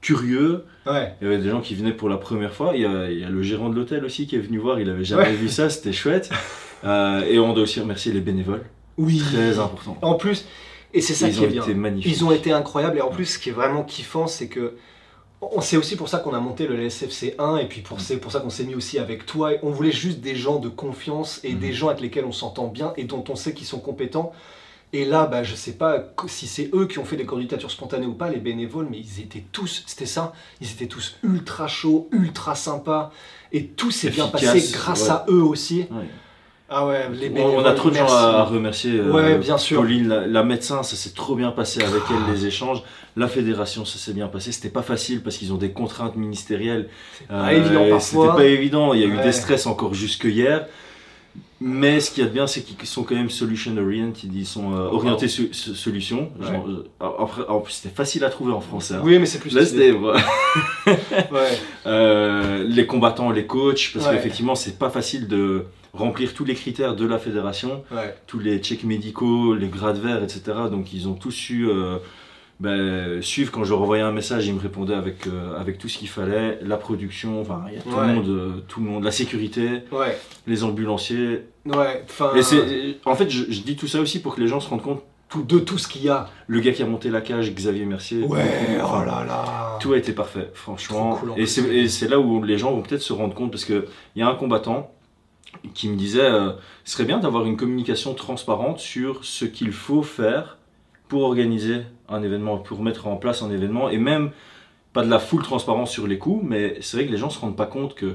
curieux, 0.00 0.64
Ouais. 0.86 1.14
il 1.20 1.24
y 1.24 1.28
avait 1.32 1.42
des 1.42 1.50
gens 1.50 1.60
qui 1.60 1.74
venaient 1.74 1.92
pour 1.92 2.08
la 2.08 2.16
première 2.16 2.52
fois. 2.54 2.72
Il 2.74 2.82
y 2.82 2.86
a, 2.86 3.10
il 3.10 3.18
y 3.20 3.24
a 3.24 3.28
le 3.28 3.42
gérant 3.42 3.68
de 3.68 3.74
l'hôtel 3.74 4.04
aussi 4.04 4.26
qui 4.26 4.36
est 4.36 4.40
venu 4.40 4.58
voir, 4.58 4.80
il 4.80 4.88
avait 4.90 5.04
jamais 5.04 5.24
Ouais. 5.24 5.32
vu 5.32 5.48
ça, 5.48 5.68
c'était 5.70 5.92
chouette. 5.92 6.30
Euh, 6.84 7.24
et 7.24 7.38
on 7.38 7.52
doit 7.52 7.62
aussi 7.64 7.80
remercier 7.80 8.12
les 8.12 8.20
bénévoles, 8.20 8.64
Oui. 8.98 9.18
très 9.18 9.58
important. 9.58 9.96
En 10.02 10.14
plus, 10.14 10.44
et 10.94 11.00
c'est 11.00 11.14
ça 11.14 11.28
Ils 11.28 11.34
qui 11.34 11.40
ont 11.40 11.44
est 11.44 11.48
bien. 11.48 11.62
été 11.62 11.74
magnifiques. 11.74 12.12
Ils 12.16 12.24
ont 12.24 12.32
été 12.32 12.52
incroyables 12.52 12.98
et 12.98 13.02
en 13.02 13.10
plus 13.10 13.24
ce 13.26 13.38
qui 13.38 13.48
est 13.48 13.52
vraiment 13.52 13.82
kiffant 13.82 14.26
c'est 14.26 14.48
que 14.48 14.76
c'est 15.60 15.76
aussi 15.76 15.96
pour 15.96 16.08
ça 16.08 16.18
qu'on 16.18 16.32
a 16.32 16.40
monté 16.40 16.66
le 16.66 16.76
LSFC 16.76 17.34
1 17.38 17.58
et 17.58 17.66
puis 17.66 17.82
pour 17.82 18.00
c'est 18.00 18.16
pour 18.16 18.32
ça 18.32 18.40
qu'on 18.40 18.50
s'est 18.50 18.64
mis 18.64 18.74
aussi 18.74 18.98
avec 18.98 19.26
toi. 19.26 19.50
On 19.62 19.70
voulait 19.70 19.92
juste 19.92 20.20
des 20.20 20.34
gens 20.34 20.58
de 20.58 20.68
confiance 20.68 21.40
et 21.44 21.52
des 21.52 21.72
gens 21.72 21.88
avec 21.88 22.00
lesquels 22.00 22.24
on 22.24 22.32
s'entend 22.32 22.68
bien 22.68 22.92
et 22.96 23.04
dont 23.04 23.22
on 23.28 23.36
sait 23.36 23.52
qu'ils 23.52 23.66
sont 23.66 23.78
compétents. 23.80 24.32
Et 24.92 25.04
là, 25.04 25.26
bah, 25.26 25.42
je 25.42 25.54
sais 25.54 25.72
pas 25.72 26.04
si 26.28 26.46
c'est 26.46 26.70
eux 26.72 26.86
qui 26.86 26.98
ont 26.98 27.04
fait 27.04 27.16
des 27.16 27.26
candidatures 27.26 27.70
spontanées 27.70 28.06
ou 28.06 28.14
pas, 28.14 28.30
les 28.30 28.38
bénévoles, 28.38 28.86
mais 28.88 28.98
ils 28.98 29.20
étaient 29.20 29.44
tous, 29.52 29.82
c'était 29.86 30.06
ça, 30.06 30.32
ils 30.60 30.70
étaient 30.70 30.86
tous 30.86 31.16
ultra 31.24 31.66
chauds, 31.66 32.08
ultra 32.12 32.54
sympas, 32.54 33.10
et 33.52 33.66
tout 33.66 33.90
s'est 33.90 34.10
bien 34.10 34.28
passé 34.28 34.70
grâce 34.72 35.02
ouais. 35.04 35.10
à 35.10 35.26
eux 35.28 35.42
aussi. 35.42 35.86
Ouais. 35.90 36.06
Ah 36.68 36.84
ouais, 36.86 37.08
les 37.12 37.28
On- 37.28 37.32
bénévoles. 37.32 37.54
on 37.58 37.64
a 37.64 37.72
trop 37.74 37.90
de 37.90 37.94
gens 37.94 38.08
à, 38.12 38.42
remercier. 38.44 38.98
euh, 38.98 39.12
Ouais, 39.12 39.38
bien 39.38 39.56
sûr. 39.56 39.80
Pauline, 39.80 40.08
la, 40.08 40.26
la 40.26 40.42
médecin, 40.42 40.82
ça 40.82 40.96
s'est 40.96 41.14
trop 41.14 41.36
bien 41.36 41.52
passé 41.52 41.80
avec 41.82 42.02
elle, 42.10 42.34
les 42.34 42.46
échanges. 42.46 42.82
La 43.16 43.28
fédération, 43.28 43.84
ça 43.84 43.98
s'est 43.98 44.12
bien 44.12 44.26
passé. 44.26 44.50
C'était 44.52 44.68
pas 44.68 44.82
facile 44.82 45.22
parce 45.22 45.36
qu'ils 45.36 45.52
ont 45.52 45.56
des 45.58 45.70
contraintes 45.70 46.16
ministérielles. 46.16 46.88
Pas 47.28 47.52
évident 47.52 47.84
et 47.84 47.90
parfois. 47.90 48.26
C'était 48.26 48.36
pas 48.36 48.44
évident. 48.48 48.94
Il 48.94 49.00
y 49.00 49.04
a 49.04 49.06
eu 49.06 49.22
des 49.22 49.32
stress 49.32 49.66
encore 49.66 49.94
jusque 49.94 50.24
hier. 50.24 50.66
Mais 51.58 52.00
ce 52.00 52.10
qu'il 52.10 52.22
y 52.22 52.26
a 52.26 52.28
de 52.28 52.34
bien, 52.34 52.46
c'est 52.46 52.60
qu'ils 52.62 52.86
sont 52.86 53.02
quand 53.02 53.14
même 53.14 53.30
solution 53.30 53.74
oriented. 53.78 54.30
Ils 54.34 54.44
sont 54.44 54.74
euh, 54.74 54.88
orientés 54.90 55.26
su- 55.28 55.48
su- 55.52 55.74
solution. 55.74 56.30
Ouais. 56.38 56.46
Genre, 56.48 56.66
euh, 57.00 57.44
en 57.48 57.60
plus, 57.60 57.72
c'était 57.72 57.94
facile 57.94 58.24
à 58.24 58.28
trouver 58.30 58.52
en 58.52 58.60
français. 58.60 58.94
hein. 58.94 59.00
Oui, 59.02 59.18
mais 59.18 59.24
c'est 59.24 59.38
plus. 59.38 59.56
Ouais. 60.86 61.58
Euh, 61.86 62.64
les 62.68 62.86
combattants, 62.86 63.30
les 63.30 63.46
coachs, 63.46 63.92
parce 63.94 64.06
Ouais. 64.06 64.16
qu'effectivement, 64.16 64.54
c'est 64.54 64.78
pas 64.78 64.90
facile 64.90 65.28
de 65.28 65.64
remplir 65.96 66.34
tous 66.34 66.44
les 66.44 66.54
critères 66.54 66.94
de 66.96 67.06
la 67.06 67.18
fédération 67.18 67.84
Ouais. 67.90 68.14
tous 68.26 68.38
les 68.38 68.58
checks 68.58 68.84
médicaux, 68.84 69.54
les 69.54 69.68
grades 69.68 69.98
verts, 69.98 70.22
etc. 70.22 70.42
Donc 70.70 70.92
ils 70.92 71.08
ont 71.08 71.14
tous 71.14 71.30
su 71.32 71.68
euh, 71.68 71.96
ben, 72.60 73.20
suivre. 73.22 73.50
Quand 73.52 73.64
je 73.64 73.70
leur 73.70 73.82
envoyais 73.82 74.02
un 74.02 74.12
message, 74.12 74.46
ils 74.46 74.54
me 74.54 74.60
répondaient 74.60 74.94
avec, 74.94 75.26
euh, 75.26 75.58
avec 75.58 75.78
tout 75.78 75.88
ce 75.88 75.98
qu'il 75.98 76.08
fallait. 76.08 76.58
La 76.62 76.76
production, 76.76 77.40
enfin, 77.40 77.64
il 77.68 77.74
y 77.74 77.78
a 77.78 77.82
tout, 77.82 77.90
Ouais. 77.90 78.06
le 78.06 78.14
monde, 78.14 78.28
euh, 78.28 78.50
tout 78.68 78.80
le 78.80 78.86
monde, 78.86 79.04
la 79.04 79.10
sécurité, 79.10 79.82
Ouais. 79.92 80.16
les 80.46 80.64
ambulanciers. 80.64 81.44
Ouais. 81.66 82.04
Et 82.36 82.96
en 83.04 83.14
fait, 83.14 83.28
je, 83.30 83.44
je 83.50 83.60
dis 83.60 83.76
tout 83.76 83.86
ça 83.88 84.00
aussi 84.00 84.20
pour 84.22 84.34
que 84.36 84.40
les 84.40 84.48
gens 84.48 84.60
se 84.60 84.68
rendent 84.70 84.82
compte. 84.82 85.02
tout, 85.28 85.42
de 85.42 85.58
tout 85.58 85.76
ce 85.76 85.88
qu'il 85.88 86.04
y 86.04 86.08
a. 86.08 86.28
Le 86.46 86.60
gars 86.60 86.70
qui 86.70 86.84
a 86.84 86.86
monté 86.86 87.10
la 87.10 87.20
cage, 87.20 87.52
Xavier 87.52 87.84
Mercier. 87.84 88.22
Ouais, 88.22 88.44
enfin, 88.80 89.02
oh 89.02 89.04
là 89.04 89.24
là. 89.26 89.76
Tout 89.80 89.92
a 89.92 89.98
été 89.98 90.12
parfait, 90.12 90.50
franchement. 90.54 91.16
Cool, 91.16 91.32
et 91.36 91.46
c'est 91.46 92.08
là 92.08 92.20
où 92.20 92.40
les 92.44 92.58
gens 92.58 92.70
vont 92.70 92.80
peut-être 92.82 93.02
se 93.02 93.12
rendre 93.12 93.34
compte, 93.34 93.50
parce 93.50 93.64
qu'il 93.64 93.82
y 94.14 94.22
a 94.22 94.28
un 94.28 94.36
combattant 94.36 94.92
qui 95.74 95.88
me 95.88 95.96
disait 95.96 96.20
euh, 96.20 96.52
ce 96.84 96.92
serait 96.92 97.04
bien 97.04 97.18
d'avoir 97.18 97.44
une 97.44 97.56
communication 97.56 98.14
transparente 98.14 98.78
sur 98.78 99.24
ce 99.24 99.44
qu'il 99.44 99.72
faut 99.72 100.02
faire 100.02 100.58
pour 101.08 101.22
organiser 101.22 101.82
un 102.08 102.22
événement, 102.22 102.58
pour 102.58 102.82
mettre 102.82 103.06
en 103.06 103.16
place 103.16 103.42
un 103.42 103.50
événement, 103.50 103.88
et 103.90 103.98
même 103.98 104.30
pas 104.92 105.04
de 105.04 105.10
la 105.10 105.18
full 105.18 105.42
transparence 105.42 105.90
sur 105.90 106.06
les 106.06 106.18
coûts, 106.18 106.40
mais 106.42 106.78
c'est 106.80 106.96
vrai 106.96 107.06
que 107.06 107.12
les 107.12 107.18
gens 107.18 107.30
se 107.30 107.38
rendent 107.38 107.56
pas 107.56 107.66
compte 107.66 107.94
que 107.94 108.14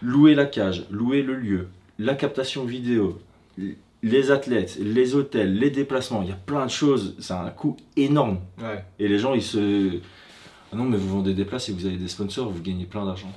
louer 0.00 0.34
la 0.34 0.46
cage, 0.46 0.86
louer 0.90 1.22
le 1.22 1.34
lieu, 1.34 1.68
la 1.98 2.14
captation 2.14 2.64
vidéo, 2.64 3.18
les 4.02 4.30
athlètes, 4.30 4.78
les 4.80 5.14
hôtels, 5.14 5.58
les 5.58 5.70
déplacements, 5.70 6.22
il 6.22 6.28
y 6.28 6.32
a 6.32 6.36
plein 6.36 6.66
de 6.66 6.70
choses, 6.70 7.16
c'est 7.18 7.32
un 7.32 7.50
coût 7.50 7.76
énorme. 7.96 8.38
Ouais. 8.58 8.84
Et 8.98 9.08
les 9.08 9.18
gens, 9.18 9.34
ils 9.34 9.42
se. 9.42 9.98
Ah 10.72 10.76
non, 10.76 10.84
mais 10.84 10.96
vous 10.96 11.08
vendez 11.08 11.34
des 11.34 11.44
places 11.44 11.68
et 11.68 11.72
vous 11.72 11.86
avez 11.86 11.96
des 11.96 12.08
sponsors, 12.08 12.48
vous 12.48 12.62
gagnez 12.62 12.84
plein 12.84 13.04
d'argent. 13.04 13.32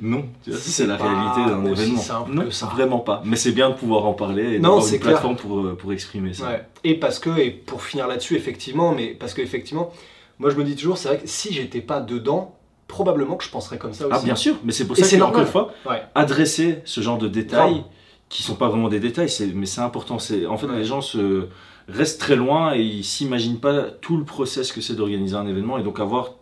Non, 0.00 0.24
tu 0.44 0.50
vois, 0.50 0.58
C'est 0.58 0.70
c'est 0.70 0.86
la 0.86 0.96
réalité 0.96 1.50
d'un 1.50 1.64
événement. 1.64 2.02
non, 2.28 2.50
ça. 2.50 2.66
vraiment 2.66 2.98
pas. 3.00 3.22
Mais 3.24 3.36
c'est 3.36 3.52
bien 3.52 3.70
de 3.70 3.74
pouvoir 3.74 4.04
en 4.06 4.12
parler 4.12 4.54
et 4.54 4.58
Non, 4.58 4.76
d'avoir 4.76 4.84
une 4.84 4.90
clair. 5.00 5.12
plateforme 5.12 5.36
pour, 5.36 5.58
euh, 5.60 5.74
pour 5.76 5.92
exprimer 5.92 6.34
ça. 6.34 6.46
Ouais. 6.48 6.66
Et 6.84 6.94
parce 6.94 7.18
que, 7.18 7.30
et 7.38 7.50
pour 7.50 7.82
finir 7.82 8.06
là-dessus, 8.06 8.36
effectivement, 8.36 8.92
mais 8.94 9.08
parce 9.08 9.32
que 9.34 9.40
effectivement, 9.42 9.92
moi 10.38 10.50
je 10.50 10.56
me 10.56 10.64
dis 10.64 10.76
toujours, 10.76 10.98
c'est 10.98 11.08
vrai 11.08 11.18
que 11.18 11.26
si 11.26 11.52
j'étais 11.52 11.80
pas 11.80 12.00
dedans, 12.00 12.54
probablement 12.88 13.36
que 13.36 13.44
je 13.44 13.50
penserais 13.50 13.78
comme 13.78 13.94
ça 13.94 14.06
aussi. 14.06 14.16
Ah 14.18 14.22
bien 14.22 14.36
sûr, 14.36 14.56
mais 14.64 14.72
c'est 14.72 14.86
pour 14.86 14.96
Et 14.98 15.02
ça 15.02 15.08
c'est 15.08 15.18
que, 15.18 15.22
encore 15.22 15.40
une 15.40 15.46
fois, 15.46 15.72
Ouais. 15.88 16.02
adresser 16.14 16.82
ce 16.84 17.00
genre 17.00 17.18
de 17.18 17.26
détails 17.28 17.72
Grave. 17.74 17.84
qui 18.28 18.42
sont 18.42 18.54
pas 18.54 18.68
vraiment 18.68 18.88
des 18.88 19.00
détails, 19.00 19.28
mais 19.54 19.66
c'est 19.66 19.80
important. 19.80 20.18
C'est 20.18 20.46
En 20.46 20.56
fait, 20.58 20.66
Ouais. 20.66 20.76
les 20.78 20.84
gens 20.84 21.00
se 21.00 21.48
restent 21.88 22.20
très 22.20 22.36
loin 22.36 22.74
et 22.74 22.82
ils 22.82 23.04
s'imaginent 23.04 23.60
pas 23.60 23.82
tout 23.84 24.16
le 24.16 24.24
process 24.24 24.72
que 24.72 24.80
c'est 24.80 24.94
d'organiser 24.94 25.36
un 25.36 25.46
événement 25.46 25.78
et 25.78 25.82
donc 25.82 26.00
avoir 26.00 26.32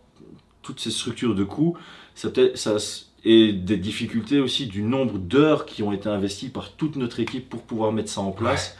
toutes 0.61 0.79
ces 0.79 0.91
structures 0.91 1.35
de 1.35 1.43
coûts, 1.43 1.77
ça 2.15 2.29
peut 2.29 2.51
ça 2.55 2.75
et 3.25 3.51
des 3.51 3.77
difficultés 3.77 4.39
aussi 4.39 4.67
du 4.67 4.83
nombre 4.83 5.17
d'heures 5.17 5.65
qui 5.65 5.81
ont 5.81 5.91
été 5.91 6.07
investies 6.07 6.49
par 6.49 6.71
toute 6.73 6.95
notre 6.95 7.19
équipe 7.19 7.49
pour 7.49 7.63
pouvoir 7.63 7.91
mettre 7.91 8.09
ça 8.09 8.21
en 8.21 8.31
place. 8.31 8.77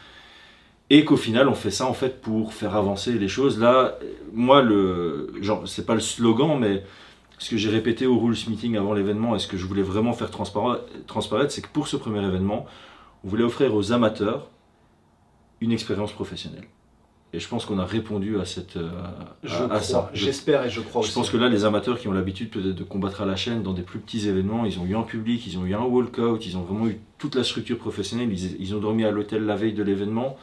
Et 0.92 1.04
qu'au 1.04 1.18
final, 1.18 1.50
on 1.50 1.56
fait 1.56 1.72
ça 1.72 1.88
en 1.88 1.94
fait 1.94 2.22
pour 2.22 2.54
faire 2.54 2.76
avancer 2.76 3.14
les 3.14 3.28
choses. 3.28 3.60
Là, 3.60 3.98
moi, 4.32 4.62
le 4.62 5.34
genre, 5.42 5.68
c'est 5.68 5.86
pas 5.86 5.96
le 5.96 6.00
slogan, 6.00 6.60
mais 6.60 6.84
ce 7.40 7.50
que 7.50 7.58
j'ai 7.58 7.70
répété 7.70 8.06
au 8.06 8.20
Rules 8.20 8.38
Meeting 8.48 8.78
avant 8.78 8.94
l'événement 8.94 9.36
et 9.36 9.40
ce 9.40 9.48
que 9.48 9.58
je 9.58 9.66
voulais 9.66 9.82
vraiment 9.82 10.14
faire 10.14 10.30
transpara- 10.30 10.80
transparaître, 11.08 11.52
c'est 11.52 11.62
que 11.62 11.70
pour 11.74 11.88
ce 11.88 11.98
premier 11.98 12.24
événement, 12.24 12.68
on 13.24 13.28
voulait 13.28 13.44
offrir 13.44 13.74
aux 13.74 13.92
amateurs 13.92 14.52
une 15.60 15.72
expérience 15.72 16.12
professionnelle. 16.12 16.66
Et 17.36 17.40
je 17.40 17.48
pense 17.50 17.66
qu'on 17.66 17.80
a 17.80 17.86
répondu 17.86 18.40
à, 18.40 18.46
cette, 18.46 18.78
euh, 18.78 18.90
Je 19.44 19.56
à, 19.70 19.82
ça. 19.82 20.10
Je, 20.14 20.24
j'espère 20.26 20.64
et 20.66 20.70
je 20.70 20.80
crois 20.80 21.02
je 21.02 21.08
aussi. 21.08 21.16
pense 21.16 21.30
que 21.30 21.36
là, 21.36 21.50
les 21.50 21.66
amateurs 21.66 22.00
qui 22.00 22.08
ont 22.08 22.14
l'habitude 22.14 22.50
peut-être 22.50 22.76
de 22.76 22.84
combattre 22.86 23.22
à 23.22 23.26
la 23.26 23.36
chaîne 23.36 23.62
dans 23.62 23.74
des 23.74 23.82
plus 23.82 24.00
petits 24.00 24.30
événements, 24.30 24.64
ils 24.64 24.80
ont 24.80 24.86
eu 24.86 24.96
un 24.96 25.02
public, 25.04 25.46
ils 25.46 25.58
ont 25.58 25.66
eu 25.66 25.74
un 25.76 25.82
walkout, 25.84 26.46
ils 26.46 26.56
ont 26.56 26.62
vraiment 26.62 26.88
eu 26.88 26.98
toute 27.18 27.36
la 27.36 27.44
structure 27.44 27.78
professionnelle, 27.78 28.30
ils, 28.32 28.56
ils 28.62 28.74
ont 28.74 28.80
dormi 28.80 29.04
à 29.04 29.12
l'hôtel 29.12 29.46
la 29.46 29.58
veille 29.58 29.74
de 29.74 29.84
l'événement. 29.84 30.38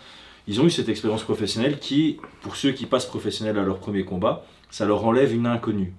Ils 0.49 0.61
ont 0.61 0.65
eu 0.65 0.71
cette 0.71 0.91
expérience 0.91 1.23
professionnelle 1.23 1.79
qui, 1.79 2.19
pour 2.43 2.57
ceux 2.57 2.73
qui 2.73 2.85
passent 2.85 3.07
professionnels 3.07 3.59
à 3.59 3.63
leur 3.63 3.79
premier 3.79 4.05
combat, 4.05 4.45
ça 4.71 4.85
leur 4.85 5.05
enlève 5.07 5.35
une 5.35 5.47
inconnue. 5.47 5.95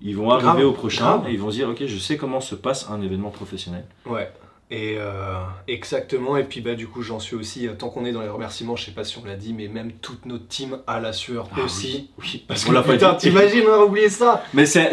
Ils 0.00 0.16
vont 0.16 0.30
arriver 0.30 0.46
Grave, 0.46 0.64
au 0.64 0.72
prochain 0.72 1.04
grave. 1.18 1.28
et 1.28 1.32
ils 1.32 1.38
vont 1.38 1.50
se 1.50 1.56
dire 1.56 1.68
Ok, 1.68 1.84
je 1.86 1.98
sais 1.98 2.16
comment 2.16 2.40
se 2.40 2.54
passe 2.54 2.88
un 2.90 3.02
événement 3.02 3.30
professionnel. 3.30 3.84
Ouais. 4.06 4.32
Et 4.74 4.94
euh, 4.96 5.34
exactement. 5.68 6.38
Et 6.38 6.44
puis 6.44 6.62
bah 6.62 6.74
du 6.74 6.86
coup 6.88 7.02
j'en 7.02 7.20
suis 7.20 7.36
aussi. 7.36 7.68
euh, 7.68 7.74
Tant 7.78 7.90
qu'on 7.90 8.06
est 8.06 8.12
dans 8.12 8.22
les 8.22 8.28
remerciements, 8.30 8.74
je 8.74 8.86
sais 8.86 8.90
pas 8.92 9.04
si 9.04 9.18
on 9.18 9.24
l'a 9.26 9.36
dit, 9.36 9.52
mais 9.52 9.68
même 9.68 9.92
toute 10.00 10.24
notre 10.24 10.48
team 10.48 10.78
à 10.86 10.98
la 10.98 11.12
sueur 11.12 11.46
Ah 11.54 11.60
aussi. 11.64 12.08
oui, 12.18 12.24
oui. 12.32 12.44
Parce 12.48 12.64
On 12.64 12.70
que 12.70 12.74
l'a 12.74 12.82
pas 12.82 12.92
putain, 12.94 13.14
t'imagines, 13.14 13.64
on 13.68 13.74
a 13.82 13.84
oublié 13.84 14.08
ça. 14.08 14.42
Mais 14.54 14.64
c'est 14.64 14.90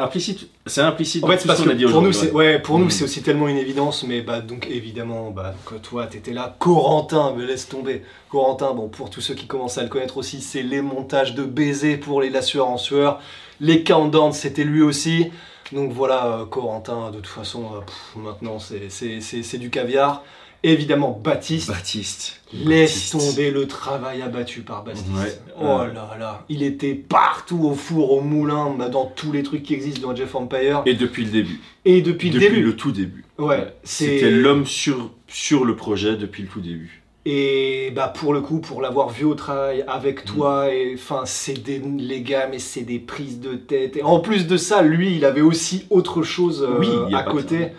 implicite. 0.00 0.48
C'est 0.66 0.82
implicite. 0.82 1.24
En 1.24 1.26
fait, 1.26 1.44
parce 1.44 1.58
ce 1.58 1.64
qu'on 1.64 1.70
a 1.70 1.72
que 1.72 1.78
dit 1.78 1.84
pour 1.86 2.00
nous, 2.00 2.12
c'est 2.12 2.30
ouais, 2.30 2.60
pour 2.60 2.78
nous, 2.78 2.84
Mm. 2.84 2.90
c'est 2.90 3.02
aussi 3.02 3.22
tellement 3.22 3.48
une 3.48 3.56
évidence. 3.56 4.04
Mais 4.04 4.20
bah 4.20 4.40
donc 4.40 4.68
évidemment, 4.70 5.32
bah 5.32 5.52
donc, 5.68 5.82
toi, 5.82 6.06
t'étais 6.06 6.32
là. 6.32 6.54
Corentin, 6.60 7.32
me 7.34 7.44
laisse 7.44 7.68
tomber. 7.68 8.02
Corentin, 8.28 8.72
bon 8.72 8.88
pour 8.88 9.10
tous 9.10 9.20
ceux 9.20 9.34
qui 9.34 9.48
commencent 9.48 9.78
à 9.78 9.82
le 9.82 9.88
connaître 9.88 10.16
aussi, 10.18 10.40
c'est 10.40 10.62
les 10.62 10.80
montages 10.80 11.34
de 11.34 11.42
baisers 11.42 11.96
pour 11.98 12.20
les 12.20 12.30
la 12.30 12.42
sueur 12.42 12.68
en 12.68 12.76
sueur. 12.76 13.20
Les 13.60 13.82
countdowns, 13.82 14.32
c'était 14.32 14.62
lui 14.62 14.82
aussi. 14.82 15.32
Donc 15.72 15.92
voilà, 15.92 16.26
euh, 16.40 16.44
Corentin, 16.46 17.10
de 17.10 17.16
toute 17.16 17.26
façon, 17.26 17.64
euh, 17.76 17.80
pff, 17.80 18.16
maintenant 18.16 18.58
c'est- 18.58 19.58
du 19.58 19.70
caviar. 19.70 20.22
Évidemment, 20.64 21.12
Baptiste. 21.22 21.68
Baptiste. 21.68 22.40
Laisse 22.52 23.12
Baptiste. 23.12 23.30
tomber 23.36 23.50
le 23.52 23.68
travail 23.68 24.22
abattu 24.22 24.62
par 24.62 24.82
Baptiste. 24.82 25.06
Ouais. 25.16 25.38
Oh 25.60 25.64
Ouais. 25.78 25.94
là 25.94 26.16
là, 26.18 26.44
il 26.48 26.64
était 26.64 26.94
partout 26.94 27.60
au 27.64 27.74
four, 27.74 28.10
au 28.10 28.20
moulin, 28.22 28.74
bah, 28.76 28.88
dans 28.88 29.06
tous 29.06 29.30
les 29.30 29.44
trucs 29.44 29.62
qui 29.62 29.74
existent 29.74 30.08
dans 30.08 30.16
Jeff 30.16 30.34
Empire. 30.34 30.82
Et 30.84 30.94
depuis 30.94 31.24
le 31.24 31.30
début. 31.30 31.60
Et 31.84 32.02
depuis, 32.02 32.30
le 32.30 32.40
début. 32.40 32.62
le 32.62 32.74
tout 32.74 32.90
début. 32.90 33.24
Ouais, 33.38 33.72
c'est- 33.84 34.18
C'était 34.18 34.30
l'homme 34.32 34.66
sur, 34.66 35.12
sur 35.28 35.64
le 35.64 35.76
projet 35.76 36.16
depuis 36.16 36.42
le 36.42 36.48
tout 36.48 36.60
début. 36.60 37.02
Et 37.30 37.90
bah 37.94 38.08
pour 38.08 38.32
le 38.32 38.40
coup, 38.40 38.58
pour 38.58 38.80
l'avoir 38.80 39.10
vu 39.10 39.24
au 39.26 39.34
travail 39.34 39.80
Mm. 39.86 39.90
avec 39.90 40.24
toi, 40.24 40.72
et 40.72 40.94
enfin 40.94 41.22
c'est 41.26 41.62
des 41.62 41.78
les 41.78 42.22
gars, 42.22 42.48
mais 42.50 42.58
c'est 42.58 42.80
des 42.82 42.98
prises 42.98 43.38
de 43.38 43.54
tête. 43.54 43.96
Et 43.98 44.02
en 44.02 44.20
plus 44.20 44.46
de 44.46 44.56
ça, 44.56 44.80
lui, 44.80 45.14
il 45.16 45.26
avait 45.26 45.42
aussi 45.42 45.84
autre 45.90 46.22
chose 46.22 46.62
euh, 46.66 46.78
Oui, 46.78 47.14
à 47.14 47.22
côté. 47.24 47.72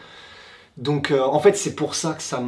Donc 0.77 1.09
euh, 1.09 1.21
en 1.23 1.39
fait, 1.39 1.57
c'est 1.57 1.73
pour 1.75 1.95
ça 1.95 2.13
que 2.13 2.21
ça, 2.21 2.43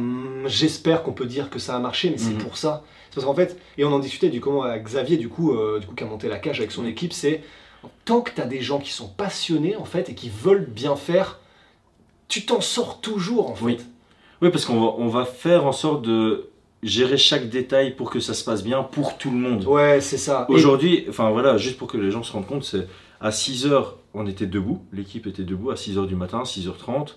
j'espère 0.46 1.02
qu'on 1.02 1.12
peut 1.12 1.26
dire 1.26 1.50
que 1.50 1.58
ça 1.58 1.74
a 1.74 1.78
marché, 1.80 2.08
mais 2.10 2.18
c'est 2.18 2.34
Mhm. 2.34 2.38
pour 2.38 2.56
ça. 2.56 2.84
C'est 3.10 3.16
parce 3.16 3.26
qu'en 3.26 3.34
fait, 3.34 3.58
et 3.76 3.84
on 3.84 3.92
en 3.92 3.98
discutait 3.98 4.30
du 4.30 4.40
comment 4.40 4.62
avec 4.62 4.84
Xavier, 4.84 5.16
du 5.16 5.28
coup, 5.28 5.52
euh, 5.52 5.80
du 5.80 5.86
coup, 5.88 5.94
qui 5.96 6.04
a 6.04 6.06
monté 6.06 6.28
la 6.28 6.38
cage 6.38 6.60
avec 6.60 6.70
son 6.70 6.86
équipe, 6.86 7.12
c'est 7.12 7.42
tant 8.04 8.20
que 8.20 8.30
tu 8.32 8.40
as 8.40 8.46
des 8.46 8.60
gens 8.60 8.78
qui 8.78 8.92
sont 8.92 9.08
passionnés 9.08 9.74
en 9.76 9.84
fait 9.84 10.08
et 10.08 10.14
qui 10.14 10.30
veulent 10.30 10.66
bien 10.66 10.94
faire, 10.94 11.40
tu 12.28 12.46
t'en 12.46 12.60
sors 12.60 13.00
toujours 13.00 13.50
en 13.50 13.56
fait. 13.56 13.64
Oui. 13.64 13.78
Oui, 14.40 14.50
parce 14.50 14.64
qu'on 14.64 14.80
va, 14.80 14.94
on 14.98 15.08
va 15.08 15.24
faire 15.24 15.66
en 15.66 15.72
sorte 15.72 16.02
de 16.02 16.48
gérer 16.82 17.16
chaque 17.16 17.48
détail 17.48 17.94
pour 17.94 18.10
que 18.10 18.20
ça 18.20 18.34
se 18.34 18.44
passe 18.44 18.64
bien 18.64 18.82
pour 18.82 19.16
tout 19.18 19.30
le 19.30 19.36
monde. 19.36 19.64
Ouais, 19.66 20.00
c'est 20.00 20.18
ça. 20.18 20.46
Aujourd'hui, 20.48 21.04
enfin 21.08 21.30
voilà, 21.30 21.56
juste 21.56 21.78
pour 21.78 21.88
que 21.88 21.96
les 21.96 22.10
gens 22.10 22.22
se 22.22 22.32
rendent 22.32 22.46
compte, 22.46 22.64
c'est 22.64 22.88
à 23.20 23.30
6h, 23.30 23.84
on 24.14 24.26
était 24.26 24.46
debout, 24.46 24.82
l'équipe 24.92 25.26
était 25.26 25.44
debout 25.44 25.70
à 25.70 25.74
6h 25.74 26.06
du 26.06 26.16
matin, 26.16 26.42
6h30. 26.42 27.14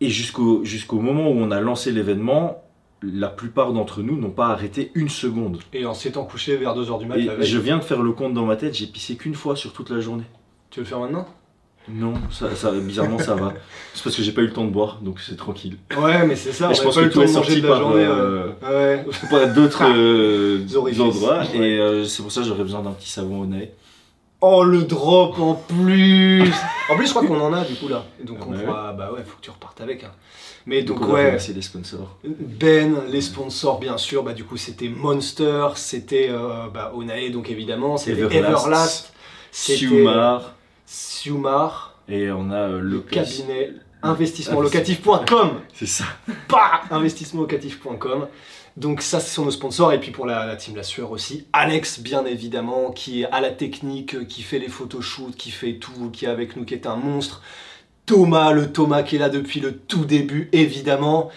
Et 0.00 0.08
jusqu'au 0.08 0.64
jusqu'au 0.64 1.00
moment 1.00 1.28
où 1.28 1.34
on 1.34 1.50
a 1.50 1.60
lancé 1.60 1.92
l'événement, 1.92 2.62
la 3.02 3.28
plupart 3.28 3.72
d'entre 3.72 4.02
nous 4.02 4.16
n'ont 4.16 4.30
pas 4.30 4.46
arrêté 4.48 4.90
une 4.94 5.08
seconde. 5.08 5.58
Et 5.72 5.86
en 5.86 5.94
s'étant 5.94 6.24
couché 6.24 6.56
vers 6.56 6.76
2h 6.76 6.98
du 7.00 7.06
mat, 7.06 7.16
Et 7.18 7.24
la 7.24 7.34
veille. 7.36 7.46
je 7.46 7.58
viens 7.58 7.78
de 7.78 7.84
faire 7.84 8.02
le 8.02 8.12
compte 8.12 8.32
dans 8.34 8.46
ma 8.46 8.56
tête, 8.56 8.74
j'ai 8.74 8.86
pissé 8.86 9.16
qu'une 9.16 9.34
fois 9.34 9.56
sur 9.56 9.72
toute 9.72 9.90
la 9.90 10.00
journée. 10.00 10.24
Tu 10.70 10.80
veux 10.80 10.84
le 10.84 10.88
faire 10.88 11.00
maintenant? 11.00 11.26
Non, 11.88 12.14
ça, 12.30 12.54
ça- 12.54 12.70
bizarrement 12.72 13.18
ça 13.18 13.34
va. 13.34 13.52
C'est 13.94 14.04
parce 14.04 14.16
que 14.16 14.22
j'ai 14.22 14.32
pas 14.32 14.42
eu 14.42 14.46
le 14.46 14.52
temps 14.52 14.64
de 14.64 14.70
boire, 14.70 15.00
donc 15.02 15.20
c'est 15.20 15.36
tranquille. 15.36 15.76
Ouais, 15.98 16.24
mais 16.26 16.34
c'est 16.36 16.52
ça, 16.52 16.70
Et 16.70 16.74
je 16.74 16.82
pense 16.82 16.94
pas 16.94 17.00
que 17.02 17.06
le 17.06 17.12
tout 17.12 17.18
temps 17.18 17.24
est 17.24 17.28
sorti 17.28 17.60
de 17.60 17.66
la 17.66 17.68
par, 17.74 17.80
journée. 17.80 18.04
euh, 18.06 18.46
Ouais. 18.62 19.04
Pas 19.30 19.46
d'autres 19.46 19.82
euh, 19.84 20.64
endroits. 21.00 21.40
Ouais. 21.40 21.58
Et 21.58 21.78
euh, 21.78 22.04
c'est 22.04 22.22
pour 22.22 22.32
ça 22.32 22.40
que 22.40 22.46
j'aurais 22.46 22.62
besoin 22.62 22.80
d'un 22.80 22.92
petit 22.92 23.10
savon 23.10 23.42
au 23.42 23.46
nez. 23.46 23.72
Oh, 24.40 24.64
le 24.64 24.82
drop 24.84 25.38
en 25.38 25.54
plus 25.54 26.50
En 26.88 26.96
plus, 26.96 27.06
je 27.06 27.10
crois 27.10 27.24
qu'on 27.26 27.38
en 27.40 27.52
a 27.52 27.64
du 27.64 27.74
coup 27.74 27.88
là. 27.88 28.04
Et 28.20 28.24
donc 28.24 28.38
Ah 28.40 28.44
on 28.46 28.50
bah 28.52 28.56
ouais. 28.56 28.64
pourra. 28.64 28.92
Bah 28.94 29.12
ouais, 29.12 29.22
faut 29.26 29.36
que 29.36 29.42
tu 29.42 29.50
repartes 29.50 29.80
avec. 29.82 30.02
hein. 30.04 30.10
Mais 30.66 30.82
donc, 30.82 31.00
Donc, 31.00 31.12
ouais, 31.12 31.36
les 31.54 31.62
sponsors. 31.62 32.18
Ben, 32.24 32.94
les 33.10 33.20
sponsors 33.20 33.78
bien 33.80 33.98
sûr, 33.98 34.22
bah 34.22 34.32
du 34.32 34.44
coup 34.44 34.56
c'était 34.56 34.88
Monster, 34.88 35.68
c'était 35.74 36.28
euh, 36.30 36.68
bah, 36.72 36.92
Onae 36.96 37.30
donc 37.30 37.50
évidemment, 37.50 37.96
c'était 37.98 38.20
Everlast, 38.22 38.64
Everlast, 38.66 39.12
c'était 39.50 39.78
Siumar. 39.78 40.54
Siumar, 40.92 41.94
Et 42.06 42.30
on 42.30 42.50
a 42.50 42.68
euh, 42.68 42.80
le 42.80 43.00
cabinet 43.00 43.70
investissementlocatif.com. 44.02 45.60
C'est 45.72 45.86
ça. 45.86 46.04
Investissementlocatif.com. 46.90 48.26
Donc 48.76 49.00
ça, 49.00 49.18
c'est 49.18 49.32
sur 49.32 49.44
nos 49.44 49.50
sponsors. 49.50 49.94
Et 49.94 50.00
puis 50.00 50.10
pour 50.10 50.26
la, 50.26 50.44
la 50.44 50.54
team 50.56 50.76
La 50.76 50.82
Sueur 50.82 51.10
aussi, 51.10 51.46
Alex, 51.54 52.00
bien 52.00 52.26
évidemment, 52.26 52.90
qui 52.90 53.22
est 53.22 53.30
à 53.30 53.40
la 53.40 53.50
technique, 53.50 54.26
qui 54.28 54.42
fait 54.42 54.58
les 54.58 54.68
photoshoots, 54.68 55.34
qui 55.34 55.50
fait 55.50 55.74
tout, 55.78 56.10
qui 56.12 56.26
est 56.26 56.28
avec 56.28 56.56
nous, 56.56 56.66
qui 56.66 56.74
est 56.74 56.86
un 56.86 56.96
monstre. 56.96 57.40
Thomas, 58.04 58.52
le 58.52 58.70
Thomas 58.70 59.02
qui 59.02 59.16
est 59.16 59.18
là 59.18 59.30
depuis 59.30 59.60
le 59.60 59.74
tout 59.74 60.04
début, 60.04 60.50
évidemment. 60.52 61.30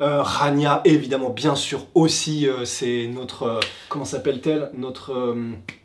Euh, 0.00 0.22
Rania, 0.22 0.80
évidemment, 0.86 1.28
bien 1.28 1.54
sûr 1.54 1.86
aussi, 1.94 2.48
euh, 2.48 2.64
c'est 2.64 3.08
notre... 3.12 3.42
euh, 3.42 3.60
comment 3.90 4.06
s'appelle-t-elle? 4.06 4.70
Notre... 4.74 5.36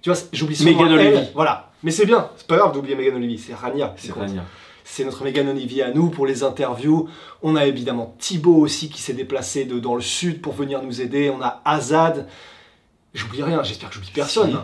tu 0.01 0.09
vois, 0.09 0.19
j'oublie 0.31 0.55
son 0.55 0.71
nom. 0.71 1.25
Voilà. 1.35 1.66
Mais 1.83 1.91
c'est 1.91 2.05
bien, 2.05 2.29
c'est 2.37 2.47
pas 2.47 2.57
grave 2.57 2.73
d'oublier 2.73 2.95
Megan 2.95 3.15
Olivier, 3.15 3.37
c'est 3.37 3.53
Rania. 3.53 3.93
C'est. 3.97 4.11
Rania. 4.11 4.43
C'est 4.83 5.03
notre 5.03 5.23
Megan 5.25 5.49
Olivier 5.49 5.83
à 5.83 5.91
nous 5.91 6.09
pour 6.09 6.25
les 6.25 6.43
interviews. 6.43 7.09
On 7.43 7.57
a 7.57 7.65
évidemment 7.65 8.15
Thibaut 8.19 8.55
aussi 8.55 8.89
qui 8.89 9.01
s'est 9.01 9.13
déplacé 9.13 9.65
de, 9.65 9.79
dans 9.79 9.95
le 9.95 10.01
sud 10.01 10.41
pour 10.41 10.53
venir 10.53 10.81
nous 10.81 11.01
aider. 11.01 11.29
On 11.29 11.41
a 11.41 11.61
Azad. 11.65 12.25
J'oublie 13.13 13.43
rien, 13.43 13.63
j'espère 13.63 13.89
que 13.89 13.95
j'oublie 13.95 14.11
personne. 14.13 14.51
Si. 14.51 14.57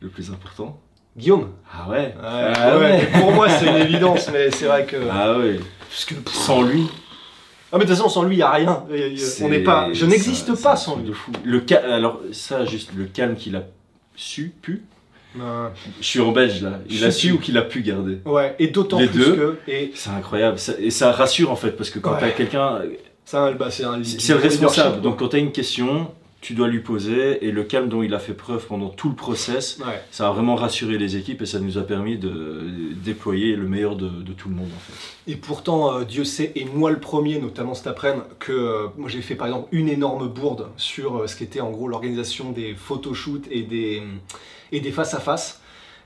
Le 0.00 0.08
plus 0.08 0.30
important. 0.30 0.80
Guillaume. 1.16 1.50
Ah 1.70 1.90
ouais. 1.90 2.14
Ah 2.22 2.78
ouais, 2.78 2.80
ouais. 2.80 3.08
Pour 3.20 3.32
moi, 3.32 3.50
c'est 3.50 3.66
une 3.66 3.76
évidence, 3.76 4.30
mais 4.32 4.50
c'est 4.50 4.64
vrai 4.64 4.86
que. 4.86 4.96
Ah 5.10 5.36
ouais. 5.36 5.60
parce 5.90 6.06
que- 6.06 6.14
Sans 6.30 6.62
lui. 6.62 6.88
Ah, 7.72 7.76
mais 7.78 7.84
de 7.84 7.88
toute 7.90 7.96
façon, 7.98 8.08
sans 8.08 8.22
lui, 8.24 8.36
il 8.36 8.38
n'y 8.38 8.42
a 8.42 8.50
rien. 8.50 8.84
Euh, 8.90 9.14
On 9.42 9.48
n'est 9.48 9.62
pas. 9.62 9.92
Je 9.92 10.06
n'existe 10.06 10.54
pas 10.60 10.74
sans 10.76 10.96
lui. 10.96 11.04
de 11.04 11.12
fou. 11.12 11.32
Le 11.44 11.62
Alors, 11.92 12.20
ça, 12.32 12.64
juste 12.64 12.92
le 12.96 13.04
calme 13.04 13.36
qu'il 13.36 13.56
a 13.56 13.64
su, 14.16 14.52
pu. 14.62 14.84
Je 15.36 16.04
suis 16.04 16.20
en 16.20 16.32
belge 16.32 16.62
là. 16.62 16.80
Il 16.88 17.04
a 17.04 17.10
su 17.10 17.32
ou 17.32 17.38
qu'il 17.38 17.56
a 17.56 17.62
pu 17.62 17.82
garder. 17.82 18.18
Ouais, 18.24 18.54
et 18.58 18.68
d'autant 18.68 18.96
plus 18.98 19.08
deux. 19.08 19.34
que. 19.36 19.58
Et 19.70 19.92
C'est 19.94 20.10
incroyable. 20.10 20.58
Et 20.78 20.90
ça 20.90 21.12
rassure 21.12 21.50
en 21.50 21.56
fait, 21.56 21.72
parce 21.72 21.90
que 21.90 21.98
quand 21.98 22.12
Ouais. 22.14 22.20
t'as 22.20 22.30
quelqu'un. 22.30 22.80
ça, 23.24 23.52
bah, 23.52 23.70
c'est 23.70 23.84
un 23.84 24.02
C'est 24.02 24.32
le 24.34 24.40
responsable. 24.40 25.00
Donc 25.00 25.18
quand 25.20 25.28
t'as 25.28 25.38
une 25.38 25.52
question, 25.52 26.10
tu 26.40 26.54
dois 26.54 26.68
lui 26.68 26.80
poser. 26.80 27.44
Et 27.46 27.50
le 27.52 27.64
calme 27.64 27.88
dont 27.88 28.02
il 28.02 28.14
a 28.14 28.18
fait 28.18 28.32
preuve 28.34 28.66
pendant 28.66 28.88
tout 28.88 29.08
le 29.08 29.14
process, 29.14 29.78
Ouais. 29.86 30.00
ça 30.10 30.28
a 30.28 30.32
vraiment 30.32 30.54
rassuré 30.54 30.96
les 30.98 31.16
équipes 31.16 31.42
et 31.42 31.46
ça 31.46 31.58
nous 31.60 31.76
a 31.78 31.82
permis 31.82 32.16
de 32.16 32.62
déployer 33.04 33.56
le 33.56 33.68
meilleur 33.68 33.96
de, 33.96 34.08
de 34.08 34.32
tout 34.32 34.48
le 34.48 34.54
monde 34.54 34.70
en 34.74 34.80
fait. 34.80 35.32
Et 35.32 35.36
pourtant, 35.36 35.94
euh, 35.98 36.04
Dieu 36.04 36.24
sait, 36.24 36.52
et 36.54 36.64
moi 36.64 36.90
le 36.90 36.98
premier, 36.98 37.38
notamment 37.38 37.74
cet 37.74 37.86
après-midi, 37.86 38.24
que 38.38 38.52
euh, 38.52 38.86
moi 38.96 39.08
j'ai 39.08 39.20
fait 39.22 39.34
par 39.34 39.46
exemple 39.48 39.68
une 39.72 39.88
énorme 39.88 40.28
bourde 40.28 40.68
sur 40.76 41.18
euh, 41.18 41.26
ce 41.26 41.36
qui 41.36 41.44
était 41.44 41.60
en 41.60 41.70
gros 41.70 41.88
l'organisation 41.88 42.50
des 42.52 42.74
photoshoots 42.74 43.46
et 43.50 43.62
des, 43.62 44.02
et 44.72 44.80
des 44.80 44.90
face-à-face. 44.92 45.59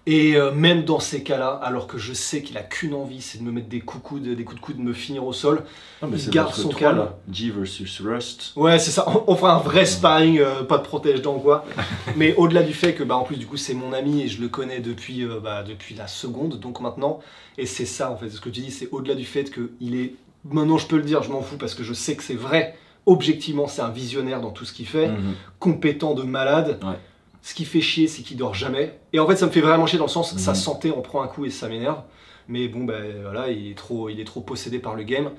Et 0.07 0.37
euh, 0.37 0.53
même 0.53 0.85
dans 0.85 1.01
ces 1.01 1.23
cas-là, 1.23 1.59
alors 1.63 1.87
que 1.87 1.97
je 1.97 2.13
sais 2.13 2.43
qu'il 2.43 2.59
a 2.59 2.63
qu'une 2.63 2.93
envie, 2.93 3.23
c'est 3.23 3.39
de 3.39 3.43
me 3.43 3.51
mettre 3.51 3.69
des 3.69 3.81
coups, 3.81 4.21
de, 4.21 4.35
des 4.35 4.45
coups 4.45 4.61
de 4.61 4.65
coude, 4.65 4.77
de 4.77 4.83
me 4.83 4.93
finir 4.93 5.25
au 5.25 5.33
sol, 5.33 5.63
mais 6.07 6.19
Il 6.21 6.29
garde 6.31 6.53
son 6.55 6.69
calme. 6.69 7.09
G 7.33 7.51
versus 7.51 8.03
Rust. 8.03 8.53
Ouais, 8.57 8.79
c'est 8.79 8.91
ça. 8.91 9.07
On, 9.09 9.25
on 9.33 9.35
fera 9.35 9.55
un 9.55 9.61
vrai 9.61 9.87
sparring, 9.87 10.41
euh, 10.41 10.63
pas 10.63 10.77
de 10.77 10.83
protège-dents 10.83 11.39
quoi. 11.39 11.65
Mais 12.17 12.35
au-delà 12.37 12.63
du 12.63 12.75
fait 12.75 12.93
que, 12.95 13.03
bah, 13.03 13.17
en 13.17 13.23
plus, 13.25 13.39
du 13.39 13.47
coup, 13.47 13.57
c'est 13.57 13.73
mon 13.73 13.95
ami 13.95 14.21
et 14.23 14.29
je 14.29 14.43
le 14.43 14.49
connais 14.49 14.81
depuis, 14.81 15.23
euh, 15.25 15.41
bah, 15.43 15.63
depuis 15.63 15.95
la 15.95 16.07
seconde, 16.07 16.61
donc 16.61 16.81
maintenant. 16.81 17.21
Et 17.57 17.65
c'est 17.65 17.87
ça, 17.87 18.11
en 18.11 18.17
fait, 18.19 18.29
ce 18.29 18.41
que 18.43 18.51
tu 18.51 18.61
dis, 18.61 18.71
c'est 18.71 18.91
au-delà 18.93 19.15
du 19.15 19.25
fait 19.25 19.51
qu'il 19.51 19.95
est. 19.97 20.17
Maintenant, 20.45 20.77
je 20.77 20.87
peux 20.87 20.97
le 20.99 21.03
dire, 21.05 21.23
je 21.23 21.31
m'en 21.31 21.41
fous 21.41 21.57
parce 21.57 21.75
que 21.75 21.83
je 21.83 21.95
sais 21.95 22.15
que 22.15 22.23
c'est 22.23 22.35
vrai. 22.35 22.77
Objectivement, 23.07 23.69
c'est 23.69 23.81
un 23.83 23.89
visionnaire 23.91 24.43
dans 24.43 24.51
tout 24.51 24.67
ce 24.67 24.75
qu'il 24.75 24.87
fait, 24.87 25.09
Mhm. 25.09 25.35
compétent 25.59 26.13
de 26.15 26.23
malade. 26.25 26.79
Ouais. 26.83 26.99
Ce 27.47 27.53
qui 27.55 27.67
fait 27.67 27.83
chier, 27.83 28.09
c'est 28.09 28.23
qu'il 28.23 28.39
dort 28.39 28.55
jamais. 28.55 28.99
Et 29.13 29.19
en 29.19 29.27
fait, 29.27 29.37
ça 29.37 29.45
me 29.45 29.51
fait 29.51 29.61
vraiment 29.61 29.85
chier 29.87 29.99
dans 29.99 30.07
le 30.07 30.11
sens, 30.11 30.35
sa 30.39 30.53
Mhm. 30.53 30.57
santé 30.57 30.91
en 30.91 31.03
prend 31.03 31.21
un 31.23 31.27
coup 31.29 31.45
et 31.45 31.51
ça 31.51 31.69
m'énerve. 31.69 32.01
Mais 32.49 32.69
bon, 32.69 32.85
ben 32.85 33.05
voilà, 33.23 33.51
il 33.51 33.71
est 33.71 33.75
trop, 33.77 34.09
il 34.09 34.19
est 34.19 34.25
trop 34.25 34.41
possédé 34.41 34.79
par 34.79 34.95
le 34.95 35.03
game. 35.03 35.31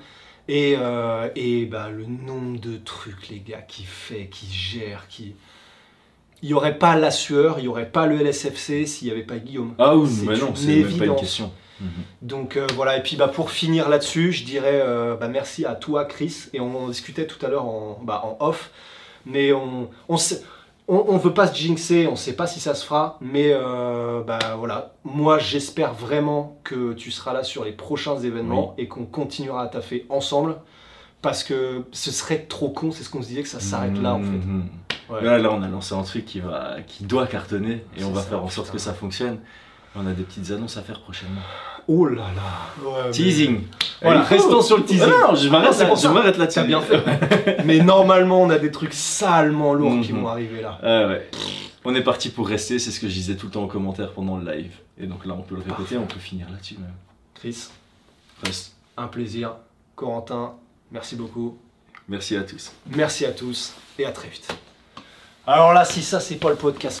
Et, 0.46 0.76
euh, 0.78 1.28
et 1.34 1.64
bah, 1.66 1.88
le 1.90 2.04
nombre 2.06 2.60
de 2.60 2.76
trucs, 2.76 3.28
les 3.28 3.40
gars, 3.40 3.60
qu'il 3.62 3.86
fait, 3.86 4.28
qu'il 4.28 4.48
gère, 4.50 5.08
qui. 5.08 5.34
Il 6.42 6.48
n'y 6.48 6.54
aurait 6.54 6.78
pas 6.78 6.94
la 6.96 7.10
sueur, 7.10 7.58
il 7.58 7.62
n'y 7.62 7.68
aurait 7.68 7.90
pas 7.90 8.06
le 8.06 8.20
LSFC 8.20 8.86
s'il 8.86 9.08
n'y 9.08 9.12
avait 9.12 9.24
pas 9.24 9.38
Guillaume. 9.38 9.74
Ah 9.78 9.96
oui, 9.96 10.08
C'est 10.08 10.26
mais 10.26 10.36
non, 10.38 10.52
c'est 10.54 10.66
même 10.84 10.98
pas 10.98 11.04
une 11.06 11.16
question. 11.16 11.50
Mhm. 11.80 11.88
Donc 12.22 12.56
euh, 12.56 12.66
voilà, 12.76 12.96
et 12.98 13.02
puis 13.02 13.16
bah, 13.16 13.26
pour 13.26 13.50
finir 13.50 13.88
là-dessus, 13.88 14.32
je 14.32 14.44
dirais 14.44 14.80
euh, 14.80 15.16
bah, 15.16 15.26
merci 15.28 15.64
à 15.64 15.74
toi, 15.74 16.04
Chris. 16.04 16.44
Et 16.52 16.60
on 16.60 16.84
en 16.84 16.88
discutait 16.88 17.26
tout 17.26 17.44
à 17.44 17.48
l'heure 17.48 17.64
en, 17.64 17.98
bah, 18.04 18.22
en 18.24 18.36
off, 18.46 18.70
mais 19.24 19.52
on 19.52 19.90
on 20.08 20.16
sait- 20.16 20.42
on, 20.88 21.04
on 21.08 21.16
veut 21.16 21.34
pas 21.34 21.46
se 21.48 21.54
jinxer, 21.56 22.06
on 22.06 22.16
sait 22.16 22.34
pas 22.34 22.46
si 22.46 22.60
ça 22.60 22.74
se 22.74 22.84
fera, 22.84 23.18
mais 23.20 23.50
euh, 23.52 24.22
bah 24.22 24.38
voilà, 24.58 24.92
moi 25.04 25.38
j'espère 25.38 25.92
vraiment 25.94 26.58
que 26.64 26.92
tu 26.92 27.10
seras 27.10 27.32
là 27.32 27.42
sur 27.42 27.64
les 27.64 27.72
prochains 27.72 28.18
événements 28.18 28.74
et 28.78 28.86
qu'on 28.88 29.04
continuera 29.04 29.62
à 29.62 29.66
taffer 29.66 30.06
ensemble. 30.08 30.56
Parce 31.22 31.42
que 31.42 31.84
ce 31.92 32.12
serait 32.12 32.40
trop 32.40 32.68
con, 32.68 32.92
c'est 32.92 33.02
ce 33.02 33.10
qu'on 33.10 33.22
se 33.22 33.28
disait 33.28 33.42
que 33.42 33.48
ça 33.48 33.58
s'arrête 33.58 33.98
là 34.00 34.14
en 34.14 34.20
fait. 34.20 34.26
Mhm. 34.26 34.68
Ouais. 35.08 35.22
Là, 35.22 35.38
là, 35.38 35.50
on 35.52 35.62
a 35.62 35.68
lancé 35.68 35.94
un 35.94 36.02
truc 36.02 36.24
qui, 36.24 36.40
va, 36.40 36.76
qui 36.86 37.04
doit 37.04 37.26
cartonner 37.26 37.84
et 37.96 38.04
on 38.04 38.10
va 38.10 38.20
ça, 38.22 38.28
faire 38.28 38.42
en 38.44 38.48
sorte 38.48 38.68
putain. 38.68 38.76
que 38.76 38.82
ça 38.82 38.92
fonctionne. 38.92 39.38
On 39.98 40.06
a 40.06 40.12
des 40.12 40.24
petites 40.24 40.50
annonces 40.50 40.76
à 40.76 40.82
faire 40.82 41.00
prochainement. 41.00 41.40
Oh 41.88 42.06
là 42.06 42.26
là. 42.34 42.84
Ouais, 42.88 43.02
mais- 43.06 43.10
Teasing. 43.12 43.62
Voilà, 44.02 44.22
restons 44.22 44.60
sur 44.60 44.76
le 44.76 44.84
teasing. 44.84 45.08
Ah 45.08 45.28
non, 45.28 45.34
je 45.36 45.48
m'arrête 45.48 45.68
Ah, 45.70 45.72
c'est 45.72 45.84
là-. 46.12 46.46
T'as 46.48 46.64
bien 46.64 46.80
fait. 46.82 47.62
Mais 47.64 47.78
normalement, 47.78 48.42
on 48.42 48.50
a 48.50 48.58
des 48.58 48.70
trucs 48.70 48.92
salement 48.92 49.72
lourds 49.72 50.00
qui 50.02 50.12
Mhm. 50.12 50.20
vont 50.20 50.28
arriver 50.28 50.60
là. 50.60 50.78
Ah 50.82 51.06
ouais. 51.06 51.30
On 51.84 51.94
est 51.94 52.02
parti 52.02 52.28
pour 52.30 52.46
rester, 52.48 52.78
c'est 52.78 52.90
ce 52.90 53.00
que 53.00 53.08
je 53.08 53.14
disais 53.14 53.36
tout 53.36 53.46
le 53.46 53.52
temps 53.52 53.62
en 53.62 53.68
commentaire 53.68 54.12
pendant 54.12 54.36
le 54.36 54.52
live. 54.52 54.72
Et 54.98 55.06
donc 55.06 55.24
là, 55.24 55.34
on 55.38 55.42
peut 55.42 55.54
le 55.54 55.60
répéter, 55.60 55.76
Parfait. 55.78 55.96
on 55.96 56.06
peut 56.06 56.18
finir 56.20 56.48
là-dessus 56.50 56.74
même. 56.78 56.92
Chris, 57.34 57.68
Reste. 58.44 58.74
un 58.96 59.06
plaisir. 59.06 59.52
Corentin, 59.94 60.54
merci 60.90 61.16
beaucoup. 61.16 61.56
Merci 62.08 62.36
à 62.36 62.42
tous. 62.42 62.72
Merci 62.94 63.24
à 63.24 63.30
tous 63.32 63.72
et 63.98 64.04
à 64.04 64.12
très 64.12 64.28
vite. 64.28 64.48
Alors 65.46 65.72
là, 65.72 65.84
si 65.84 66.02
ça, 66.02 66.20
c'est 66.20 66.36
pas 66.36 66.50
le 66.50 66.56
podcast. 66.56 67.00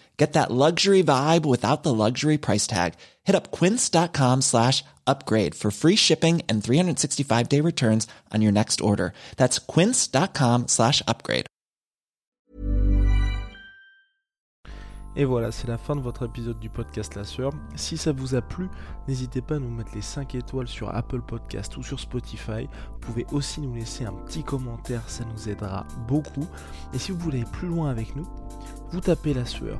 Get 0.21 0.33
that 0.33 0.51
luxury 0.51 1.01
vibe 1.01 1.47
without 1.47 1.81
the 1.81 1.91
luxury 1.91 2.37
price 2.37 2.67
tag. 2.67 2.93
Hit 3.23 3.35
up 3.35 3.49
quince.com 3.49 4.41
slash 4.41 4.83
upgrade 5.07 5.55
for 5.55 5.71
free 5.71 5.95
shipping 5.95 6.43
and 6.47 6.63
365 6.63 7.49
day 7.49 7.59
returns 7.59 8.05
on 8.31 8.43
your 8.43 8.51
next 8.51 8.81
order. 8.81 9.13
That's 9.37 9.57
quince.com 9.57 10.67
slash 10.67 11.01
upgrade. 11.07 11.47
Et 15.15 15.25
voilà, 15.25 15.51
c'est 15.51 15.67
la 15.67 15.77
fin 15.79 15.95
de 15.95 16.01
votre 16.01 16.25
épisode 16.25 16.59
du 16.59 16.69
podcast 16.69 17.15
La 17.15 17.23
Sueur. 17.23 17.51
Si 17.75 17.97
ça 17.97 18.11
vous 18.11 18.35
a 18.35 18.41
plu, 18.41 18.69
n'hésitez 19.07 19.41
pas 19.41 19.55
à 19.55 19.59
nous 19.59 19.71
mettre 19.71 19.93
les 19.95 20.01
5 20.01 20.35
étoiles 20.35 20.67
sur 20.67 20.95
Apple 20.95 21.21
Podcast 21.21 21.75
ou 21.77 21.83
sur 21.83 21.99
Spotify. 21.99 22.69
Vous 22.91 22.99
pouvez 23.01 23.25
aussi 23.31 23.59
nous 23.59 23.73
laisser 23.73 24.05
un 24.05 24.13
petit 24.13 24.43
commentaire, 24.43 25.01
ça 25.09 25.25
nous 25.25 25.49
aidera 25.49 25.85
beaucoup. 26.07 26.47
Et 26.93 26.99
si 26.99 27.11
vous 27.11 27.17
voulez 27.17 27.41
aller 27.41 27.51
plus 27.51 27.67
loin 27.67 27.89
avec 27.89 28.15
nous, 28.15 28.27
vous 28.91 29.01
tapez 29.01 29.33
La 29.33 29.45
Sueur 29.45 29.79